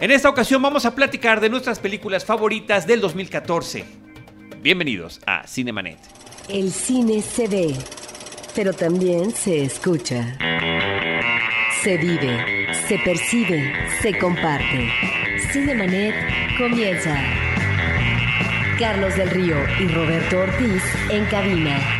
En 0.00 0.10
esta 0.10 0.30
ocasión 0.30 0.62
vamos 0.62 0.86
a 0.86 0.94
platicar 0.94 1.42
de 1.42 1.50
nuestras 1.50 1.78
películas 1.78 2.24
favoritas 2.24 2.86
del 2.86 3.02
2014. 3.02 3.84
Bienvenidos 4.62 5.20
a 5.26 5.46
Cinemanet. 5.46 5.98
El 6.48 6.72
cine 6.72 7.20
se 7.20 7.46
ve, 7.46 7.76
pero 8.54 8.72
también 8.72 9.30
se 9.30 9.62
escucha. 9.62 10.38
Se 11.82 11.98
vive, 11.98 12.66
se 12.88 12.98
percibe, 13.00 13.74
se 14.00 14.18
comparte. 14.18 14.88
Cinemanet 15.52 16.14
comienza. 16.56 17.22
Carlos 18.78 19.14
del 19.16 19.28
Río 19.28 19.56
y 19.80 19.88
Roberto 19.88 20.38
Ortiz 20.38 20.82
en 21.10 21.26
cabina. 21.26 21.99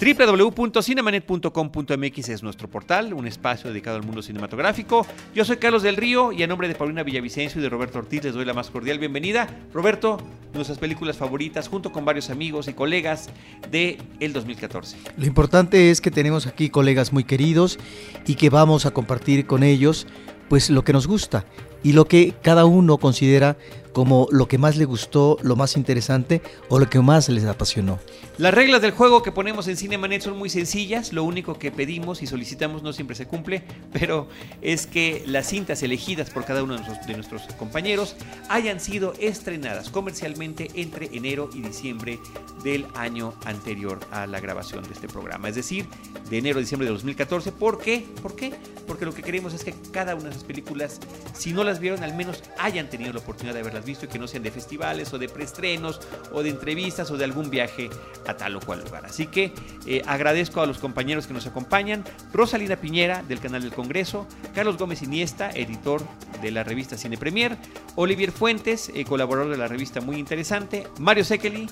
www.cinemanet.com.mx 0.00 2.28
es 2.28 2.44
nuestro 2.44 2.70
portal, 2.70 3.12
un 3.14 3.26
espacio 3.26 3.70
dedicado 3.70 3.96
al 3.96 4.04
mundo 4.04 4.22
cinematográfico. 4.22 5.04
Yo 5.34 5.44
soy 5.44 5.56
Carlos 5.56 5.82
del 5.82 5.96
Río 5.96 6.30
y 6.30 6.44
a 6.44 6.46
nombre 6.46 6.68
de 6.68 6.76
Paulina 6.76 7.02
Villavicencio 7.02 7.60
y 7.60 7.62
de 7.62 7.68
Roberto 7.68 7.98
Ortiz 7.98 8.22
les 8.22 8.32
doy 8.32 8.44
la 8.44 8.54
más 8.54 8.70
cordial 8.70 9.00
bienvenida. 9.00 9.48
Roberto, 9.74 10.18
nuestras 10.54 10.78
películas 10.78 11.16
favoritas 11.16 11.66
junto 11.66 11.90
con 11.90 12.04
varios 12.04 12.30
amigos 12.30 12.68
y 12.68 12.74
colegas 12.74 13.28
de 13.72 13.98
el 14.20 14.32
2014. 14.32 14.98
Lo 15.16 15.26
importante 15.26 15.90
es 15.90 16.00
que 16.00 16.12
tenemos 16.12 16.46
aquí 16.46 16.70
colegas 16.70 17.12
muy 17.12 17.24
queridos 17.24 17.80
y 18.24 18.36
que 18.36 18.50
vamos 18.50 18.86
a 18.86 18.92
compartir 18.92 19.46
con 19.46 19.64
ellos 19.64 20.06
pues 20.48 20.70
lo 20.70 20.84
que 20.84 20.92
nos 20.92 21.08
gusta 21.08 21.44
y 21.82 21.92
lo 21.92 22.06
que 22.06 22.34
cada 22.42 22.66
uno 22.66 22.98
considera 22.98 23.56
como 23.98 24.28
lo 24.30 24.46
que 24.46 24.58
más 24.58 24.76
le 24.76 24.84
gustó, 24.84 25.38
lo 25.42 25.56
más 25.56 25.76
interesante 25.76 26.40
o 26.68 26.78
lo 26.78 26.88
que 26.88 27.00
más 27.00 27.28
les 27.28 27.44
apasionó. 27.46 27.98
Las 28.36 28.54
reglas 28.54 28.80
del 28.80 28.92
juego 28.92 29.24
que 29.24 29.32
ponemos 29.32 29.66
en 29.66 29.76
Cinemanet 29.76 30.22
son 30.22 30.38
muy 30.38 30.50
sencillas, 30.50 31.12
lo 31.12 31.24
único 31.24 31.58
que 31.58 31.72
pedimos 31.72 32.22
y 32.22 32.28
solicitamos 32.28 32.84
no 32.84 32.92
siempre 32.92 33.16
se 33.16 33.26
cumple, 33.26 33.64
pero 33.92 34.28
es 34.62 34.86
que 34.86 35.24
las 35.26 35.48
cintas 35.48 35.82
elegidas 35.82 36.30
por 36.30 36.44
cada 36.44 36.62
uno 36.62 36.76
de 36.76 37.14
nuestros, 37.14 37.42
compañeros 37.58 38.14
hayan 38.48 38.78
sido 38.78 39.14
estrenadas 39.18 39.90
comercialmente 39.90 40.70
entre 40.76 41.06
enero 41.06 41.50
y 41.52 41.60
diciembre 41.62 42.20
del 42.62 42.86
año 42.94 43.34
anterior 43.46 43.98
a 44.12 44.28
la 44.28 44.38
grabación 44.38 44.84
de 44.84 44.92
este 44.92 45.08
programa, 45.08 45.48
es 45.48 45.56
decir, 45.56 45.86
de 46.30 46.38
enero 46.38 46.58
a 46.58 46.60
diciembre 46.60 46.86
de 46.86 46.92
2014. 46.92 47.50
¿Por 47.50 47.80
qué? 47.80 48.06
¿Por 48.22 48.36
qué? 48.36 48.54
Porque 48.86 49.04
lo 49.04 49.12
que 49.12 49.22
queremos 49.22 49.54
es 49.54 49.64
que 49.64 49.74
cada 49.90 50.14
una 50.14 50.26
de 50.26 50.30
esas 50.30 50.44
películas, 50.44 51.00
si 51.32 51.52
no 51.52 51.64
las 51.64 51.80
vieron, 51.80 52.04
al 52.04 52.14
menos 52.14 52.44
hayan 52.58 52.88
tenido 52.88 53.12
la 53.12 53.18
oportunidad 53.18 53.56
de 53.56 53.64
verlas 53.64 53.84
visto 53.88 54.08
que 54.08 54.18
no 54.18 54.28
sean 54.28 54.44
de 54.44 54.50
festivales 54.50 55.12
o 55.12 55.18
de 55.18 55.28
preestrenos 55.28 56.00
o 56.32 56.42
de 56.42 56.50
entrevistas 56.50 57.10
o 57.10 57.16
de 57.16 57.24
algún 57.24 57.50
viaje 57.50 57.90
a 58.26 58.36
tal 58.36 58.54
o 58.56 58.60
cual 58.60 58.84
lugar. 58.84 59.04
Así 59.06 59.26
que 59.26 59.52
eh, 59.86 60.02
agradezco 60.06 60.60
a 60.60 60.66
los 60.66 60.78
compañeros 60.78 61.26
que 61.26 61.34
nos 61.34 61.46
acompañan, 61.46 62.04
Rosalina 62.32 62.76
Piñera 62.76 63.22
del 63.26 63.40
canal 63.40 63.62
del 63.62 63.72
Congreso, 63.72 64.28
Carlos 64.54 64.76
Gómez 64.76 65.02
Iniesta, 65.02 65.50
editor 65.50 66.02
de 66.40 66.50
la 66.50 66.62
revista 66.62 66.96
Cine 66.96 67.16
Premier, 67.16 67.56
Olivier 67.96 68.30
Fuentes, 68.30 68.92
eh, 68.94 69.04
colaborador 69.04 69.50
de 69.50 69.58
la 69.58 69.66
revista 69.66 70.00
Muy 70.00 70.16
Interesante, 70.16 70.86
Mario 70.98 71.24
Sekeli 71.24 71.68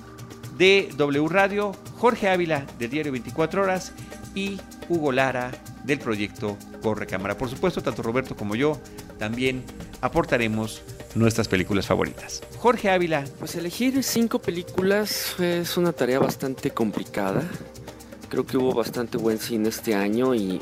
de 0.56 0.88
W 0.96 1.28
Radio, 1.28 1.72
Jorge 1.98 2.28
Ávila 2.28 2.64
del 2.78 2.90
diario 2.90 3.12
24 3.12 3.62
Horas. 3.62 3.92
Y 4.34 4.60
Hugo 4.90 5.12
Lara 5.12 5.50
del 5.84 5.98
proyecto 5.98 6.58
Corre 6.82 7.06
Cámara. 7.06 7.38
Por 7.38 7.48
supuesto, 7.48 7.82
tanto 7.82 8.02
Roberto 8.02 8.36
como 8.36 8.54
yo 8.54 8.78
también 9.18 9.64
aportaremos 10.00 10.82
nuestras 11.16 11.48
películas 11.48 11.86
favoritas. 11.86 12.42
Jorge 12.58 12.90
Ávila. 12.90 13.24
Pues 13.38 13.54
elegir 13.56 14.02
cinco 14.02 14.38
películas 14.38 15.34
es 15.40 15.76
una 15.76 15.92
tarea 15.92 16.18
bastante 16.18 16.70
complicada. 16.70 17.42
Creo 18.28 18.46
que 18.46 18.56
hubo 18.56 18.72
bastante 18.74 19.18
buen 19.18 19.38
cine 19.38 19.68
este 19.68 19.94
año 19.94 20.34
y, 20.34 20.60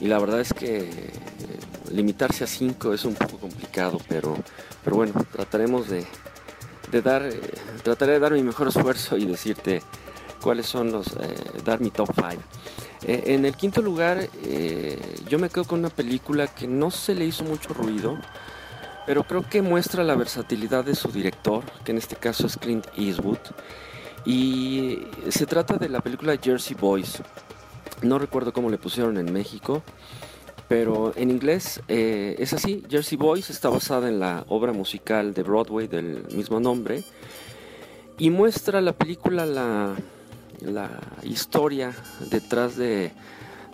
y, 0.00 0.06
la 0.06 0.18
verdad 0.18 0.40
es 0.40 0.52
que 0.52 0.78
eh, 0.78 1.10
limitarse 1.92 2.42
a 2.42 2.46
cinco 2.46 2.92
es 2.92 3.04
un 3.04 3.14
poco 3.14 3.38
complicado, 3.38 4.00
pero, 4.08 4.36
pero 4.82 4.96
bueno, 4.96 5.12
trataremos 5.32 5.88
de, 5.88 6.04
de 6.92 7.02
dar, 7.02 7.22
eh, 7.22 7.40
trataré 7.82 8.12
de 8.12 8.18
dar 8.20 8.32
mi 8.32 8.42
mejor 8.42 8.68
esfuerzo 8.68 9.16
y 9.16 9.24
decirte 9.24 9.82
cuáles 10.40 10.66
son 10.66 10.92
los, 10.92 11.06
eh, 11.08 11.34
dar 11.64 11.80
mi 11.80 11.90
top 11.90 12.10
5. 12.14 12.42
Eh, 13.04 13.34
en 13.34 13.44
el 13.44 13.56
quinto 13.56 13.82
lugar, 13.82 14.28
yo 15.28 15.38
me 15.38 15.48
quedo 15.48 15.64
con 15.64 15.80
una 15.80 15.90
película 15.90 16.46
que 16.46 16.68
no 16.68 16.90
se 16.90 17.14
le 17.14 17.24
hizo 17.24 17.42
mucho 17.44 17.72
ruido, 17.74 18.18
pero 19.06 19.24
creo 19.24 19.42
que 19.48 19.62
muestra 19.62 20.04
la 20.04 20.14
versatilidad 20.14 20.84
de 20.84 20.94
su 20.94 21.08
director, 21.10 21.64
que 21.84 21.92
en 21.92 21.98
este 21.98 22.16
caso 22.16 22.46
es 22.46 22.56
Clint 22.56 22.86
Eastwood. 22.96 23.38
Y 24.24 25.00
se 25.28 25.46
trata 25.46 25.76
de 25.76 25.88
la 25.88 26.00
película 26.00 26.36
Jersey 26.40 26.76
Boys. 26.78 27.22
No 28.02 28.18
recuerdo 28.18 28.52
cómo 28.52 28.70
le 28.70 28.78
pusieron 28.78 29.18
en 29.18 29.32
México, 29.32 29.82
pero 30.68 31.12
en 31.16 31.30
inglés 31.30 31.82
eh, 31.88 32.36
es 32.38 32.52
así. 32.52 32.84
Jersey 32.88 33.18
Boys 33.18 33.50
está 33.50 33.68
basada 33.68 34.08
en 34.08 34.20
la 34.20 34.44
obra 34.48 34.72
musical 34.72 35.34
de 35.34 35.42
Broadway 35.42 35.88
del 35.88 36.24
mismo 36.34 36.60
nombre 36.60 37.02
y 38.18 38.30
muestra 38.30 38.80
la 38.80 38.92
película 38.92 39.46
la, 39.46 39.94
la 40.60 40.90
historia 41.24 41.92
detrás 42.30 42.76
de, 42.76 43.12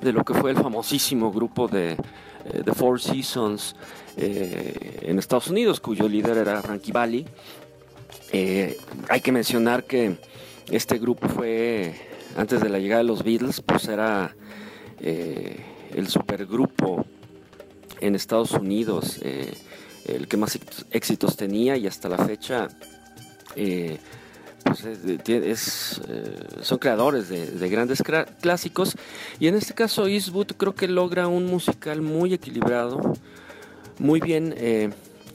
de, 0.00 0.12
lo 0.12 0.24
que 0.24 0.34
fue 0.34 0.50
el 0.50 0.56
famosísimo 0.56 1.30
grupo 1.30 1.68
de 1.68 1.92
eh, 1.92 2.62
The 2.64 2.72
Four 2.72 3.00
Seasons 3.00 3.76
eh, 4.20 5.00
en 5.02 5.18
Estados 5.18 5.46
Unidos, 5.48 5.78
cuyo 5.78 6.08
líder 6.08 6.38
era 6.38 6.60
Frankie 6.60 6.90
Valli. 6.90 7.24
Eh, 8.32 8.76
hay 9.08 9.20
que 9.20 9.30
mencionar 9.30 9.84
que 9.84 10.16
este 10.70 10.98
grupo 10.98 11.28
fue, 11.28 11.94
antes 12.36 12.60
de 12.60 12.68
la 12.68 12.80
llegada 12.80 13.02
de 13.02 13.08
los 13.08 13.22
Beatles, 13.22 13.60
pues 13.60 13.86
era 13.86 14.34
eh, 15.00 15.64
el 15.94 16.08
supergrupo 16.08 17.06
en 18.00 18.16
Estados 18.16 18.52
Unidos, 18.52 19.20
el 20.04 20.28
que 20.28 20.36
más 20.36 20.58
éxitos 20.90 21.36
tenía 21.36 21.76
y 21.76 21.86
hasta 21.86 22.08
la 22.08 22.18
fecha 22.18 22.68
pues 24.62 24.84
es, 24.84 26.00
son 26.62 26.78
creadores 26.78 27.28
de, 27.28 27.46
de 27.46 27.68
grandes 27.68 28.02
clásicos 28.40 28.96
y 29.40 29.48
en 29.48 29.56
este 29.56 29.74
caso 29.74 30.06
Eastwood 30.06 30.52
creo 30.56 30.74
que 30.76 30.86
logra 30.86 31.26
un 31.26 31.46
musical 31.46 32.02
muy 32.02 32.34
equilibrado, 32.34 33.14
muy 33.98 34.20
bien 34.20 34.54
eh, 34.56 34.90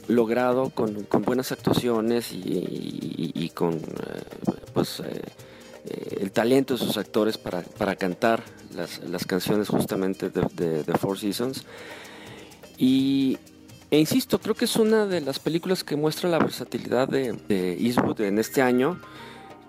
logrado, 0.08 0.70
con, 0.70 1.04
con, 1.04 1.24
buenas 1.24 1.52
actuaciones 1.52 2.32
y, 2.32 3.50
con 3.54 3.76
eh, 3.76 3.80
pues, 4.74 5.02
el 6.20 6.32
talento 6.32 6.76
de 6.76 6.80
sus 6.80 6.98
actores 6.98 7.38
para, 7.38 7.62
para 7.62 7.96
cantar 7.96 8.44
las, 8.76 9.02
las, 9.04 9.26
canciones 9.26 9.70
justamente 9.70 10.30
de, 10.30 10.84
Four 11.00 11.20
Seasons. 11.20 11.66
Y, 12.78 13.38
e 13.92 14.00
insisto, 14.00 14.40
creo 14.40 14.56
que 14.56 14.66
es 14.66 14.76
una 14.76 15.06
de 15.06 15.22
las 15.22 15.40
películas 15.40 15.84
que 15.84 15.96
muestra 15.96 16.30
la 16.30 16.40
versatilidad 16.40 17.08
de, 17.08 17.34
de 17.48 17.74
Eastwood 17.74 18.22
en 18.22 18.40
este 18.40 18.62
año, 18.62 19.00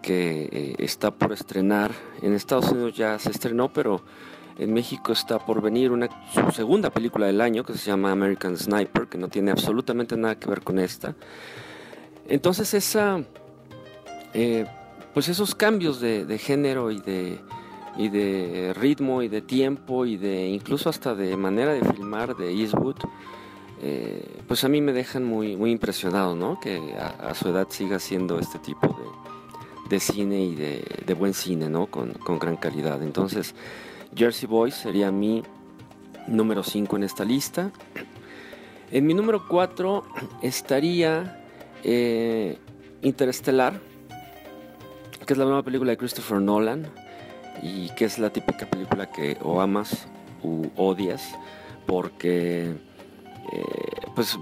que 0.05 0.49
eh, 0.53 0.75
está 0.79 1.11
por 1.11 1.33
estrenar. 1.33 1.93
En 2.23 2.35
Estados 2.35 2.71
Unidos 2.71 2.97
ya 2.97 3.19
se 3.19 3.31
estrenó, 3.31 3.73
pero 3.73 4.03
en 4.59 4.73
México 4.73 5.13
está 5.13 5.39
por 5.39 5.61
venir 5.61 5.91
una, 5.91 6.09
su 6.33 6.51
segunda 6.53 6.91
película 6.91 7.27
del 7.27 7.41
año, 7.41 7.65
que 7.65 7.75
se 7.75 7.87
llama 7.91 8.13
American 8.13 8.57
Sniper, 8.57 9.09
que 9.09 9.19
no 9.19 9.29
tiene 9.29 9.51
absolutamente 9.51 10.17
nada 10.17 10.39
que 10.39 10.49
ver 10.49 10.63
con 10.63 10.79
esta. 10.79 11.15
Entonces 12.29 12.73
esa, 12.75 13.23
eh, 14.33 14.67
pues 15.13 15.29
esos 15.29 15.55
cambios 15.55 16.01
de, 16.01 16.39
género 16.39 16.91
y 16.91 17.01
de, 17.01 17.41
y 17.97 18.09
de 18.09 18.73
ritmo 18.75 19.23
y 19.23 19.29
de 19.29 19.43
tiempo 19.43 20.07
y 20.07 20.17
de 20.17 20.49
incluso 20.49 20.89
hasta 20.89 21.15
de 21.15 21.37
manera 21.37 21.73
de 21.73 21.85
filmar 21.93 22.37
de 22.37 22.53
Eastwood, 22.53 22.97
eh, 23.83 24.43
pues 24.49 24.65
a 24.65 24.69
mí 24.69 24.81
me 24.81 24.93
dejan 24.93 25.25
muy, 25.25 25.57
muy 25.57 25.71
impresionado, 25.71 26.35
¿no? 26.35 26.59
Que 26.59 26.95
a, 26.99 27.29
a, 27.29 27.35
su 27.35 27.49
edad 27.49 27.67
siga 27.69 27.97
haciendo 27.97 28.39
este 28.39 28.59
tipo 28.59 28.87
de, 28.87 29.91
de 29.91 30.01
cine 30.01 30.43
y 30.43 30.55
de, 30.55 31.03
de, 31.05 31.15
buen 31.15 31.35
cine, 31.35 31.69
¿no? 31.69 31.87
Con, 31.87 32.13
con, 32.15 32.39
gran 32.39 32.57
calidad. 32.57 33.03
Entonces, 33.03 33.55
Jersey 34.17 34.47
Boys 34.49 34.75
sería 34.75 35.11
mi 35.11 35.43
número 36.27 36.63
5 36.63 36.97
en 36.97 37.03
esta 37.03 37.25
lista. 37.25 37.71
En 38.91 39.07
mi 39.07 39.15
número 39.15 39.47
4 39.49 40.05
estaría 40.43 41.45
eh, 41.83 42.59
Interestelar, 43.03 43.81
que 45.27 45.33
es 45.33 45.39
la 45.39 45.45
nueva 45.45 45.63
película 45.63 45.91
de 45.91 45.97
Christopher 45.97 46.41
Nolan 46.41 46.87
y 47.63 47.89
que 47.91 48.05
es 48.05 48.19
la 48.19 48.31
típica 48.31 48.67
película 48.67 49.11
que 49.11 49.37
o 49.43 49.61
amas 49.61 50.07
u 50.43 50.67
odias, 50.77 51.35
porque 51.87 52.75
eh, 53.53 53.65
pues 54.15 54.39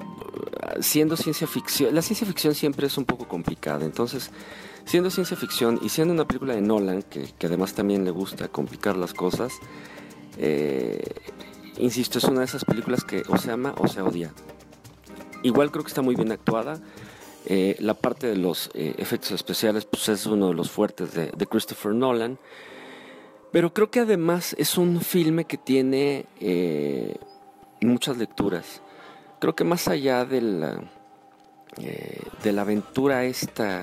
siendo 0.80 1.16
ciencia 1.16 1.46
ficción, 1.46 1.94
la 1.94 2.02
ciencia 2.02 2.26
ficción 2.26 2.54
siempre 2.54 2.86
es 2.86 2.96
un 2.98 3.04
poco 3.04 3.26
complicada, 3.26 3.84
entonces 3.84 4.30
siendo 4.84 5.10
ciencia 5.10 5.36
ficción 5.36 5.78
y 5.82 5.88
siendo 5.88 6.14
una 6.14 6.26
película 6.26 6.54
de 6.54 6.60
Nolan, 6.60 7.02
que, 7.02 7.28
que 7.38 7.46
además 7.46 7.74
también 7.74 8.04
le 8.04 8.10
gusta 8.10 8.48
complicar 8.48 8.96
las 8.96 9.14
cosas, 9.14 9.52
eh, 10.38 11.02
insisto, 11.78 12.18
es 12.18 12.24
una 12.24 12.40
de 12.40 12.46
esas 12.46 12.64
películas 12.64 13.04
que 13.04 13.22
o 13.28 13.36
se 13.38 13.50
ama 13.50 13.74
o 13.78 13.88
se 13.88 14.00
odia. 14.00 14.32
Igual 15.42 15.70
creo 15.70 15.84
que 15.84 15.88
está 15.88 16.02
muy 16.02 16.14
bien 16.14 16.32
actuada. 16.32 16.80
Eh, 17.46 17.76
la 17.80 17.94
parte 17.94 18.28
de 18.28 18.36
los 18.36 18.70
eh, 18.74 18.94
efectos 18.98 19.32
especiales 19.32 19.84
pues 19.84 20.08
es 20.08 20.26
uno 20.26 20.48
de 20.48 20.54
los 20.54 20.70
fuertes 20.70 21.12
de, 21.12 21.32
de, 21.36 21.46
Christopher 21.46 21.92
Nolan. 21.92 22.38
Pero 23.50 23.74
creo 23.74 23.90
que 23.90 24.00
además 24.00 24.54
es 24.58 24.78
un 24.78 25.00
filme 25.00 25.44
que 25.44 25.58
tiene 25.58 26.26
muchas 27.82 28.16
lecturas. 28.16 28.80
Creo 29.40 29.54
que 29.54 29.64
más 29.64 29.88
allá 29.88 30.24
de 30.24 30.40
la, 30.40 30.80
de 32.42 32.52
la 32.52 32.62
aventura 32.62 33.24
esta 33.24 33.82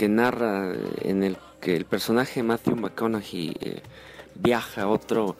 que 0.00 0.08
narra 0.08 0.72
en 1.02 1.22
el 1.22 1.36
que 1.60 1.76
el 1.76 1.84
personaje 1.84 2.42
Matthew 2.42 2.74
McConaughey 2.74 3.54
viaja 4.34 4.84
a 4.84 4.88
otro 4.88 5.36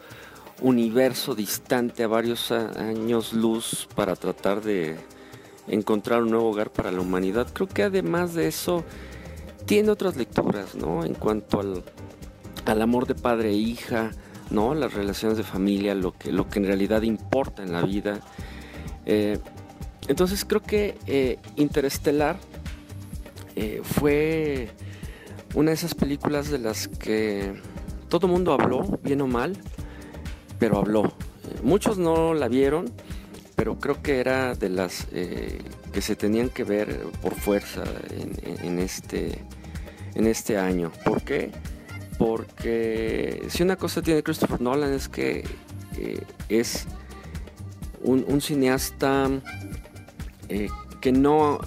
universo 0.61 1.33
distante 1.33 2.03
a 2.03 2.07
varios 2.07 2.51
años 2.51 3.33
luz 3.33 3.87
para 3.95 4.15
tratar 4.15 4.61
de 4.61 4.97
encontrar 5.67 6.21
un 6.21 6.29
nuevo 6.29 6.51
hogar 6.51 6.69
para 6.69 6.91
la 6.91 7.01
humanidad. 7.01 7.47
Creo 7.51 7.67
que 7.67 7.81
además 7.81 8.35
de 8.35 8.47
eso 8.47 8.83
tiene 9.65 9.89
otras 9.89 10.15
lecturas, 10.15 10.75
¿no? 10.75 11.05
En 11.05 11.15
cuanto 11.15 11.59
al, 11.59 11.83
al 12.65 12.81
amor 12.83 13.07
de 13.07 13.15
padre 13.15 13.49
e 13.49 13.53
hija, 13.53 14.11
¿no? 14.51 14.75
Las 14.75 14.93
relaciones 14.93 15.39
de 15.39 15.43
familia, 15.43 15.95
lo 15.95 16.15
que, 16.15 16.31
lo 16.31 16.47
que 16.47 16.59
en 16.59 16.65
realidad 16.67 17.01
importa 17.01 17.63
en 17.63 17.71
la 17.71 17.81
vida. 17.81 18.19
Eh, 19.07 19.39
entonces 20.07 20.45
creo 20.45 20.61
que 20.61 20.99
eh, 21.07 21.39
Interestelar 21.55 22.37
eh, 23.55 23.81
fue 23.83 24.69
una 25.53 25.71
de 25.71 25.75
esas 25.75 25.95
películas 25.95 26.49
de 26.49 26.59
las 26.59 26.87
que 26.87 27.53
todo 28.09 28.27
mundo 28.27 28.53
habló, 28.53 28.99
bien 29.03 29.21
o 29.21 29.27
mal, 29.27 29.57
pero 30.59 30.77
habló. 30.77 31.13
Muchos 31.63 31.97
no 31.97 32.33
la 32.33 32.47
vieron, 32.47 32.91
pero 33.55 33.79
creo 33.79 34.01
que 34.01 34.19
era 34.19 34.55
de 34.55 34.69
las 34.69 35.07
que 35.91 36.01
se 36.01 36.15
tenían 36.15 36.49
que 36.49 36.63
ver 36.63 37.05
por 37.21 37.35
fuerza 37.35 37.83
en, 38.63 38.79
este, 38.79 39.43
en 40.15 40.27
este 40.27 40.57
año. 40.57 40.91
¿Por 41.03 41.23
qué? 41.23 41.51
Porque 42.17 43.45
si 43.49 43.63
una 43.63 43.75
cosa 43.75 44.01
tiene 44.01 44.23
Christopher 44.23 44.61
Nolan 44.61 44.93
es 44.93 45.09
que 45.09 45.43
eh, 45.97 46.23
es 46.49 46.85
un, 48.03 48.41
cineasta 48.41 49.29
eh, 50.49 50.69
que 51.01 51.11
no 51.11 51.59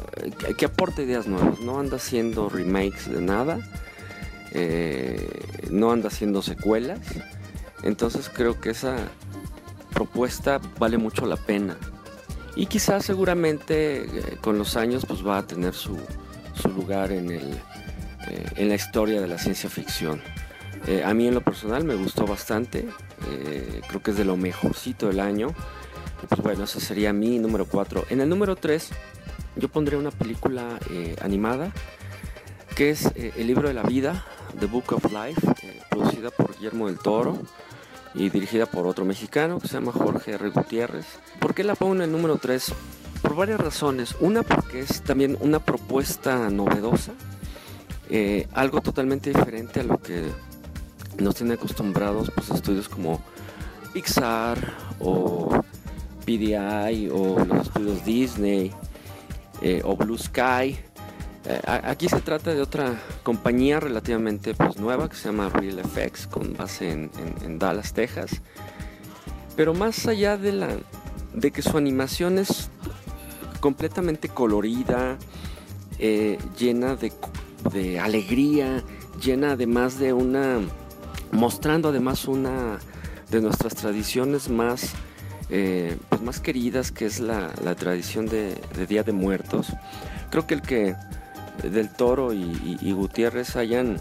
que, 0.56 0.64
aporta 0.64 1.02
ideas 1.02 1.26
nuevas, 1.26 1.60
no 1.60 1.78
anda 1.78 1.96
haciendo 1.96 2.48
remakes 2.48 3.10
de 3.10 3.20
nada, 3.20 3.58
eh, 4.52 5.28
no 5.70 5.90
anda 5.90 6.08
haciendo 6.08 6.40
secuelas. 6.40 7.00
Entonces 7.82 8.30
creo 8.32 8.60
que 8.60 8.70
esa 8.70 8.96
propuesta 9.92 10.60
vale 10.78 10.96
mucho 10.96 11.26
la 11.26 11.36
pena. 11.36 11.76
Y 12.56 12.66
quizás 12.66 13.04
seguramente 13.04 14.06
con 14.40 14.56
los 14.56 14.76
años 14.76 15.04
pues 15.06 15.26
va 15.26 15.38
a 15.38 15.46
tener 15.46 15.74
su, 15.74 15.98
su 16.54 16.68
lugar 16.68 17.10
en, 17.12 17.30
el, 17.30 17.60
en 18.56 18.68
la 18.68 18.76
historia 18.76 19.20
de 19.20 19.26
la 19.26 19.38
ciencia 19.38 19.68
ficción. 19.68 20.22
Eh, 20.86 21.02
a 21.02 21.14
mí 21.14 21.26
en 21.26 21.34
lo 21.34 21.40
personal 21.40 21.84
me 21.84 21.94
gustó 21.94 22.26
bastante, 22.26 22.86
eh, 23.30 23.80
creo 23.88 24.02
que 24.02 24.10
es 24.10 24.18
de 24.18 24.24
lo 24.24 24.36
mejorcito 24.36 25.08
del 25.08 25.20
año. 25.20 25.48
Pues 26.28 26.40
bueno, 26.40 26.64
ese 26.64 26.80
sería 26.80 27.12
mi 27.12 27.38
número 27.38 27.66
4. 27.66 28.06
En 28.10 28.20
el 28.20 28.28
número 28.28 28.56
3 28.56 28.90
yo 29.56 29.68
pondré 29.68 29.96
una 29.96 30.10
película 30.10 30.78
eh, 30.90 31.16
animada 31.22 31.72
que 32.74 32.90
es 32.90 33.12
El 33.14 33.46
libro 33.46 33.68
de 33.68 33.74
la 33.74 33.84
vida, 33.84 34.24
The 34.58 34.66
Book 34.66 34.94
of 34.94 35.04
Life, 35.12 35.40
producida 35.90 36.30
por 36.30 36.56
Guillermo 36.56 36.88
del 36.88 36.98
Toro 36.98 37.38
y 38.14 38.30
dirigida 38.30 38.66
por 38.66 38.88
otro 38.88 39.04
mexicano 39.04 39.60
que 39.60 39.68
se 39.68 39.74
llama 39.74 39.92
Jorge 39.92 40.32
R. 40.32 40.48
Gutiérrez. 40.50 41.06
¿Por 41.38 41.54
qué 41.54 41.62
la 41.62 41.76
pongo 41.76 41.94
en 41.94 42.02
el 42.02 42.10
número 42.10 42.36
3? 42.36 42.72
Por 43.22 43.36
varias 43.36 43.60
razones. 43.60 44.16
Una 44.18 44.42
porque 44.42 44.80
es 44.80 45.02
también 45.02 45.38
una 45.40 45.60
propuesta 45.60 46.50
novedosa, 46.50 47.12
algo 48.54 48.80
totalmente 48.80 49.30
diferente 49.30 49.78
a 49.78 49.84
lo 49.84 49.98
que 49.98 50.24
nos 51.18 51.36
tienen 51.36 51.56
acostumbrados 51.56 52.30
pues 52.34 52.50
estudios 52.50 52.88
como 52.88 53.22
Pixar 53.92 54.58
o 54.98 55.63
PDI 56.24 57.08
o 57.10 57.44
los 57.44 57.66
estudios 57.66 58.04
Disney 58.04 58.72
eh, 59.62 59.82
o 59.84 59.96
Blue 59.96 60.18
Sky. 60.18 60.78
Eh, 61.46 61.60
aquí 61.66 62.08
se 62.08 62.20
trata 62.20 62.54
de 62.54 62.62
otra 62.62 62.98
compañía 63.22 63.80
relativamente 63.80 64.54
pues, 64.54 64.76
nueva 64.78 65.08
que 65.08 65.16
se 65.16 65.28
llama 65.28 65.48
Real 65.50 65.80
FX 65.84 66.26
con 66.26 66.54
base 66.54 66.90
en, 66.90 67.58
Dallas, 67.58 67.92
Texas. 67.92 68.40
Pero 69.56 69.74
más 69.74 70.06
allá 70.06 70.36
de, 70.36 70.52
la, 70.52 70.68
de 71.34 71.50
que 71.50 71.62
su 71.62 71.76
animación 71.76 72.38
es 72.38 72.70
completamente 73.60 74.28
colorida, 74.28 75.16
eh, 75.98 76.38
llena 76.58 76.96
de, 76.96 77.12
de 77.72 78.00
alegría, 78.00 78.82
llena 79.20 79.52
además 79.52 79.98
de 79.98 80.12
una 80.12 80.58
mostrando 81.34 81.88
además 81.88 82.26
una 82.26 82.78
de 83.30 83.40
nuestras 83.40 83.74
tradiciones 83.74 84.48
más, 84.48 84.92
eh, 85.50 85.96
pues 86.08 86.22
más 86.22 86.40
queridas, 86.40 86.90
que 86.92 87.06
es 87.06 87.20
la, 87.20 87.52
tradición 87.76 88.26
de, 88.26 88.54
Día 88.88 89.02
de 89.02 89.12
Muertos. 89.12 89.72
Creo 90.30 90.46
que 90.46 90.54
el 90.54 90.62
que 90.62 90.96
del 91.62 91.88
Toro 91.90 92.32
y, 92.32 92.92
Gutiérrez 92.92 93.56
hayan 93.56 93.98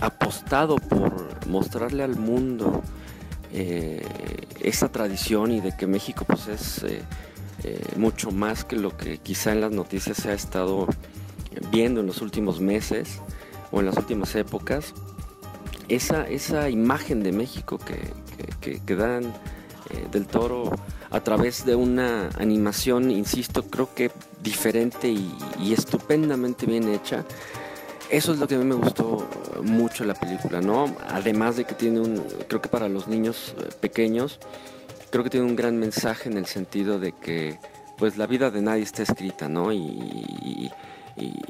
apostado 0.00 0.76
por 0.76 1.46
mostrarle 1.46 2.02
al 2.02 2.16
mundo 2.16 2.82
eh, 3.52 4.04
esa 4.60 4.90
tradición 4.90 5.52
y 5.52 5.60
de 5.60 5.76
que 5.76 5.86
México 5.86 6.24
pues 6.24 6.48
es 6.48 6.82
eh, 6.84 7.02
mucho 7.96 8.30
más 8.30 8.64
que 8.64 8.76
lo 8.76 8.96
que 8.96 9.18
quizá 9.18 9.52
en 9.52 9.60
las 9.60 9.70
noticias 9.70 10.16
se 10.16 10.30
ha 10.30 10.34
estado 10.34 10.86
viendo 11.70 12.00
en 12.00 12.06
los 12.06 12.22
últimos 12.22 12.60
meses 12.60 13.20
o 13.70 13.80
en 13.80 13.86
las 13.86 13.96
últimas 13.96 14.34
épocas 14.34 14.94
esa, 15.88 16.26
esa 16.28 16.70
imagen 16.70 17.22
de 17.22 17.32
México 17.32 17.78
que, 17.78 18.80
que, 18.80 18.96
dan 18.96 19.32
del 20.10 20.26
toro 20.26 20.70
a 21.10 21.20
través 21.20 21.64
de 21.64 21.74
una 21.74 22.30
animación, 22.38 23.10
insisto, 23.10 23.64
creo 23.64 23.94
que 23.94 24.10
diferente 24.42 25.08
y, 25.08 25.72
estupendamente 25.72 26.66
bien 26.66 26.88
hecha. 26.88 27.24
Eso 28.10 28.32
es 28.32 28.38
lo 28.38 28.46
que 28.46 28.56
a 28.56 28.58
mí 28.58 28.64
me 28.64 28.74
gustó 28.74 29.26
mucho 29.62 30.04
la 30.04 30.14
película, 30.14 30.60
¿no? 30.60 30.94
Además 31.08 31.56
de 31.56 31.64
que 31.64 31.74
tiene 31.74 32.00
un, 32.00 32.22
creo 32.46 32.60
que 32.60 32.68
para 32.68 32.88
los 32.88 33.08
niños 33.08 33.54
eh, 33.58 33.68
pequeños, 33.80 34.38
creo 35.10 35.24
que 35.24 35.30
tiene 35.30 35.46
un 35.46 35.56
gran 35.56 35.78
mensaje 35.78 36.28
en 36.28 36.36
el 36.36 36.46
sentido 36.46 36.98
de 36.98 37.12
que, 37.12 37.58
pues 37.96 38.18
la 38.18 38.26
vida 38.26 38.50
de 38.50 38.60
nadie 38.60 38.82
está 38.82 39.02
escrita, 39.02 39.48
¿no? 39.48 39.72
y 39.72 40.70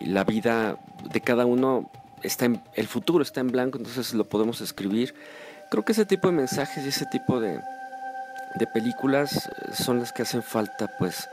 la 0.04 0.24
vida 0.24 0.76
de 1.12 1.20
cada 1.20 1.46
uno 1.46 1.90
está 2.22 2.46
el 2.74 2.86
futuro 2.86 3.22
está 3.22 3.40
en 3.40 3.48
blanco, 3.48 3.78
entonces 3.78 4.14
lo 4.14 4.24
podemos 4.24 4.60
escribir. 4.60 5.14
Creo 5.70 5.84
que 5.84 5.92
ese 5.92 6.06
tipo 6.06 6.28
de 6.28 6.34
mensajes 6.34 6.84
y 6.84 6.88
ese 6.88 7.06
tipo 7.06 7.40
de, 7.40 7.60
de 8.54 8.66
películas 8.66 9.46
eh, 9.46 9.70
son 9.72 9.98
las 9.98 10.12
que 10.12 10.22
hacen 10.22 10.42
falta 10.42 10.90
pues 10.98 11.28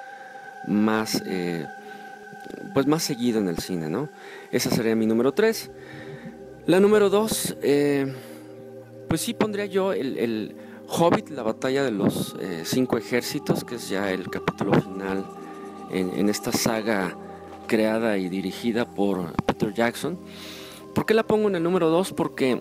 más 0.67 1.21
eh, 1.25 1.65
pues 2.73 2.87
más 2.87 3.03
seguido 3.03 3.39
en 3.39 3.47
el 3.47 3.57
cine, 3.59 3.89
¿no? 3.89 4.09
Esa 4.51 4.69
sería 4.69 4.95
mi 4.95 5.05
número 5.05 5.33
3. 5.33 5.69
La 6.65 6.79
número 6.79 7.09
2, 7.09 7.57
eh, 7.61 8.13
pues 9.07 9.21
sí 9.21 9.33
pondría 9.33 9.65
yo 9.65 9.93
el, 9.93 10.55
Hobbit, 10.87 11.29
la 11.29 11.43
batalla 11.43 11.83
de 11.83 11.91
los 11.91 12.35
cinco 12.63 12.97
ejércitos, 12.97 13.63
que 13.63 13.75
es 13.75 13.89
ya 13.89 14.11
el 14.11 14.27
capítulo 14.27 14.73
final 14.73 15.23
en, 15.91 16.09
en 16.15 16.29
esta 16.29 16.51
saga 16.51 17.15
creada 17.67 18.17
y 18.17 18.27
dirigida 18.27 18.85
por 18.85 19.31
Peter 19.45 19.71
Jackson. 19.71 20.17
¿Por 20.95 21.05
qué 21.05 21.13
la 21.13 21.23
pongo 21.23 21.47
en 21.47 21.55
el 21.55 21.63
número 21.63 21.89
2? 21.89 22.13
Porque 22.13 22.59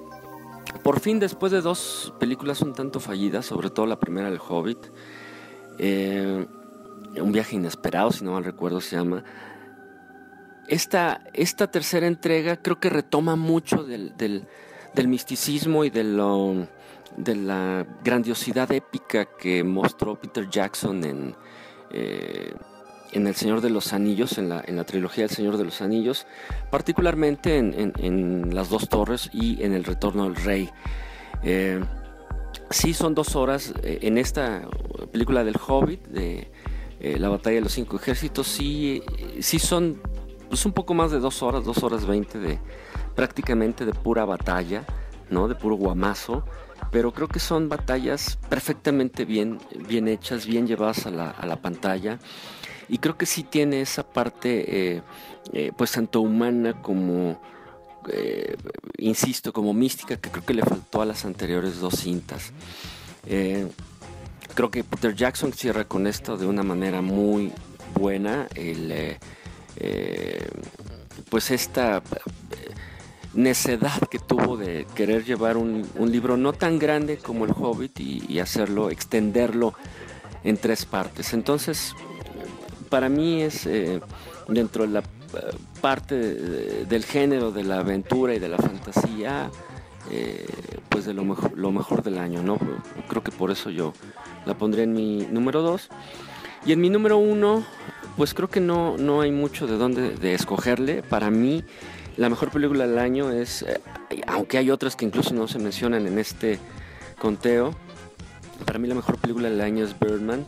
por 0.82 1.00
fin 1.00 1.18
después 1.18 1.52
de 1.52 1.60
dos 1.60 2.12
películas 2.18 2.62
un 2.62 2.74
tanto 2.74 3.00
fallidas, 3.00 3.46
sobre 3.46 3.70
todo 3.70 3.86
la 3.86 3.98
primera 3.98 4.28
El 4.28 4.38
Hobbit, 4.38 4.78
eh, 5.78 6.46
un 7.20 7.32
viaje 7.32 7.56
inesperado, 7.56 8.12
si 8.12 8.24
no 8.24 8.32
mal 8.32 8.44
recuerdo 8.44 8.80
se 8.80 8.96
llama, 8.96 9.24
esta, 10.68 11.22
esta 11.32 11.70
tercera 11.70 12.06
entrega 12.06 12.56
creo 12.56 12.78
que 12.78 12.90
retoma 12.90 13.36
mucho 13.36 13.84
del, 13.84 14.46
misticismo 15.06 15.84
y 15.84 15.90
de, 15.90 16.04
de 17.16 17.34
la 17.36 17.86
grandiosidad 18.04 18.70
épica 18.72 19.24
que 19.24 19.64
mostró 19.64 20.20
Peter 20.20 20.48
Jackson 20.48 21.04
en... 21.04 21.36
Eh, 21.90 22.52
en 23.12 23.26
El 23.26 23.34
Señor 23.34 23.60
de 23.60 23.70
los 23.70 23.92
Anillos, 23.92 24.38
en 24.38 24.48
la, 24.48 24.62
en 24.66 24.76
la 24.76 24.84
trilogía 24.84 25.26
del 25.26 25.34
Señor 25.34 25.56
de 25.56 25.64
los 25.64 25.80
Anillos, 25.80 26.26
particularmente 26.70 27.56
en, 27.58 28.54
Las 28.54 28.68
Dos 28.68 28.88
Torres 28.88 29.30
y 29.32 29.62
en 29.62 29.72
El 29.72 29.84
Retorno 29.84 30.24
del 30.24 30.36
Rey. 30.36 30.70
Eh, 31.42 31.80
sí 32.70 32.94
son 32.94 33.14
dos 33.14 33.36
horas 33.36 33.72
eh, 33.82 34.00
en 34.02 34.18
esta 34.18 34.68
película 35.12 35.44
del 35.44 35.56
Hobbit, 35.56 36.06
de 36.06 36.50
eh, 37.00 37.18
la 37.18 37.28
batalla 37.28 37.56
de 37.56 37.62
los 37.62 37.72
cinco 37.72 37.96
ejércitos, 37.96 38.46
sí, 38.46 39.02
sí 39.40 39.58
son 39.58 40.00
pues, 40.48 40.66
un 40.66 40.72
poco 40.72 40.94
más 40.94 41.10
de 41.10 41.20
dos 41.20 41.42
horas, 41.42 41.64
dos 41.64 41.82
horas 41.82 42.06
veinte 42.06 42.38
de 42.38 42.58
prácticamente 43.14 43.84
de 43.84 43.92
pura 43.92 44.24
batalla, 44.24 44.84
¿no? 45.30 45.48
de 45.48 45.54
puro 45.54 45.76
guamazo 45.76 46.44
pero 46.90 47.12
creo 47.12 47.28
que 47.28 47.40
son 47.40 47.68
batallas 47.68 48.38
perfectamente 48.48 49.24
bien, 49.24 49.58
bien 49.88 50.08
hechas, 50.08 50.46
bien 50.46 50.66
llevadas 50.66 51.06
a 51.06 51.10
la, 51.10 51.30
a 51.30 51.46
la 51.46 51.56
pantalla 51.56 52.18
y 52.88 52.98
creo 52.98 53.16
que 53.16 53.26
sí 53.26 53.42
tiene 53.42 53.80
esa 53.80 54.02
parte 54.02 54.96
eh, 54.96 55.02
eh, 55.52 55.72
pues 55.76 55.92
tanto 55.92 56.20
humana 56.20 56.80
como 56.80 57.40
eh, 58.10 58.56
insisto 58.98 59.52
como 59.52 59.74
mística 59.74 60.16
que 60.16 60.30
creo 60.30 60.44
que 60.44 60.54
le 60.54 60.62
faltó 60.62 61.02
a 61.02 61.06
las 61.06 61.24
anteriores 61.24 61.80
dos 61.80 61.94
cintas 61.94 62.52
creo 64.54 64.70
que 64.70 64.82
Peter 64.82 65.14
Jackson 65.14 65.52
cierra 65.52 65.84
con 65.84 66.06
esto 66.06 66.36
de 66.36 66.46
una 66.46 66.62
manera 66.62 67.02
muy 67.02 67.52
buena. 67.94 68.48
Pues 71.30 71.50
esta 71.50 72.02
necedad 73.34 74.00
que 74.10 74.18
tuvo 74.18 74.56
de 74.56 74.86
querer 74.94 75.24
llevar 75.24 75.56
un, 75.56 75.86
libro 76.10 76.36
no 76.36 76.52
tan 76.52 76.78
grande 76.78 77.18
como 77.18 77.44
El 77.44 77.52
Hobbit 77.52 78.00
y, 78.00 78.40
hacerlo, 78.40 78.90
extenderlo 78.90 79.74
en 80.44 80.56
tres 80.56 80.84
partes. 80.86 81.32
Entonces, 81.32 81.94
para 82.88 83.08
mí 83.08 83.42
es 83.42 83.66
eh, 83.66 84.00
dentro 84.48 84.86
de 84.86 84.92
la 84.92 85.00
eh, 85.00 85.02
parte 85.80 86.16
del 86.16 87.04
género 87.04 87.50
de 87.52 87.64
la 87.64 87.80
aventura 87.80 88.34
y 88.34 88.38
de 88.38 88.48
la 88.48 88.58
fantasía, 88.58 89.50
eh, 90.10 90.46
pues 90.88 91.04
de 91.04 91.14
lo 91.14 91.24
mejor, 91.24 92.02
del 92.02 92.18
año, 92.18 92.42
¿no? 92.42 92.58
Creo 93.08 93.22
que 93.22 93.30
por 93.30 93.50
eso 93.50 93.70
yo 93.70 93.92
la 94.46 94.56
pondré 94.56 94.84
en 94.84 94.92
mi 94.92 95.26
número 95.30 95.62
dos. 95.62 95.88
Y 96.64 96.72
en 96.72 96.80
mi 96.80 96.90
número 96.90 97.18
uno, 97.18 97.64
pues 98.16 98.34
creo 98.34 98.48
que 98.48 98.60
no, 98.60 98.96
no 98.96 99.20
hay 99.20 99.30
mucho 99.30 99.66
de 99.66 99.76
dónde 99.76 100.10
de 100.10 100.34
escogerle. 100.34 101.02
Para 101.02 101.30
mí, 101.30 101.64
la 102.16 102.28
mejor 102.28 102.50
película 102.50 102.86
del 102.86 102.98
año 102.98 103.30
es, 103.30 103.64
aunque 104.26 104.58
hay 104.58 104.70
otras 104.70 104.96
que 104.96 105.04
incluso 105.04 105.34
no 105.34 105.46
se 105.46 105.58
mencionan 105.58 106.06
en 106.06 106.18
este 106.18 106.58
conteo, 107.20 107.74
para 108.64 108.78
mí 108.78 108.88
la 108.88 108.94
mejor 108.94 109.18
película 109.18 109.48
del 109.48 109.60
año 109.60 109.84
es 109.84 109.98
Birdman, 109.98 110.44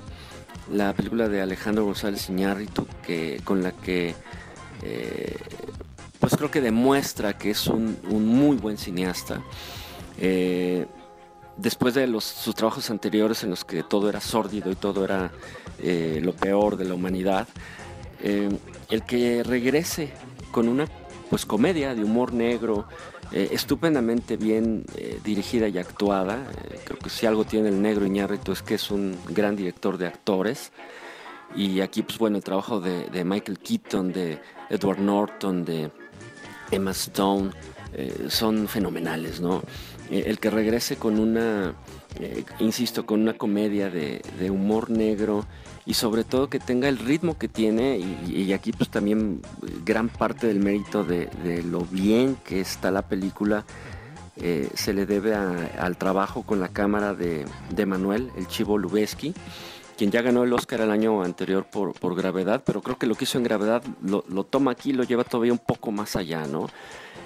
la 0.71 0.93
película 0.93 1.29
de 1.29 1.41
Alejandro 1.41 1.85
González 1.85 2.29
Iñárritu, 2.29 2.87
que, 3.05 3.41
con 3.45 3.63
la 3.63 3.73
que 3.73 4.15
eh, 4.83 5.37
pues 6.19 6.37
creo 6.37 6.51
que 6.51 6.61
demuestra 6.61 7.37
que 7.37 7.51
es 7.51 7.67
un, 7.67 7.99
muy 8.09 8.57
buen 8.57 8.79
cineasta. 8.79 9.43
Eh, 10.19 10.87
después 11.57 11.95
de 11.95 12.07
los, 12.07 12.25
sus 12.25 12.55
trabajos 12.55 12.91
anteriores 12.91 13.43
en 13.43 13.51
los 13.51 13.65
que 13.65 13.83
todo 13.83 14.09
era 14.09 14.21
sórdido 14.21 14.71
y 14.71 14.75
todo 14.77 15.05
era 15.05 15.31
lo 15.83 16.35
peor 16.35 16.77
de 16.77 16.85
la 16.85 16.95
humanidad, 16.95 17.49
el 18.23 19.03
que 19.07 19.43
regrese 19.43 20.13
con 20.53 20.69
una 20.69 20.87
pues 21.31 21.47
comedia 21.47 21.95
de 21.95 22.05
humor 22.05 22.33
negro, 22.35 22.87
eh, 23.33 23.51
estupendamente 23.53 24.37
bien 24.37 24.85
eh, 24.97 25.21
dirigida 25.23 25.69
y 25.69 25.79
actuada. 25.79 26.51
Eh, 26.71 26.81
creo 26.85 26.99
que 26.99 27.11
si 27.11 27.27
algo 27.27 27.45
tiene 27.45 27.69
el 27.69 27.81
negro 27.81 28.05
Iñárritu 28.05 28.53
es 28.53 28.63
que 28.63 28.75
es 28.75 28.91
un 28.91 29.17
gran 29.29 29.55
director 29.55 29.99
de 29.99 30.09
actores. 30.09 30.73
Y 31.55 31.81
aquí, 31.81 32.03
pues 32.03 32.19
bueno, 32.19 32.37
el 32.37 32.45
trabajo 32.45 32.81
de, 32.81 33.25
Michael 33.25 33.59
Keaton, 33.59 34.13
de 34.13 34.41
Edward 34.69 35.01
Norton, 35.01 35.65
de 35.65 35.91
Emma 36.71 36.93
Stone, 36.93 37.51
son 38.29 38.69
fenomenales, 38.69 39.41
¿no? 39.41 39.65
el 40.11 40.39
que 40.39 40.49
regrese 40.49 40.95
con 40.95 41.19
una, 41.19 41.75
insisto, 42.61 43.05
con 43.05 43.21
una 43.21 43.33
comedia 43.33 43.91
de, 43.91 44.23
de 44.39 44.49
humor 44.49 44.91
negro 44.91 45.45
y 45.91 45.95
sobre 45.95 46.23
todo 46.23 46.49
que 46.49 46.61
tenga 46.61 46.89
el 46.89 46.99
ritmo 46.99 47.37
que 47.37 47.49
tiene 47.49 47.99
y, 47.99 48.53
aquí 48.53 48.71
pues 48.71 48.91
también 48.91 49.43
gran 49.85 50.09
parte 50.09 50.47
del 50.47 50.61
mérito 50.61 51.03
de, 51.03 51.29
lo 51.65 51.81
bien 51.81 52.37
que 52.45 52.61
está 52.61 52.93
la 52.93 53.09
película 53.09 53.65
eh, 54.37 54.69
se 54.75 54.93
le 54.93 55.05
debe 55.05 55.35
al 55.35 55.97
trabajo 55.97 56.45
con 56.45 56.61
la 56.61 56.69
cámara 56.69 57.13
de, 57.13 57.45
Manuel, 57.87 58.31
el 58.37 58.47
Chivo 58.47 58.79
Lubeski, 58.79 59.35
quien 59.99 60.13
ya 60.13 60.23
ganó 60.23 60.45
el 60.45 60.53
Oscar 60.53 60.81
el 60.81 60.93
año 60.93 61.25
anterior 61.25 61.67
por, 61.69 61.93
por 61.95 62.15
Gravedad, 62.15 62.63
pero 62.65 62.83
creo 62.83 62.97
que 62.97 63.09
lo 63.09 63.17
que 63.17 63.25
hizo 63.25 63.39
en 63.39 63.45
Gravedad 63.45 63.83
lo, 64.01 64.23
toma 64.45 64.71
aquí 64.71 64.91
y 64.91 64.93
lo 64.93 65.03
lleva 65.03 65.25
todavía 65.25 65.53
un 65.53 65.59
poco 65.59 65.91
más 65.91 66.15
allá, 66.15 66.47
¿no? 66.47 66.69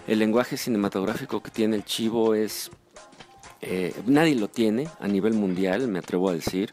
El 0.06 0.20
lenguaje 0.20 0.56
cinematográfico 0.56 1.42
que 1.42 1.50
tiene 1.50 1.76
el 1.76 1.84
Chivo 1.84 2.34
es... 2.34 2.70
Eh, 3.60 3.94
nadie 4.06 4.34
lo 4.34 4.48
tiene 4.48 4.88
a 5.00 5.06
nivel 5.06 5.34
mundial, 5.34 5.86
me 5.88 5.98
atrevo 5.98 6.30
a 6.30 6.32
decir. 6.32 6.72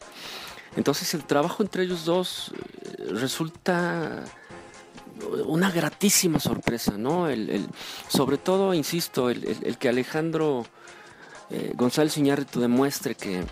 Entonces 0.75 1.13
el 1.13 1.23
trabajo 1.25 1.63
entre 1.63 1.83
ellos 1.83 2.05
dos 2.05 2.51
eh, 2.53 3.05
resulta 3.11 4.23
una 5.45 5.69
gratísima 5.69 6.39
sorpresa, 6.39 6.97
¿no? 6.97 7.27
El, 7.27 7.67
sobre 8.07 8.37
todo, 8.37 8.73
insisto, 8.73 9.29
el, 9.29 9.77
que 9.77 9.89
Alejandro 9.89 10.65
eh, 11.49 11.73
González 11.75 12.17
Iñárritu 12.17 12.59
demuestre 12.59 13.15
que, 13.15 13.43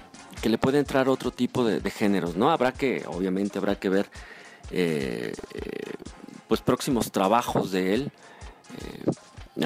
le 0.41 0.57
puede 0.57 0.79
entrar 0.79 1.09
otro 1.09 1.31
tipo 1.31 1.65
de, 1.65 1.91
géneros, 1.91 2.35
¿no? 2.35 2.49
Habrá 2.49 2.71
que, 2.71 3.03
obviamente, 3.07 3.59
habrá 3.59 3.75
que 3.75 3.89
ver 3.89 4.09
eh, 4.71 5.33
pues 6.47 6.61
próximos 6.61 7.11
trabajos 7.11 7.71
de 7.71 7.93
él. 7.93 8.11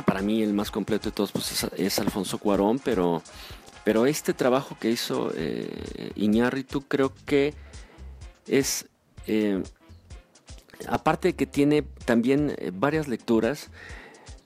para 0.05 0.21
mí 0.21 0.41
el 0.41 0.53
más 0.53 0.71
completo 0.71 1.09
de 1.09 1.15
todos 1.15 1.31
pues, 1.31 1.51
es, 1.51 1.71
es 1.77 1.99
Alfonso 1.99 2.39
Cuarón, 2.39 2.79
pero 2.79 3.21
pero 3.83 4.05
este 4.05 4.33
trabajo 4.33 4.77
que 4.79 4.91
hizo 4.91 5.31
eh, 5.35 6.11
Iñárritu 6.15 6.81
creo 6.81 7.13
que 7.25 7.53
es, 8.47 8.87
eh, 9.27 9.61
aparte 10.87 11.29
de 11.29 11.35
que 11.35 11.45
tiene 11.45 11.83
también 12.05 12.55
eh, 12.57 12.71
varias 12.73 13.07
lecturas, 13.07 13.69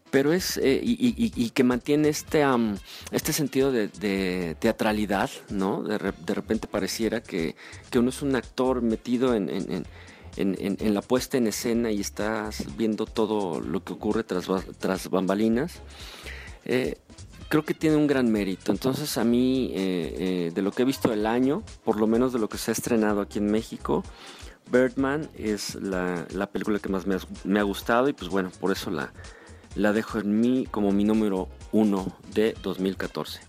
pero 0.10 0.32
es, 0.32 0.58
eh, 0.58 0.80
y, 0.82 1.50
que 1.50 1.64
mantiene 1.66 2.08
este, 2.08 2.44
este 3.12 3.34
sentido 3.34 3.74
de, 3.74 4.56
teatralidad, 4.58 5.30
¿no? 5.50 5.84
De, 5.84 5.98
repente 5.98 6.68
pareciera 6.68 7.22
que, 7.22 7.56
uno 7.94 8.10
es 8.10 8.22
un 8.22 8.36
actor 8.36 8.82
metido 8.82 9.36
en, 9.36 9.50
en, 10.38 10.94
la 10.94 11.02
puesta 11.02 11.38
en 11.38 11.48
escena 11.48 11.92
y 11.92 12.00
estás 12.00 12.78
viendo 12.78 13.06
todo 13.06 13.60
lo 13.60 13.84
que 13.84 13.94
ocurre 13.94 14.24
tras, 14.24 14.48
tras 14.80 15.10
bambalinas 15.10 15.82
creo 17.48 17.64
que 17.64 17.74
tiene 17.74 17.96
un 17.96 18.08
gran 18.08 18.32
mérito. 18.32 18.72
Entonces 18.72 19.18
a 19.18 19.24
mí, 19.24 19.72
eh, 19.74 20.16
eh, 20.18 20.52
de 20.54 20.62
lo 20.62 20.72
que 20.72 20.84
he 20.84 20.86
visto 20.86 21.12
el 21.12 21.26
año, 21.26 21.64
por 21.84 22.00
lo 22.00 22.08
menos 22.08 22.34
de 22.34 22.40
lo 22.40 22.50
que 22.50 22.58
se 22.58 22.72
ha 22.72 22.74
estrenado 22.74 23.22
aquí 23.22 23.40
en 23.40 23.52
México, 23.52 24.04
Birdman 24.72 25.30
es 25.38 25.76
la, 25.76 26.26
película 26.52 26.80
que 26.80 26.90
más 26.90 27.06
me 27.46 27.60
ha, 27.60 27.64
gustado 27.64 28.10
y 28.10 28.14
pues 28.14 28.30
bueno, 28.30 28.52
por 28.60 28.72
eso 28.72 28.92
la, 28.92 29.14
la 29.76 29.94
dejo 29.94 30.20
en 30.20 30.40
mí 30.42 30.68
como 30.70 30.92
mi 30.92 31.06
número 31.06 31.48
uno 31.72 32.18
de 32.34 32.54
2014. 32.62 33.40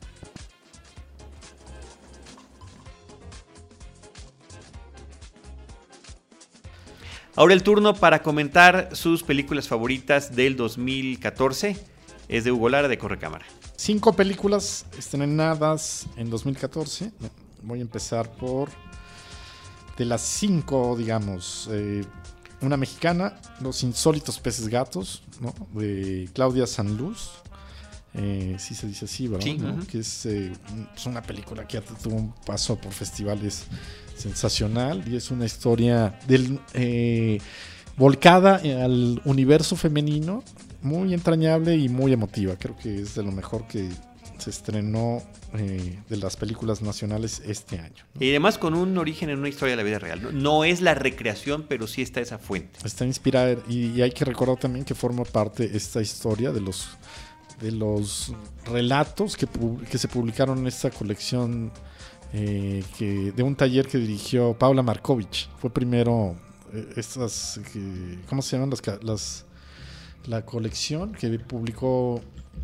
Ahora 7.35 7.55
el 7.55 7.63
turno 7.63 7.95
para 7.95 8.23
comentar 8.23 8.91
sus 8.97 9.23
películas 9.23 9.69
favoritas 9.69 10.35
del 10.35 10.57
2014 10.57 11.77
es 12.29 12.45
de 12.45 12.51
Hugo 12.51 12.69
Lara 12.69 12.89
de 12.89 12.99
Correcámara 12.99 13.47
cinco 13.79 14.13
películas 14.13 14.85
estrenadas 14.99 16.07
en 16.17 16.29
2014. 16.29 17.13
Voy 17.63 17.79
a 17.79 17.83
empezar 17.83 18.31
por 18.31 18.69
de 19.97 20.05
las 20.05 20.21
cinco, 20.21 20.97
digamos, 20.97 21.69
eh, 21.73 22.05
una 22.61 22.77
mexicana, 22.77 23.41
Los 23.61 23.83
insólitos 23.83 24.39
peces 24.41 24.69
gatos, 24.69 25.23
¿no? 25.41 25.55
de 25.73 26.29
Claudia 26.35 26.67
Sanluz. 26.67 27.31
Eh, 28.15 28.57
sí 28.59 28.75
se 28.75 28.87
dice 28.89 29.05
así, 29.05 29.29
¿verdad? 29.29 29.87
Que 29.87 29.99
es, 30.01 30.27
eh, 30.27 30.53
es, 30.97 31.07
una 31.07 31.23
película 31.23 31.69
que 31.69 31.81
tuvo 31.81 32.17
un 32.17 32.33
paso 32.33 32.77
por 32.77 32.93
festivales 32.93 33.65
sensacional 34.17 35.07
y 35.07 35.15
es 35.15 35.31
una 35.31 35.47
historia 35.47 36.19
del, 36.27 36.59
eh, 36.75 37.39
volcada 37.97 38.57
al 38.57 39.21
universo 39.25 39.77
femenino 39.77 40.43
muy 40.83 41.15
entrañable 41.15 41.77
y 41.77 41.89
muy 41.89 42.13
emotiva. 42.13 42.57
Creo 42.57 42.77
que 42.77 43.01
es 43.01 43.15
de 43.15 43.23
lo 43.23 43.33
mejor 43.33 43.67
que 43.67 43.89
se 44.39 44.51
estrenó 44.51 45.23
eh, 45.55 45.99
de 46.09 46.17
las 46.17 46.37
películas 46.37 46.81
nacionales 46.83 47.43
este 47.45 47.79
año. 47.79 48.05
Y 48.19 48.31
además 48.31 48.59
con 48.59 48.75
un 48.75 48.97
origen 48.99 49.31
en 49.31 49.39
una 49.39 49.49
historia 49.49 49.73
de 49.73 49.77
la 49.77 49.83
vida 49.83 49.99
real. 49.99 50.43
¿no? 50.43 50.65
es 50.65 50.81
la 50.81 50.95
recreación, 50.95 51.67
pero 51.69 51.87
sí 51.87 52.03
está 52.03 52.21
esa 52.21 52.39
fuente. 52.39 52.79
Está 52.85 53.05
inspirada 53.05 53.57
y, 53.69 54.01
hay 54.01 54.13
que 54.13 54.25
recordar 54.25 54.59
también 54.59 54.85
que 54.85 54.95
forma 54.95 55.25
parte 55.25 55.77
esta 55.77 56.01
historia 56.01 56.53
de 56.53 56.61
los 56.61 56.89
de 57.61 57.73
los 57.73 58.33
relatos 58.67 59.37
que, 59.37 59.49
que 59.91 59.99
se 59.99 60.07
publicaron 60.07 60.59
en 60.59 60.69
esta 60.69 60.91
colección 60.91 61.73
eh, 62.33 62.85
que, 62.97 63.33
de 63.33 63.43
un 63.43 63.57
taller 63.57 63.89
que 63.89 63.99
dirigió 63.99 64.55
Paula 64.55 64.83
Markovich. 64.83 65.49
Fue 65.59 65.69
primero 65.69 66.37
eh, 66.73 66.93
estas, 66.97 67.61
¿cómo 68.29 68.43
se 68.43 68.57
llaman 68.57 68.71
las, 68.71 69.03
las 69.03 69.45
la 70.29 70.45
colección 70.45 71.13
que 71.13 71.39
publicó 71.39 72.21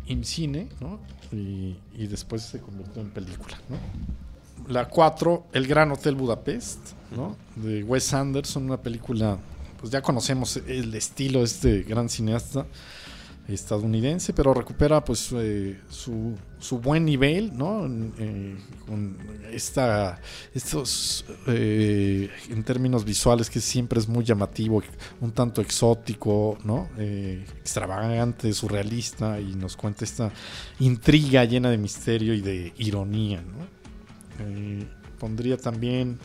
IMCINE, 0.07 0.69
¿no? 0.79 0.99
Y, 1.31 1.75
después 2.07 2.43
se 2.43 2.59
convirtió 2.59 3.01
en 3.01 3.09
película, 3.09 3.57
¿no? 3.69 3.77
La 4.71 4.87
4, 4.87 5.47
El 5.53 5.67
Gran 5.67 5.91
Hotel 5.91 6.15
Budapest, 6.15 6.79
¿no? 7.15 7.35
De 7.55 7.83
Wes 7.83 8.13
Anderson, 8.13 8.65
una 8.65 8.77
película, 8.77 9.37
pues 9.79 9.91
ya 9.91 10.01
conocemos 10.01 10.57
el 10.57 10.93
estilo 10.93 11.39
de 11.39 11.45
este 11.45 11.83
gran 11.83 12.09
cineasta 12.09 12.65
estadounidense, 13.47 14.33
pero 14.33 14.53
recupera 14.53 15.03
pues 15.03 15.31
eh, 15.33 15.79
su, 15.89 16.35
su, 16.59 16.79
buen 16.79 17.05
nivel, 17.05 17.55
¿no? 17.55 17.85
Eh, 18.17 18.55
con 18.87 19.17
esta, 19.51 20.19
estos, 20.53 21.25
eh, 21.47 22.29
en 22.49 22.63
términos 22.63 23.05
visuales, 23.05 23.49
que 23.49 23.59
siempre 23.59 23.99
es 23.99 24.07
muy 24.07 24.23
llamativo, 24.23 24.81
un 25.21 25.31
tanto 25.31 25.61
exótico, 25.61 26.57
¿no? 26.63 26.89
extravagante, 26.97 28.51
surrealista, 28.53 29.39
y 29.39 29.55
nos 29.55 29.75
cuenta 29.77 30.05
esta 30.05 30.31
intriga 30.79 31.45
llena 31.45 31.69
de 31.69 31.77
misterio 31.77 32.33
y 32.33 32.41
de 32.41 32.73
ironía, 32.77 33.41
¿no? 33.41 33.75
pondría 35.19 35.55
también 35.55 36.19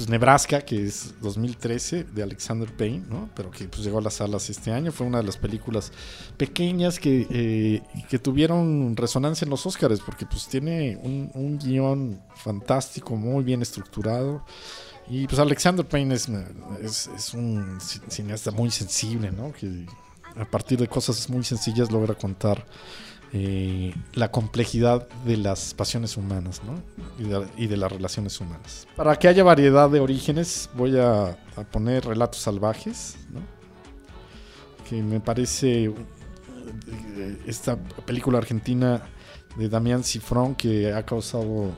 pues 0.00 0.08
Nebraska, 0.08 0.62
que 0.62 0.86
es 0.86 1.12
2013, 1.20 2.04
de 2.04 2.22
Alexander 2.22 2.74
Payne, 2.74 3.04
¿no? 3.10 3.28
Pero 3.36 3.50
que 3.50 3.68
pues, 3.68 3.84
llegó 3.84 3.98
a 3.98 4.00
las 4.00 4.14
salas 4.14 4.48
este 4.48 4.72
año. 4.72 4.92
Fue 4.92 5.06
una 5.06 5.18
de 5.18 5.24
las 5.24 5.36
películas 5.36 5.92
pequeñas 6.38 6.98
que, 6.98 7.26
eh, 7.28 7.82
que 8.08 8.18
tuvieron 8.18 8.96
resonancia 8.96 9.44
en 9.44 9.50
los 9.50 9.66
Oscars, 9.66 10.00
porque 10.00 10.24
pues 10.24 10.48
tiene 10.48 10.98
un, 11.02 11.30
un 11.34 11.58
guion 11.58 12.18
fantástico, 12.34 13.14
muy 13.14 13.44
bien 13.44 13.60
estructurado. 13.60 14.42
Y 15.06 15.26
pues 15.26 15.38
Alexander 15.38 15.86
Payne 15.86 16.14
es, 16.14 16.30
es, 16.82 17.10
es 17.14 17.34
un 17.34 17.78
cineasta 18.08 18.52
muy 18.52 18.70
sensible, 18.70 19.30
¿no? 19.30 19.52
Que 19.52 19.84
a 20.34 20.46
partir 20.46 20.78
de 20.78 20.88
cosas 20.88 21.28
muy 21.28 21.44
sencillas 21.44 21.92
logra 21.92 22.14
contar 22.14 22.64
eh, 23.32 23.94
la 24.14 24.30
complejidad 24.30 25.08
de 25.24 25.36
las 25.36 25.74
pasiones 25.74 26.16
humanas 26.16 26.62
¿no? 26.64 26.82
y, 27.56 27.66
de, 27.66 27.76
las 27.76 27.92
relaciones 27.92 28.40
humanas. 28.40 28.88
Para 28.96 29.16
que 29.16 29.28
haya 29.28 29.44
variedad 29.44 29.88
de 29.88 30.00
orígenes, 30.00 30.68
voy 30.74 30.98
a, 30.98 31.30
a 31.56 31.64
poner 31.70 32.06
Relatos 32.06 32.40
Salvajes, 32.40 33.16
¿no? 33.32 33.40
que 34.88 35.00
me 35.00 35.20
parece 35.20 35.84
eh, 35.84 37.38
esta 37.46 37.76
película 38.04 38.38
argentina 38.38 39.02
de 39.56 39.68
Damián 39.68 40.02
Cifrón 40.02 40.56
que 40.56 40.92
ha 40.92 41.04
causado 41.04 41.70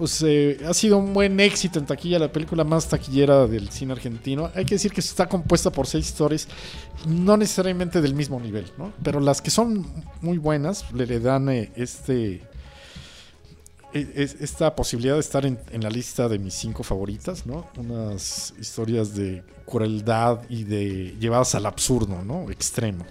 pues 0.00 0.22
eh, 0.22 0.58
ha 0.66 0.72
sido 0.72 0.96
un 0.96 1.12
buen 1.12 1.38
éxito 1.40 1.78
en 1.78 1.84
taquilla, 1.84 2.18
la 2.18 2.32
película 2.32 2.64
más 2.64 2.88
taquillera 2.88 3.46
del 3.46 3.68
cine 3.68 3.92
argentino. 3.92 4.50
Hay 4.54 4.64
que 4.64 4.76
decir 4.76 4.94
que 4.94 5.00
está 5.00 5.28
compuesta 5.28 5.70
por 5.70 5.86
seis 5.86 6.06
historias, 6.06 6.48
no 7.06 7.36
necesariamente 7.36 8.00
del 8.00 8.14
mismo 8.14 8.40
nivel, 8.40 8.64
¿no? 8.78 8.94
Pero 9.02 9.20
las 9.20 9.42
que 9.42 9.50
son 9.50 9.86
muy 10.22 10.38
buenas 10.38 10.90
le, 10.94 11.20
dan 11.20 11.50
eh, 11.50 11.70
este 11.76 12.40
es, 13.92 14.36
esta 14.40 14.74
posibilidad 14.74 15.16
de 15.16 15.20
estar 15.20 15.44
en, 15.44 15.58
en, 15.70 15.82
la 15.82 15.90
lista 15.90 16.30
de 16.30 16.38
mis 16.38 16.54
cinco 16.54 16.82
favoritas, 16.82 17.44
¿no? 17.44 17.66
Unas 17.76 18.54
historias 18.58 19.14
de 19.14 19.44
crueldad 19.66 20.40
y 20.48 20.64
de 20.64 21.14
llevadas 21.20 21.54
al 21.54 21.66
absurdo, 21.66 22.24
¿no? 22.24 22.50
Extremo. 22.50 23.04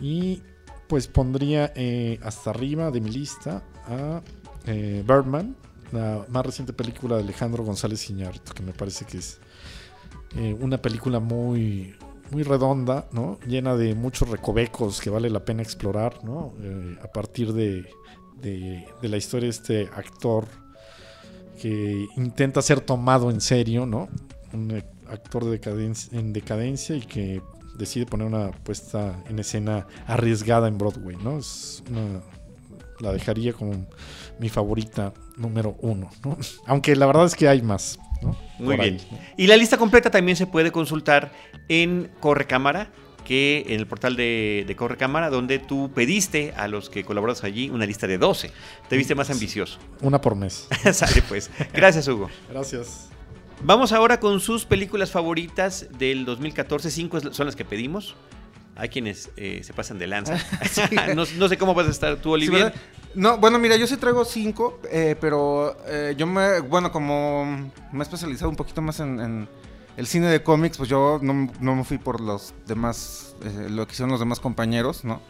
Y 0.00 0.40
pues 0.88 1.08
pondría 1.08 1.74
eh, 1.76 2.18
hasta 2.22 2.48
arriba 2.48 2.90
de 2.90 3.02
mi 3.02 3.10
lista 3.10 3.62
a 3.86 4.22
eh, 4.66 5.02
Birdman, 5.06 5.56
la 5.92 6.24
más 6.28 6.46
reciente 6.46 6.72
película 6.72 7.16
de 7.16 7.22
Alejandro 7.22 7.64
González 7.64 8.08
Iñárritu, 8.10 8.52
que 8.54 8.62
me 8.62 8.72
parece 8.72 9.04
que 9.04 9.18
es 9.18 9.40
eh, 10.36 10.56
una 10.60 10.78
película 10.78 11.20
muy, 11.20 11.94
muy 12.30 12.42
redonda, 12.42 13.06
¿no? 13.12 13.38
llena 13.46 13.76
de 13.76 13.94
muchos 13.94 14.28
recovecos 14.28 15.00
que 15.00 15.10
vale 15.10 15.28
la 15.28 15.44
pena 15.44 15.62
explorar, 15.62 16.24
¿no? 16.24 16.54
Eh, 16.62 16.96
a 17.02 17.08
partir 17.08 17.52
de, 17.52 17.86
de, 18.40 19.08
la 19.08 19.16
historia 19.16 19.46
de 19.46 19.50
este 19.50 19.90
actor 19.94 20.46
que 21.60 22.06
intenta 22.16 22.62
ser 22.62 22.80
tomado 22.80 23.30
en 23.30 23.40
serio, 23.40 23.86
¿no? 23.86 24.08
un 24.52 24.82
actor 25.08 25.44
de 25.44 25.52
decadencia, 25.52 26.18
en 26.18 26.32
decadencia 26.32 26.96
y 26.96 27.02
que 27.02 27.42
decide 27.76 28.06
poner 28.06 28.26
una 28.26 28.50
puesta 28.50 29.22
en 29.28 29.38
escena 29.38 29.86
arriesgada 30.06 30.68
en 30.68 30.78
Broadway, 30.78 31.16
¿no? 31.16 31.38
Es 31.38 31.82
una, 31.90 32.22
la 33.00 33.12
dejaría 33.12 33.52
como 33.52 33.86
mi 34.38 34.48
favorita 34.48 35.12
número 35.36 35.76
uno, 35.80 36.10
¿no? 36.24 36.36
Aunque 36.66 36.96
la 36.96 37.06
verdad 37.06 37.26
es 37.26 37.34
que 37.34 37.48
hay 37.48 37.62
más. 37.62 37.98
¿no? 38.20 38.36
Muy 38.58 38.76
Por 38.76 38.84
bien. 38.84 38.98
Ahí, 39.00 39.08
¿no? 39.10 39.18
Y 39.36 39.46
la 39.46 39.56
lista 39.56 39.76
completa 39.76 40.10
también 40.10 40.36
se 40.36 40.46
puede 40.46 40.70
consultar 40.70 41.32
en 41.68 42.10
Correcámara, 42.20 42.90
que 43.24 43.64
en 43.68 43.80
el 43.80 43.86
portal 43.86 44.16
de, 44.16 44.64
de 44.66 44.76
Correcámara, 44.76 45.30
donde 45.30 45.58
tú 45.58 45.90
pediste 45.94 46.52
a 46.56 46.68
los 46.68 46.90
que 46.90 47.04
colaboras 47.04 47.44
allí 47.44 47.70
una 47.70 47.86
lista 47.86 48.06
de 48.06 48.18
12. 48.18 48.50
Te 48.88 48.96
viste 48.96 49.14
más 49.14 49.30
ambicioso. 49.30 49.78
Una 50.00 50.20
por 50.20 50.34
mes. 50.34 50.68
Sale 50.92 51.22
pues. 51.28 51.50
Gracias, 51.72 52.06
Hugo. 52.08 52.28
Gracias. 52.50 53.08
Vamos 53.64 53.92
ahora 53.92 54.18
con 54.18 54.40
sus 54.40 54.64
películas 54.64 55.12
favoritas 55.12 55.86
del 55.96 56.24
2014. 56.24 56.90
Cinco 56.90 57.20
son 57.20 57.46
las 57.46 57.54
que 57.54 57.64
pedimos. 57.64 58.16
Hay 58.74 58.88
quienes 58.88 59.30
eh, 59.36 59.60
se 59.62 59.72
pasan 59.72 59.98
de 59.98 60.06
lanza. 60.06 60.36
Sí. 60.70 60.82
no, 61.14 61.24
no, 61.36 61.48
sé 61.48 61.58
cómo 61.58 61.74
vas 61.74 61.86
a 61.86 61.90
estar 61.90 62.16
tú, 62.16 62.32
Olivier. 62.32 62.72
Sí, 62.72 62.80
no, 63.14 63.36
bueno, 63.38 63.58
mira, 63.58 63.76
yo 63.76 63.86
sí 63.86 63.96
traigo 63.96 64.24
cinco, 64.24 64.80
eh, 64.90 65.16
pero 65.20 65.76
eh, 65.86 66.14
yo 66.16 66.26
me, 66.26 66.60
bueno, 66.60 66.90
como 66.90 67.70
me 67.92 67.98
he 67.98 68.02
especializado 68.02 68.48
un 68.48 68.56
poquito 68.56 68.80
más 68.80 69.00
en, 69.00 69.20
en 69.20 69.48
el 69.96 70.06
cine 70.06 70.28
de 70.28 70.42
cómics, 70.42 70.78
pues 70.78 70.88
yo 70.88 71.18
no, 71.22 71.50
no, 71.60 71.76
me 71.76 71.84
fui 71.84 71.98
por 71.98 72.20
los 72.20 72.54
demás, 72.66 73.36
eh, 73.44 73.68
lo 73.70 73.86
que 73.86 73.92
hicieron 73.92 74.10
los 74.10 74.20
demás 74.20 74.40
compañeros, 74.40 75.04
¿no? 75.04 75.20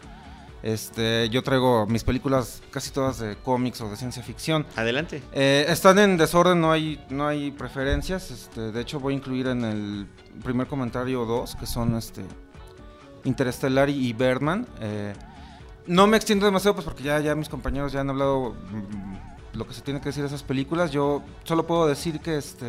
Este, 0.62 1.28
yo 1.30 1.42
traigo 1.42 1.86
mis 1.88 2.04
películas 2.04 2.62
casi 2.70 2.92
todas 2.92 3.18
de 3.18 3.34
cómics 3.34 3.80
o 3.80 3.90
de 3.90 3.96
ciencia 3.96 4.22
ficción. 4.22 4.64
Adelante. 4.76 5.20
Eh, 5.32 5.66
están 5.68 5.98
en 5.98 6.16
desorden, 6.16 6.60
no 6.60 6.70
hay, 6.70 7.04
no 7.10 7.26
hay 7.26 7.50
preferencias. 7.50 8.30
Este, 8.30 8.70
de 8.70 8.80
hecho, 8.80 9.00
voy 9.00 9.14
a 9.14 9.16
incluir 9.16 9.48
en 9.48 9.64
el 9.64 10.06
primer 10.44 10.68
comentario 10.68 11.24
dos, 11.24 11.56
que 11.56 11.66
son 11.66 11.96
este, 11.96 12.22
Interestelar 13.24 13.88
y 13.90 14.12
Birdman. 14.12 14.66
Eh, 14.80 15.14
no 15.86 16.06
me 16.06 16.16
extiendo 16.16 16.46
demasiado, 16.46 16.74
pues 16.74 16.84
porque 16.84 17.02
ya, 17.02 17.34
mis 17.34 17.48
compañeros 17.48 17.92
ya 17.92 18.00
han 18.00 18.10
hablado 18.10 18.54
mmm, 18.70 19.56
lo 19.56 19.66
que 19.66 19.74
se 19.74 19.82
tiene 19.82 20.00
que 20.00 20.10
decir 20.10 20.22
de 20.22 20.28
esas 20.28 20.42
películas. 20.42 20.90
Yo 20.90 21.22
solo 21.44 21.66
puedo 21.66 21.86
decir 21.86 22.20
que 22.20 22.36
este 22.36 22.66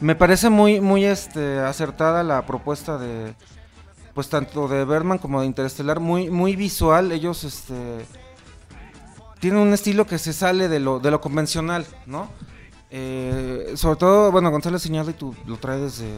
me 0.00 0.14
parece 0.14 0.50
muy, 0.50 0.80
muy 0.80 1.04
este, 1.04 1.60
acertada 1.60 2.22
la 2.22 2.44
propuesta 2.46 2.98
de 2.98 3.34
pues 4.14 4.28
tanto 4.28 4.68
de 4.68 4.84
Berman 4.84 5.18
como 5.18 5.40
de 5.40 5.46
Interestelar, 5.46 5.98
muy, 5.98 6.30
muy 6.30 6.56
visual. 6.56 7.10
Ellos 7.10 7.44
este 7.44 8.06
tienen 9.40 9.60
un 9.60 9.74
estilo 9.74 10.06
que 10.06 10.18
se 10.18 10.32
sale 10.32 10.68
de 10.68 10.80
lo, 10.80 11.00
de 11.00 11.10
lo 11.10 11.20
convencional, 11.20 11.84
¿no? 12.06 12.28
Eh, 12.90 13.72
sobre 13.74 13.96
todo, 13.96 14.32
bueno, 14.32 14.50
González 14.50 14.80
Señal 14.80 15.10
y 15.10 15.14
tú 15.14 15.34
lo 15.46 15.56
trae 15.58 15.80
desde, 15.80 16.08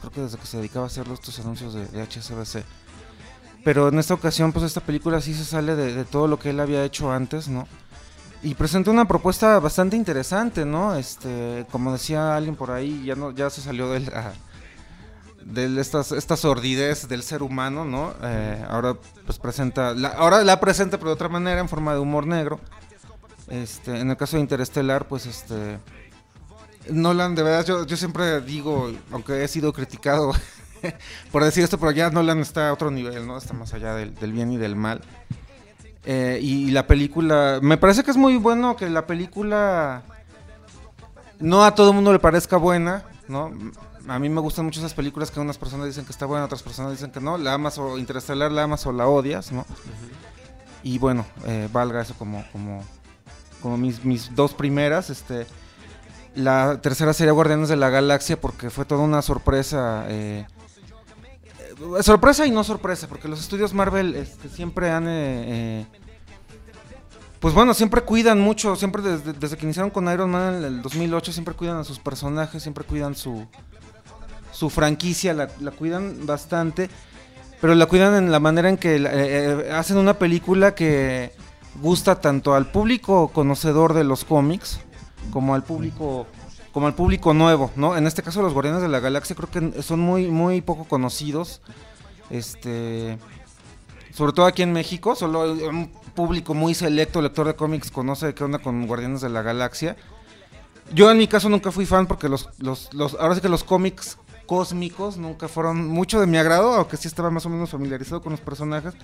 creo 0.00 0.12
que 0.12 0.20
desde 0.22 0.38
que 0.38 0.46
se 0.46 0.56
dedicaba 0.56 0.84
a 0.84 0.88
hacer 0.88 1.06
estos 1.08 1.38
anuncios 1.38 1.74
de, 1.74 1.86
de 1.86 2.02
HSBC. 2.02 2.64
Pero 3.64 3.88
en 3.88 3.98
esta 3.98 4.14
ocasión, 4.14 4.52
pues 4.52 4.64
esta 4.64 4.80
película 4.80 5.20
sí 5.20 5.34
se 5.34 5.44
sale 5.44 5.76
de, 5.76 6.04
todo 6.04 6.26
lo 6.28 6.38
que 6.38 6.50
él 6.50 6.60
había 6.60 6.84
hecho 6.84 7.12
antes, 7.12 7.48
¿no? 7.48 7.66
Y 8.42 8.54
presenta 8.54 8.90
una 8.90 9.06
propuesta 9.06 9.58
bastante 9.58 9.96
interesante, 9.96 10.64
¿no? 10.64 10.94
Este, 10.94 11.66
como 11.70 11.92
decía 11.92 12.36
alguien 12.36 12.56
por 12.56 12.70
ahí, 12.70 13.04
ya 13.04 13.14
no, 13.14 13.32
ya 13.32 13.50
se 13.50 13.60
salió 13.60 13.90
de 13.90 14.00
la, 14.00 14.32
de 15.44 15.78
estas, 15.78 16.12
esta 16.12 16.36
sordidez 16.38 17.06
del 17.06 17.22
ser 17.22 17.42
humano, 17.42 17.84
¿no? 17.84 18.14
Eh, 18.22 18.64
ahora 18.68 18.96
pues 19.26 19.38
presenta, 19.38 19.92
la, 19.92 20.08
ahora 20.08 20.42
la 20.42 20.58
presenta 20.58 20.96
pero 20.96 21.10
de 21.10 21.14
otra 21.14 21.28
manera 21.28 21.60
en 21.60 21.68
forma 21.68 21.92
de 21.92 22.00
humor 22.00 22.26
negro. 22.26 22.60
Este, 23.48 23.98
en 23.98 24.08
el 24.08 24.16
caso 24.16 24.36
de 24.36 24.42
Interestelar, 24.42 25.06
pues 25.06 25.26
este, 25.26 25.78
Nolan, 26.88 27.34
de 27.34 27.42
verdad, 27.42 27.64
yo, 27.64 27.86
yo 27.86 27.96
siempre 27.96 28.40
digo, 28.40 28.90
aunque 29.12 29.44
he 29.44 29.48
sido 29.48 29.72
criticado 29.72 30.32
por 31.32 31.44
decir 31.44 31.62
esto, 31.62 31.78
pero 31.78 31.92
ya 31.92 32.10
Nolan 32.10 32.40
está 32.40 32.68
a 32.68 32.72
otro 32.72 32.90
nivel, 32.90 33.26
¿no? 33.26 33.36
Está 33.36 33.52
más 33.52 33.74
allá 33.74 33.94
del, 33.94 34.14
del 34.14 34.32
bien 34.32 34.50
y 34.52 34.56
del 34.56 34.76
mal. 34.76 35.02
Eh, 36.04 36.38
y, 36.40 36.68
y, 36.68 36.70
la 36.70 36.86
película, 36.86 37.58
me 37.62 37.76
parece 37.76 38.02
que 38.02 38.10
es 38.10 38.16
muy 38.16 38.36
bueno 38.36 38.74
que 38.76 38.88
la 38.88 39.06
película 39.06 40.02
no 41.38 41.64
a 41.64 41.74
todo 41.74 41.90
el 41.90 41.94
mundo 41.94 42.12
le 42.12 42.18
parezca 42.18 42.56
buena, 42.56 43.04
¿no? 43.28 43.52
A 44.08 44.18
mí 44.18 44.28
me 44.30 44.40
gustan 44.40 44.64
mucho 44.64 44.80
esas 44.80 44.94
películas 44.94 45.30
que 45.30 45.40
unas 45.40 45.58
personas 45.58 45.86
dicen 45.86 46.04
que 46.06 46.12
está 46.12 46.24
buena, 46.24 46.46
otras 46.46 46.62
personas 46.62 46.92
dicen 46.92 47.10
que 47.10 47.20
no, 47.20 47.36
la 47.36 47.52
amas 47.54 47.78
o 47.78 47.98
Interestelar 47.98 48.50
la 48.50 48.62
amas 48.62 48.86
o 48.86 48.92
la 48.92 49.06
odias, 49.06 49.52
¿no? 49.52 49.60
Uh 49.60 49.64
-huh. 49.64 50.30
Y 50.82 50.98
bueno, 50.98 51.26
eh, 51.44 51.68
valga 51.70 52.00
eso 52.00 52.14
como, 52.14 52.44
como, 52.50 52.82
como 53.60 53.76
mis, 53.76 54.04
mis 54.04 54.34
dos 54.34 54.54
primeras, 54.54 55.10
este... 55.10 55.46
La 56.34 56.80
tercera 56.80 57.12
sería 57.12 57.32
Guardianes 57.32 57.68
de 57.68 57.76
la 57.76 57.90
Galaxia 57.90 58.40
porque 58.40 58.70
fue 58.70 58.84
toda 58.84 59.02
una 59.02 59.20
sorpresa 59.20 60.04
eh, 60.08 60.46
sorpresa 62.02 62.46
y 62.46 62.50
no 62.50 62.64
sorpresa, 62.64 63.08
porque 63.08 63.28
los 63.28 63.40
estudios 63.40 63.74
Marvel 63.74 64.14
este, 64.14 64.48
siempre 64.48 64.90
han... 64.90 65.06
Eh, 65.08 65.44
eh, 65.80 65.86
pues 67.40 67.54
bueno, 67.54 67.72
siempre 67.72 68.02
cuidan 68.02 68.38
mucho, 68.38 68.76
siempre 68.76 69.02
desde, 69.02 69.56
que 69.56 69.64
iniciaron 69.64 69.90
con 69.90 70.12
Iron 70.12 70.30
Man 70.30 70.56
en 70.56 70.64
el 70.64 70.82
2008, 70.82 71.32
siempre 71.32 71.54
cuidan 71.54 71.78
a 71.78 71.84
sus 71.84 71.98
personajes, 71.98 72.62
siempre 72.62 72.84
cuidan 72.84 73.14
su, 73.14 73.46
su 74.52 74.68
franquicia, 74.68 75.32
la, 75.32 75.48
cuidan 75.70 76.26
bastante, 76.26 76.90
pero 77.58 77.74
la 77.74 77.86
cuidan 77.86 78.14
en 78.14 78.30
la 78.30 78.40
manera 78.40 78.68
en 78.68 78.76
que 78.76 78.96
eh, 78.96 79.06
eh, 79.06 79.72
hacen 79.72 79.96
una 79.96 80.18
película 80.18 80.74
que 80.74 81.32
gusta 81.80 82.20
tanto 82.20 82.54
al 82.54 82.70
público 82.70 83.28
conocedor 83.28 83.94
de 83.94 84.04
los 84.04 84.26
cómics 84.26 84.80
como 85.32 85.54
al 85.54 85.62
público 85.62 86.26
como 86.72 86.86
al 86.86 86.94
público 86.94 87.34
nuevo, 87.34 87.72
¿no? 87.74 87.96
En 87.96 88.06
este 88.06 88.22
caso 88.22 88.42
los 88.42 88.52
Guardianes 88.52 88.82
de 88.82 88.88
la 88.88 89.00
Galaxia 89.00 89.34
creo 89.34 89.50
que 89.50 89.82
son 89.82 90.00
muy 90.00 90.28
muy 90.28 90.60
poco 90.60 90.84
conocidos. 90.84 91.60
Este 92.30 93.18
sobre 94.12 94.32
todo 94.32 94.46
aquí 94.46 94.62
en 94.62 94.72
México, 94.72 95.14
solo 95.14 95.52
un 95.52 95.90
público 96.14 96.54
muy 96.54 96.74
selecto, 96.74 97.22
lector 97.22 97.46
de 97.46 97.54
cómics 97.54 97.90
conoce 97.90 98.34
qué 98.34 98.44
onda 98.44 98.58
con 98.58 98.86
Guardianes 98.86 99.20
de 99.20 99.30
la 99.30 99.42
Galaxia. 99.42 99.96
Yo 100.92 101.10
en 101.10 101.18
mi 101.18 101.28
caso 101.28 101.48
nunca 101.48 101.70
fui 101.70 101.86
fan 101.86 102.06
porque 102.06 102.28
los, 102.28 102.48
los, 102.58 102.92
los 102.92 103.14
ahora 103.14 103.34
sí 103.34 103.40
que 103.40 103.48
los 103.48 103.62
cómics 103.62 104.18
cósmicos 104.46 105.16
nunca 105.16 105.46
fueron 105.46 105.86
mucho 105.86 106.20
de 106.20 106.26
mi 106.26 106.36
agrado, 106.36 106.74
aunque 106.74 106.96
sí 106.96 107.06
estaba 107.06 107.30
más 107.30 107.46
o 107.46 107.48
menos 107.48 107.70
familiarizado 107.70 108.20
con 108.20 108.32
los 108.32 108.40
personajes. 108.40 108.94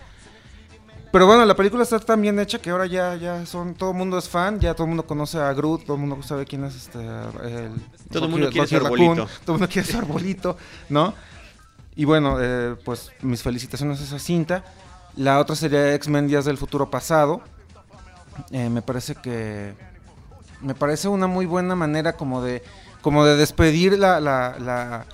Pero 1.12 1.26
bueno, 1.26 1.44
la 1.44 1.54
película 1.56 1.82
está 1.82 1.98
tan 1.98 2.20
bien 2.20 2.38
hecha 2.38 2.58
que 2.58 2.70
ahora 2.70 2.86
ya, 2.86 3.14
ya 3.16 3.44
son, 3.46 3.74
todo 3.74 3.90
el 3.92 3.96
mundo 3.96 4.18
es 4.18 4.28
fan, 4.28 4.60
ya 4.60 4.74
todo 4.74 4.84
el 4.84 4.88
mundo 4.88 5.06
conoce 5.06 5.38
a 5.38 5.52
Groot, 5.52 5.84
todo 5.84 5.94
el 5.96 6.00
mundo 6.00 6.22
sabe 6.22 6.44
quién 6.44 6.64
es 6.64 6.74
este, 6.74 6.98
el, 6.98 7.72
Todo 8.10 8.24
el 8.26 8.30
mundo 8.30 8.50
quiere 8.50 8.66
Raccoon, 8.78 9.02
arbolito. 9.20 9.26
todo 9.44 9.56
el 9.56 9.60
mundo 9.60 9.68
quiere 9.72 9.88
su 9.88 9.98
arbolito, 9.98 10.56
¿no? 10.88 11.14
Y 11.94 12.04
bueno, 12.04 12.36
eh, 12.40 12.76
pues 12.84 13.10
mis 13.22 13.42
felicitaciones 13.42 14.00
a 14.00 14.04
esa 14.04 14.18
cinta. 14.18 14.64
La 15.16 15.38
otra 15.38 15.56
sería 15.56 15.94
X-Men 15.94 16.28
Días 16.28 16.44
del 16.44 16.58
Futuro 16.58 16.90
Pasado. 16.90 17.40
Eh, 18.50 18.68
me 18.68 18.82
parece 18.82 19.14
que 19.14 19.74
me 20.60 20.74
parece 20.74 21.08
una 21.08 21.26
muy 21.26 21.46
buena 21.46 21.74
manera 21.74 22.12
como 22.14 22.42
de 22.42 22.62
como 23.00 23.24
de 23.24 23.36
despedir 23.36 23.98
la, 23.98 24.20
la, 24.20 24.56
la- 24.58 25.06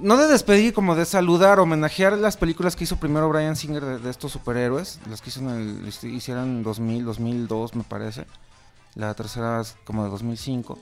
no 0.00 0.16
de 0.16 0.26
despedir 0.26 0.72
como 0.74 0.94
de 0.94 1.04
saludar 1.04 1.60
homenajear 1.60 2.16
las 2.18 2.36
películas 2.36 2.76
que 2.76 2.84
hizo 2.84 2.96
primero 2.96 3.28
Brian 3.28 3.56
Singer 3.56 3.84
de, 3.84 3.98
de 3.98 4.10
estos 4.10 4.32
superhéroes 4.32 5.00
las 5.08 5.20
que 5.22 5.30
hizo 5.30 5.40
en 5.40 5.48
el 5.50 5.88
este, 5.88 6.08
hicieron 6.08 6.44
en 6.44 6.62
2000 6.62 7.04
2002 7.04 7.74
me 7.74 7.84
parece 7.84 8.26
la 8.94 9.14
tercera 9.14 9.60
es 9.60 9.76
como 9.84 10.04
de 10.04 10.10
2005 10.10 10.78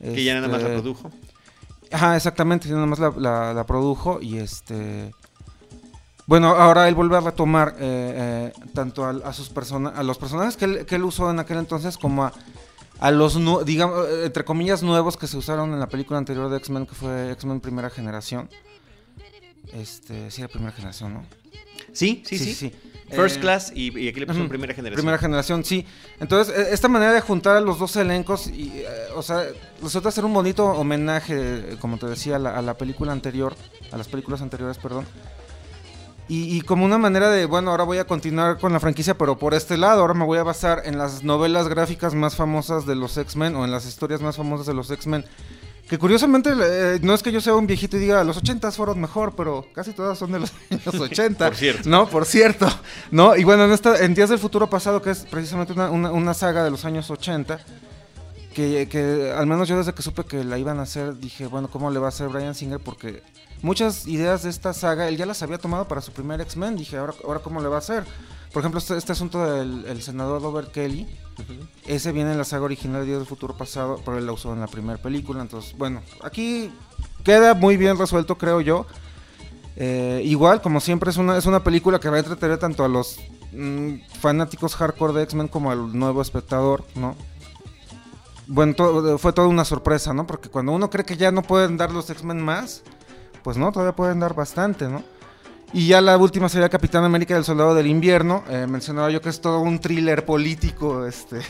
Que 0.00 0.24
ya 0.24 0.34
nada 0.34 0.48
más 0.48 0.62
la 0.62 0.68
Este, 0.68 0.80
produjo. 0.80 1.10
Ajá, 1.90 2.16
exactamente, 2.16 2.68
nada 2.68 2.86
más 2.86 2.98
la, 2.98 3.12
la- 3.16 3.54
la 3.54 3.64
produjo 3.66 4.18
y 4.20 4.38
este... 4.38 5.14
Bueno, 6.26 6.48
ahora 6.48 6.86
él 6.88 6.94
vuelve 6.94 7.16
a 7.16 7.20
retomar 7.20 7.74
eh, 7.78 8.52
eh, 8.54 8.60
tanto 8.74 9.06
a, 9.06 9.32
sus 9.32 9.48
persona 9.48 9.88
a 9.90 10.02
los 10.02 10.18
personajes 10.18 10.58
que 10.58 10.66
él, 10.66 10.84
que 10.86 10.96
él 10.96 11.04
usó 11.04 11.30
en 11.30 11.38
aquel 11.38 11.56
entonces 11.56 11.96
como 11.96 12.24
a, 12.24 12.32
a 13.00 13.10
los, 13.10 13.34
digamos, 13.64 14.06
eh, 14.08 14.26
entre 14.26 14.44
comillas, 14.44 14.82
nuevos 14.82 15.16
que 15.16 15.26
se 15.26 15.36
usaron 15.36 15.72
en 15.72 15.80
la 15.80 15.88
película 15.88 16.18
anterior 16.18 16.48
de 16.50 16.56
X-Men, 16.58 16.86
que 16.86 16.94
fue 16.94 17.32
X-Men 17.32 17.60
Primera 17.60 17.90
Generación. 17.90 18.48
Este, 19.72 20.30
sí, 20.30 20.40
era 20.40 20.48
Primera 20.48 20.72
Generación, 20.72 21.14
¿no? 21.14 21.26
Sí, 21.92 22.22
sí, 22.26 22.38
sí. 22.38 22.72
Eh, 23.10 23.16
First 23.16 23.40
Class 23.40 23.72
y, 23.74 23.86
y 23.98 24.08
aquí 24.08 24.20
le 24.20 24.30
Ujú. 24.30 24.48
primera 24.48 24.74
generación. 24.74 24.94
Primera 24.96 25.18
generación, 25.18 25.64
sí. 25.64 25.86
Entonces, 26.20 26.54
e- 26.54 26.74
esta 26.74 26.88
manera 26.88 27.12
de 27.12 27.20
juntar 27.22 27.56
a 27.56 27.60
los 27.60 27.78
dos 27.78 27.96
elencos, 27.96 28.48
y, 28.48 28.70
eh, 28.80 28.86
o 29.14 29.22
sea, 29.22 29.44
resulta 29.82 30.10
ser 30.10 30.26
un 30.26 30.34
bonito 30.34 30.66
homenaje, 30.66 31.34
eh, 31.72 31.76
como 31.80 31.96
te 31.98 32.06
decía, 32.06 32.36
a 32.36 32.38
la, 32.38 32.58
a 32.58 32.62
la 32.62 32.74
película 32.76 33.12
anterior, 33.12 33.56
a 33.90 33.96
las 33.96 34.08
películas 34.08 34.42
anteriores, 34.42 34.76
perdón. 34.76 35.06
Y, 36.28 36.56
y 36.56 36.60
como 36.60 36.84
una 36.84 36.98
manera 36.98 37.30
de, 37.30 37.46
bueno, 37.46 37.70
ahora 37.70 37.84
voy 37.84 37.98
a 37.98 38.06
continuar 38.06 38.58
con 38.58 38.72
la 38.72 38.80
franquicia, 38.80 39.16
pero 39.16 39.38
por 39.38 39.54
este 39.54 39.78
lado, 39.78 40.02
ahora 40.02 40.12
me 40.14 40.24
voy 40.26 40.38
a 40.38 40.42
basar 40.42 40.82
en 40.84 40.98
las 40.98 41.24
novelas 41.24 41.68
gráficas 41.68 42.14
más 42.14 42.36
famosas 42.36 42.84
de 42.84 42.94
los 42.94 43.16
X-Men 43.16 43.56
o 43.56 43.64
en 43.64 43.70
las 43.70 43.86
historias 43.86 44.20
más 44.20 44.36
famosas 44.36 44.66
de 44.66 44.74
los 44.74 44.90
X-Men. 44.90 45.24
Que 45.88 45.96
curiosamente, 45.96 46.50
eh, 46.54 46.98
no 47.00 47.14
es 47.14 47.22
que 47.22 47.32
yo 47.32 47.40
sea 47.40 47.54
un 47.54 47.66
viejito 47.66 47.96
y 47.96 48.00
diga, 48.00 48.22
los 48.22 48.36
80 48.36 48.70
fueron 48.72 49.00
mejor, 49.00 49.32
pero 49.34 49.64
casi 49.74 49.92
todas 49.92 50.18
son 50.18 50.32
de 50.32 50.40
los 50.40 50.52
años 50.70 50.86
80. 51.00 51.46
Por 51.48 51.56
cierto. 51.56 51.88
No, 51.88 52.06
por 52.10 52.26
cierto. 52.26 52.66
No, 53.10 53.34
y 53.34 53.44
bueno, 53.44 53.64
en, 53.64 53.72
esta, 53.72 53.96
en 54.04 54.14
Días 54.14 54.28
del 54.28 54.38
Futuro 54.38 54.68
Pasado, 54.68 55.00
que 55.00 55.12
es 55.12 55.20
precisamente 55.30 55.72
una, 55.72 55.90
una- 55.90 56.10
una 56.12 56.34
saga 56.34 56.62
de 56.62 56.70
los 56.70 56.84
años 56.84 57.10
80, 57.10 57.58
que, 58.54 58.88
que 58.88 59.32
al 59.36 59.46
menos 59.46 59.68
yo 59.68 59.76
desde 59.76 59.94
que 59.94 60.02
supe 60.02 60.24
que 60.24 60.44
la 60.44 60.58
iban 60.58 60.78
a 60.78 60.82
hacer, 60.82 61.18
dije, 61.18 61.46
bueno, 61.46 61.68
¿cómo 61.68 61.90
le 61.90 61.98
va 61.98 62.06
a 62.06 62.08
hacer 62.08 62.28
Brian 62.28 62.54
Singer? 62.54 62.80
Porque 62.80 63.22
muchas 63.62 64.06
ideas 64.06 64.42
de 64.42 64.50
esta 64.50 64.72
saga, 64.72 65.08
él 65.08 65.16
ya 65.16 65.26
las 65.26 65.42
había 65.42 65.58
tomado 65.58 65.86
para 65.86 66.00
su 66.00 66.12
primer 66.12 66.40
X-Men, 66.40 66.76
dije, 66.76 66.96
ahora, 66.96 67.14
ahora 67.24 67.40
¿cómo 67.40 67.60
le 67.60 67.68
va 67.68 67.76
a 67.76 67.80
hacer? 67.80 68.04
Por 68.52 68.60
ejemplo, 68.60 68.78
este, 68.78 68.96
este 68.96 69.12
asunto 69.12 69.44
del 69.44 69.84
el 69.86 70.02
senador 70.02 70.42
Robert 70.42 70.72
Kelly, 70.72 71.06
ese 71.86 72.12
viene 72.12 72.32
en 72.32 72.38
la 72.38 72.44
saga 72.44 72.64
original 72.64 73.02
de 73.02 73.06
Días 73.06 73.18
del 73.18 73.26
Futuro 73.26 73.56
Pasado, 73.56 74.00
pero 74.04 74.18
él 74.18 74.26
la 74.26 74.32
usó 74.32 74.52
en 74.52 74.60
la 74.60 74.66
primera 74.66 75.00
película, 75.00 75.42
entonces, 75.42 75.76
bueno, 75.76 76.00
aquí 76.22 76.70
queda 77.24 77.54
muy 77.54 77.76
bien 77.76 77.98
resuelto, 77.98 78.38
creo 78.38 78.60
yo. 78.60 78.86
Eh, 79.76 80.22
igual, 80.24 80.60
como 80.60 80.80
siempre, 80.80 81.10
es 81.10 81.18
una, 81.18 81.36
es 81.36 81.46
una 81.46 81.62
película 81.62 82.00
que 82.00 82.08
va 82.08 82.16
a 82.16 82.20
entretener 82.20 82.58
tanto 82.58 82.84
a 82.84 82.88
los 82.88 83.20
mm, 83.52 83.94
fanáticos 84.18 84.74
hardcore 84.74 85.12
de 85.12 85.22
X-Men 85.22 85.46
como 85.46 85.70
al 85.70 85.96
nuevo 85.96 86.20
espectador, 86.20 86.84
¿no? 86.96 87.16
Bueno, 88.48 89.18
fue 89.18 89.32
toda 89.32 89.46
una 89.46 89.64
sorpresa, 89.64 90.14
¿no? 90.14 90.26
Porque 90.26 90.48
cuando 90.48 90.72
uno 90.72 90.88
cree 90.88 91.04
que 91.04 91.16
ya 91.16 91.30
no 91.30 91.42
pueden 91.42 91.76
dar 91.76 91.92
los 91.92 92.08
X-Men 92.08 92.40
más, 92.40 92.82
pues 93.42 93.58
no, 93.58 93.70
todavía 93.70 93.94
pueden 93.94 94.20
dar 94.20 94.34
bastante, 94.34 94.88
¿no? 94.88 95.02
Y 95.74 95.86
ya 95.86 96.00
la 96.00 96.16
última 96.16 96.48
sería 96.48 96.70
Capitán 96.70 97.04
América 97.04 97.34
del 97.34 97.44
Soldado 97.44 97.74
del 97.74 97.86
Invierno. 97.86 98.42
Eh, 98.48 98.66
mencionaba 98.66 99.10
yo 99.10 99.20
que 99.20 99.28
es 99.28 99.42
todo 99.42 99.60
un 99.60 99.78
thriller 99.78 100.24
político, 100.24 101.04
este, 101.06 101.40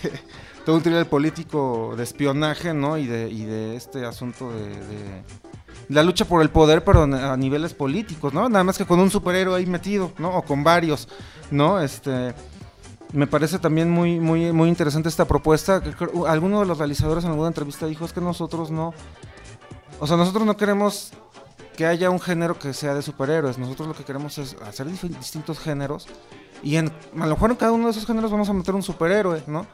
todo 0.67 0.77
un 0.77 0.83
thriller 0.83 1.09
político 1.09 1.95
de 1.97 2.03
espionaje, 2.03 2.75
¿no? 2.75 2.99
Y 2.99 3.07
de, 3.07 3.31
y 3.31 3.45
de 3.45 3.77
este 3.77 4.05
asunto 4.05 4.51
de 4.51 5.23
la 5.89 6.03
lucha 6.03 6.25
por 6.25 6.43
el 6.43 6.51
poder, 6.51 6.85
pero 6.85 7.05
a 7.05 7.37
niveles 7.37 7.75
políticos, 7.75 8.35
¿no? 8.35 8.49
Nada 8.49 8.65
más 8.65 8.77
que 8.77 8.85
con 8.85 9.01
un 9.01 9.11
superhéroe 9.11 9.57
ahí 9.57 9.67
metido, 9.67 10.13
¿no? 10.19 10.37
O 10.37 10.43
con 10.43 10.63
varios, 10.63 11.09
¿no? 11.51 11.81
Este, 11.81 12.35
me 13.13 13.27
parece 13.27 13.59
también 13.59 13.91
muy, 13.91 14.21
muy, 14.21 14.53
muy 14.53 14.69
interesante 14.69 15.09
esta 15.09 15.27
propuesta. 15.27 15.81
creo- 15.81 16.27
Alguno 16.27 16.61
de 16.61 16.67
los 16.67 16.79
realizadores 16.79 17.25
en 17.25 17.31
alguna 17.31 17.49
entrevista 17.49 17.87
dijo 17.87 18.05
es 18.05 18.13
que 18.13 18.21
nosotros 18.21 18.71
no, 18.71 18.93
o 20.01 20.07
sea, 20.07 20.17
nosotros 20.17 20.45
no 20.47 20.57
queremos 20.57 21.13
que 21.77 21.87
haya 21.87 22.11
un 22.11 22.21
género 22.21 22.59
que 22.59 22.73
sea 22.75 22.95
de 22.95 23.03
superhéroes. 23.03 23.57
Nosotros 23.59 23.89
lo 23.89 23.95
que 23.95 24.05
queremos 24.05 24.37
es 24.39 24.57
hacer 24.67 24.87
distintos 24.87 25.59
géneros 25.61 26.07
y 26.63 26.77
en, 26.77 26.89
a 27.19 27.27
lo 27.27 27.35
mejor 27.35 27.51
en 27.53 27.57
cada 27.57 27.73
uno 27.73 27.85
de 27.87 27.93
esos 27.93 28.05
géneros 28.07 28.31
vamos 28.31 28.49
a 28.49 28.53
meter 28.53 28.75
un 28.75 28.83
superhéroe, 28.83 29.43
¿no? 29.47 29.65